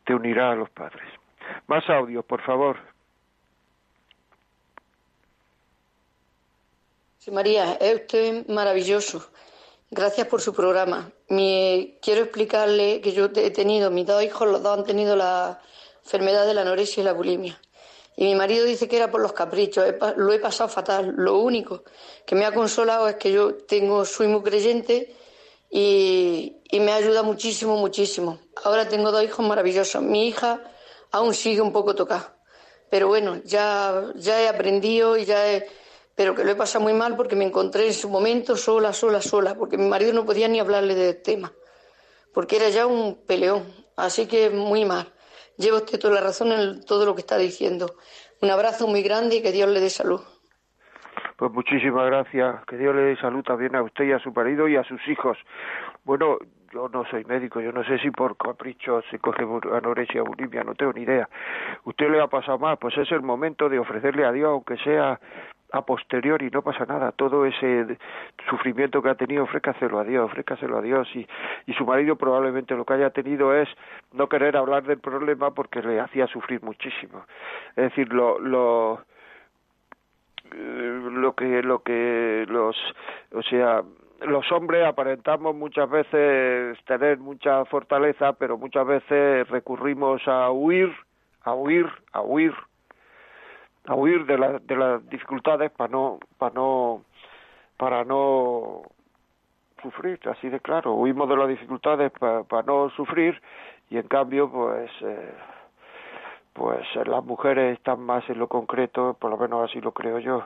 Te 0.05 0.13
unirá 0.13 0.51
a 0.51 0.55
los 0.55 0.69
padres. 0.69 1.07
Más 1.67 1.89
audios, 1.89 2.25
por 2.25 2.41
favor. 2.41 2.77
Sí, 7.17 7.31
María, 7.31 7.73
es 7.73 8.01
usted 8.01 8.47
maravilloso. 8.47 9.31
Gracias 9.91 10.27
por 10.27 10.41
su 10.41 10.53
programa. 10.53 11.11
quiero 11.27 12.21
explicarle 12.21 13.01
que 13.01 13.11
yo 13.11 13.25
he 13.25 13.51
tenido, 13.51 13.91
mis 13.91 14.07
dos 14.07 14.23
hijos, 14.23 14.47
los 14.47 14.63
dos 14.63 14.79
han 14.79 14.85
tenido 14.85 15.15
la 15.15 15.59
enfermedad 16.03 16.47
de 16.47 16.53
la 16.53 16.61
anorexia 16.61 17.01
y 17.01 17.03
la 17.03 17.13
bulimia. 17.13 17.59
Y 18.21 18.25
mi 18.25 18.35
marido 18.35 18.65
dice 18.65 18.87
que 18.87 18.97
era 18.97 19.09
por 19.09 19.19
los 19.19 19.33
caprichos. 19.33 19.83
lo 20.15 20.31
he 20.31 20.37
pasado 20.37 20.69
fatal. 20.69 21.15
Lo 21.17 21.39
único 21.39 21.83
que 22.23 22.35
me 22.35 22.45
ha 22.45 22.53
consolado 22.53 23.07
es 23.07 23.15
que 23.15 23.31
yo 23.31 23.55
tengo, 23.55 24.05
soy 24.05 24.27
muy 24.27 24.43
creyente 24.43 25.15
y, 25.71 26.57
y 26.69 26.79
me 26.81 26.91
ayuda 26.91 27.23
muchísimo, 27.23 27.77
muchísimo. 27.77 28.37
Ahora 28.63 28.87
tengo 28.87 29.11
dos 29.11 29.23
hijos 29.23 29.43
maravillosos. 29.43 30.03
Mi 30.03 30.27
hija 30.27 30.61
aún 31.09 31.33
sigue 31.33 31.61
un 31.61 31.73
poco 31.73 31.95
tocada. 31.95 32.37
Pero 32.91 33.07
bueno, 33.07 33.41
ya, 33.43 34.11
ya 34.13 34.39
he 34.39 34.47
aprendido 34.47 35.17
y 35.17 35.25
ya 35.25 35.51
he 35.51 35.67
pero 36.13 36.35
que 36.35 36.43
lo 36.43 36.51
he 36.51 36.55
pasado 36.55 36.83
muy 36.83 36.93
mal 36.93 37.15
porque 37.15 37.35
me 37.35 37.45
encontré 37.45 37.87
en 37.87 37.93
su 37.95 38.07
momento 38.07 38.55
sola, 38.55 38.93
sola, 38.93 39.23
sola, 39.23 39.55
porque 39.55 39.79
mi 39.79 39.87
marido 39.87 40.13
no 40.13 40.27
podía 40.27 40.47
ni 40.47 40.59
hablarle 40.59 40.93
del 40.93 41.19
tema, 41.23 41.51
porque 42.31 42.57
era 42.57 42.69
ya 42.69 42.85
un 42.85 43.15
peleón, 43.25 43.63
así 43.95 44.27
que 44.27 44.51
muy 44.51 44.85
mal. 44.85 45.11
Lleva 45.57 45.77
usted 45.77 45.99
toda 45.99 46.15
la 46.15 46.21
razón 46.21 46.51
en 46.51 46.83
todo 46.85 47.05
lo 47.05 47.15
que 47.15 47.21
está 47.21 47.37
diciendo. 47.37 47.95
Un 48.41 48.49
abrazo 48.49 48.87
muy 48.87 49.03
grande 49.03 49.37
y 49.37 49.41
que 49.41 49.51
Dios 49.51 49.69
le 49.69 49.79
dé 49.79 49.89
salud. 49.89 50.21
Pues 51.37 51.51
muchísimas 51.51 52.05
gracias. 52.05 52.65
Que 52.65 52.77
Dios 52.77 52.95
le 52.95 53.01
dé 53.01 53.17
salud 53.17 53.43
también 53.43 53.75
a 53.75 53.83
usted 53.83 54.05
y 54.05 54.11
a 54.11 54.19
su 54.19 54.31
marido 54.31 54.67
y 54.67 54.75
a 54.75 54.83
sus 54.83 54.99
hijos. 55.07 55.37
Bueno, 56.03 56.37
yo 56.73 56.87
no 56.89 57.03
soy 57.09 57.25
médico, 57.25 57.59
yo 57.59 57.71
no 57.71 57.83
sé 57.83 57.99
si 57.99 58.11
por 58.11 58.37
capricho 58.37 59.01
se 59.11 59.19
coge 59.19 59.43
anorexia 59.71 60.23
bulimia, 60.23 60.63
no 60.63 60.73
tengo 60.73 60.93
ni 60.93 61.01
idea. 61.01 61.27
¿Usted 61.83 62.09
le 62.09 62.21
ha 62.21 62.27
pasado 62.27 62.57
mal? 62.57 62.77
Pues 62.77 62.97
es 62.97 63.11
el 63.11 63.21
momento 63.21 63.69
de 63.69 63.79
ofrecerle 63.79 64.25
a 64.25 64.31
Dios, 64.31 64.49
aunque 64.49 64.77
sea 64.77 65.19
a 65.71 65.81
posteriori 65.83 66.49
no 66.49 66.61
pasa 66.61 66.85
nada, 66.85 67.11
todo 67.11 67.45
ese 67.45 67.97
sufrimiento 68.49 69.01
que 69.01 69.09
ha 69.09 69.15
tenido, 69.15 69.43
ofrécaselo 69.43 69.99
a 69.99 70.03
Dios, 70.03 70.25
ofrécaselo 70.25 70.77
a 70.77 70.81
Dios 70.81 71.07
y, 71.15 71.25
y 71.65 71.73
su 71.73 71.85
marido 71.85 72.15
probablemente 72.15 72.75
lo 72.75 72.85
que 72.85 72.93
haya 72.93 73.09
tenido 73.11 73.55
es 73.55 73.69
no 74.11 74.27
querer 74.27 74.57
hablar 74.57 74.83
del 74.83 74.99
problema 74.99 75.51
porque 75.51 75.81
le 75.81 75.99
hacía 75.99 76.27
sufrir 76.27 76.61
muchísimo. 76.61 77.25
Es 77.75 77.85
decir, 77.89 78.11
lo, 78.11 78.39
lo 78.39 79.01
eh, 80.53 80.99
lo 81.11 81.33
que 81.33 81.63
lo 81.63 81.79
que 81.79 82.45
los 82.49 82.75
o 83.33 83.41
sea 83.41 83.81
los 84.21 84.51
hombres 84.51 84.85
aparentamos 84.85 85.55
muchas 85.55 85.89
veces 85.89 86.77
tener 86.85 87.19
mucha 87.19 87.63
fortaleza 87.65 88.33
pero 88.33 88.57
muchas 88.57 88.85
veces 88.85 89.47
recurrimos 89.49 90.27
a 90.27 90.51
huir 90.51 90.93
a 91.43 91.53
huir 91.53 91.87
a 92.11 92.21
huir 92.21 92.53
a 93.85 93.95
huir 93.95 94.25
de, 94.25 94.37
la, 94.37 94.59
de 94.59 94.75
las 94.75 95.09
dificultades 95.09 95.71
para 95.71 95.91
no 95.91 96.19
para 96.37 96.53
no 96.53 97.03
para 97.77 98.03
no 98.03 98.83
sufrir 99.81 100.19
así 100.29 100.49
de 100.49 100.59
claro. 100.59 100.93
Huimos 100.93 101.27
de 101.27 101.37
las 101.37 101.47
dificultades 101.47 102.11
para 102.11 102.63
no 102.63 102.89
sufrir 102.91 103.41
y 103.89 103.97
en 103.97 104.07
cambio 104.07 104.51
pues 104.51 104.91
eh, 105.01 105.33
pues 106.53 106.85
las 107.05 107.23
mujeres 107.23 107.77
están 107.77 108.01
más 108.01 108.29
en 108.29 108.37
lo 108.37 108.47
concreto 108.47 109.15
por 109.19 109.31
lo 109.31 109.37
menos 109.37 109.69
así 109.69 109.81
lo 109.81 109.91
creo 109.91 110.19
yo. 110.19 110.43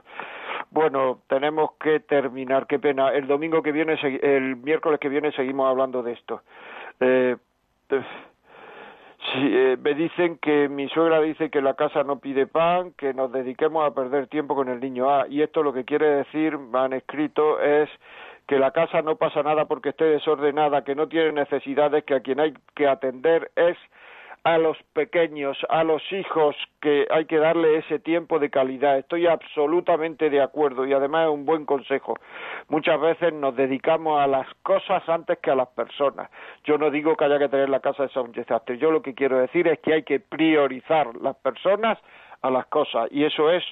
Bueno 0.71 1.19
tenemos 1.27 1.73
que 1.73 1.99
terminar. 1.99 2.67
Qué 2.67 2.79
pena. 2.79 3.09
El 3.09 3.27
domingo 3.27 3.61
que 3.61 3.73
viene 3.73 3.99
el 4.21 4.55
miércoles 4.55 4.99
que 4.99 5.09
viene 5.09 5.31
seguimos 5.33 5.69
hablando 5.69 6.01
de 6.03 6.13
esto. 6.13 6.41
Eh, 7.01 7.35
Sí, 9.33 9.39
eh, 9.41 9.77
me 9.81 9.93
dicen 9.95 10.37
que 10.37 10.69
mi 10.69 10.87
suegra 10.89 11.19
dice 11.19 11.49
que 11.49 11.61
la 11.61 11.73
casa 11.73 12.03
no 12.03 12.19
pide 12.19 12.45
pan, 12.45 12.91
que 12.91 13.13
nos 13.13 13.31
dediquemos 13.31 13.85
a 13.85 13.93
perder 13.93 14.27
tiempo 14.27 14.55
con 14.55 14.69
el 14.69 14.79
niño 14.79 15.09
A. 15.09 15.27
Y 15.27 15.41
esto 15.41 15.63
lo 15.63 15.73
que 15.73 15.83
quiere 15.83 16.05
decir, 16.07 16.57
me 16.57 16.79
han 16.79 16.93
escrito, 16.93 17.59
es 17.59 17.89
que 18.47 18.59
la 18.59 18.71
casa 18.71 19.01
no 19.01 19.15
pasa 19.15 19.41
nada 19.41 19.65
porque 19.65 19.89
esté 19.89 20.05
desordenada, 20.05 20.83
que 20.83 20.95
no 20.95 21.07
tiene 21.07 21.31
necesidades, 21.31 22.03
que 22.03 22.13
a 22.13 22.19
quien 22.19 22.39
hay 22.39 22.53
que 22.75 22.87
atender 22.87 23.51
es 23.55 23.77
a 24.45 24.59
los 24.59 24.77
pequeños, 24.93 25.57
a 25.69 25.83
los 25.83 26.03
hijos, 26.11 26.55
que 26.79 27.07
hay 27.09 27.25
que 27.25 27.39
darle 27.39 27.79
ese 27.79 27.97
tiempo 27.97 28.37
de 28.37 28.51
calidad. 28.51 28.99
Estoy 28.99 29.25
absolutamente 29.25 30.29
de 30.29 30.39
acuerdo 30.39 30.85
y 30.85 30.93
además 30.93 31.25
es 31.25 31.33
un 31.33 31.45
buen 31.47 31.65
consejo. 31.65 32.15
Muchas 32.69 33.01
veces 33.01 33.33
nos 33.33 33.55
dedicamos 33.55 34.21
a 34.21 34.27
las 34.27 34.47
cosas 34.61 35.01
antes 35.09 35.39
que 35.39 35.49
a 35.49 35.55
las 35.55 35.69
personas. 35.69 36.29
Yo 36.63 36.77
no 36.77 36.91
digo 36.91 37.15
que 37.15 37.25
haya 37.25 37.39
que 37.39 37.49
tener 37.49 37.69
la 37.69 37.79
casa 37.79 38.05
de 38.05 38.19
un 38.19 38.33
desastre. 38.33 38.77
Yo 38.77 38.91
lo 38.91 39.01
que 39.01 39.15
quiero 39.15 39.39
decir 39.39 39.67
es 39.67 39.79
que 39.79 39.93
hay 39.93 40.03
que 40.03 40.19
priorizar 40.19 41.15
las 41.15 41.35
personas 41.37 41.97
a 42.43 42.51
las 42.51 42.67
cosas 42.67 43.07
y 43.09 43.23
eso 43.23 43.49
es 43.49 43.63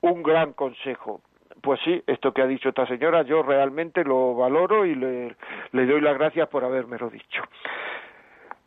un 0.00 0.24
gran 0.24 0.54
consejo. 0.54 1.20
Pues 1.62 1.78
sí, 1.84 2.02
esto 2.08 2.32
que 2.32 2.42
ha 2.42 2.46
dicho 2.48 2.70
esta 2.70 2.86
señora, 2.88 3.22
yo 3.22 3.44
realmente 3.44 4.02
lo 4.02 4.34
valoro 4.34 4.84
y 4.86 4.96
le, 4.96 5.36
le 5.70 5.86
doy 5.86 6.00
las 6.00 6.18
gracias 6.18 6.48
por 6.48 6.64
habérmelo 6.64 7.10
dicho. 7.10 7.44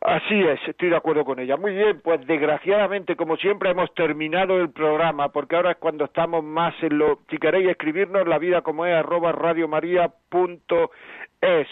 Así 0.04 0.38
es, 0.38 0.60
estoy 0.68 0.90
de 0.90 0.96
acuerdo 0.96 1.24
con 1.24 1.38
ella. 1.38 1.56
Muy 1.56 1.72
bien, 1.72 1.98
pues 2.02 2.26
desgraciadamente, 2.26 3.16
como 3.16 3.38
siempre, 3.38 3.70
hemos 3.70 3.92
terminado 3.94 4.60
el 4.60 4.70
programa, 4.70 5.30
porque 5.30 5.56
ahora 5.56 5.70
es 5.70 5.78
cuando 5.78 6.04
estamos 6.04 6.44
más 6.44 6.74
en 6.82 6.98
lo... 6.98 7.20
Si 7.30 7.38
queréis 7.38 7.70
escribirnos, 7.70 8.28
la 8.28 8.36
vida 8.36 8.60
como 8.60 8.84
es, 8.84 8.94
arroba 8.94 9.32
radiomaria.es. 9.32 11.68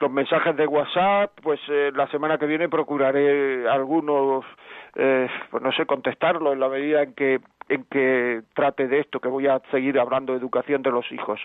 Los 0.00 0.10
mensajes 0.10 0.56
de 0.56 0.66
WhatsApp, 0.66 1.32
pues 1.42 1.60
eh, 1.68 1.92
la 1.94 2.08
semana 2.08 2.38
que 2.38 2.46
viene 2.46 2.70
procuraré 2.70 3.68
algunos, 3.68 4.46
eh, 4.94 5.28
pues 5.50 5.62
no 5.62 5.72
sé, 5.72 5.84
contestarlos 5.84 6.54
en 6.54 6.60
la 6.60 6.70
medida 6.70 7.02
en 7.02 7.12
que 7.12 7.40
en 7.72 7.84
que 7.84 8.42
trate 8.54 8.86
de 8.86 9.00
esto, 9.00 9.18
que 9.20 9.28
voy 9.28 9.46
a 9.46 9.60
seguir 9.70 9.98
hablando 9.98 10.32
de 10.32 10.38
educación 10.38 10.82
de 10.82 10.90
los 10.90 11.10
hijos. 11.10 11.40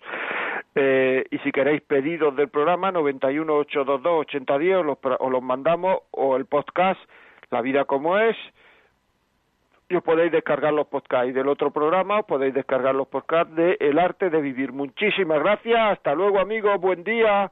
Eh, 0.75 1.25
y 1.31 1.37
si 1.39 1.51
queréis 1.51 1.81
pedidos 1.81 2.35
del 2.35 2.49
programa, 2.49 2.91
918228010 2.91 4.79
os 4.79 4.85
los, 4.85 4.97
os 5.19 5.31
los 5.31 5.41
mandamos, 5.41 5.99
o 6.11 6.35
el 6.35 6.45
podcast 6.45 6.99
La 7.49 7.61
vida 7.61 7.85
como 7.85 8.17
es, 8.17 8.35
y 9.89 9.95
os 9.95 10.03
podéis 10.03 10.31
descargar 10.31 10.73
los 10.73 10.87
podcasts. 10.87 11.29
Y 11.29 11.31
del 11.31 11.47
otro 11.47 11.71
programa 11.71 12.19
os 12.19 12.25
podéis 12.25 12.53
descargar 12.53 12.93
los 12.93 13.07
podcasts 13.07 13.55
de 13.55 13.77
El 13.79 13.99
arte 13.99 14.29
de 14.29 14.41
vivir. 14.41 14.73
Muchísimas 14.73 15.39
gracias, 15.39 15.79
hasta 15.79 16.13
luego 16.13 16.39
amigos, 16.39 16.79
buen 16.81 17.03
día. 17.03 17.51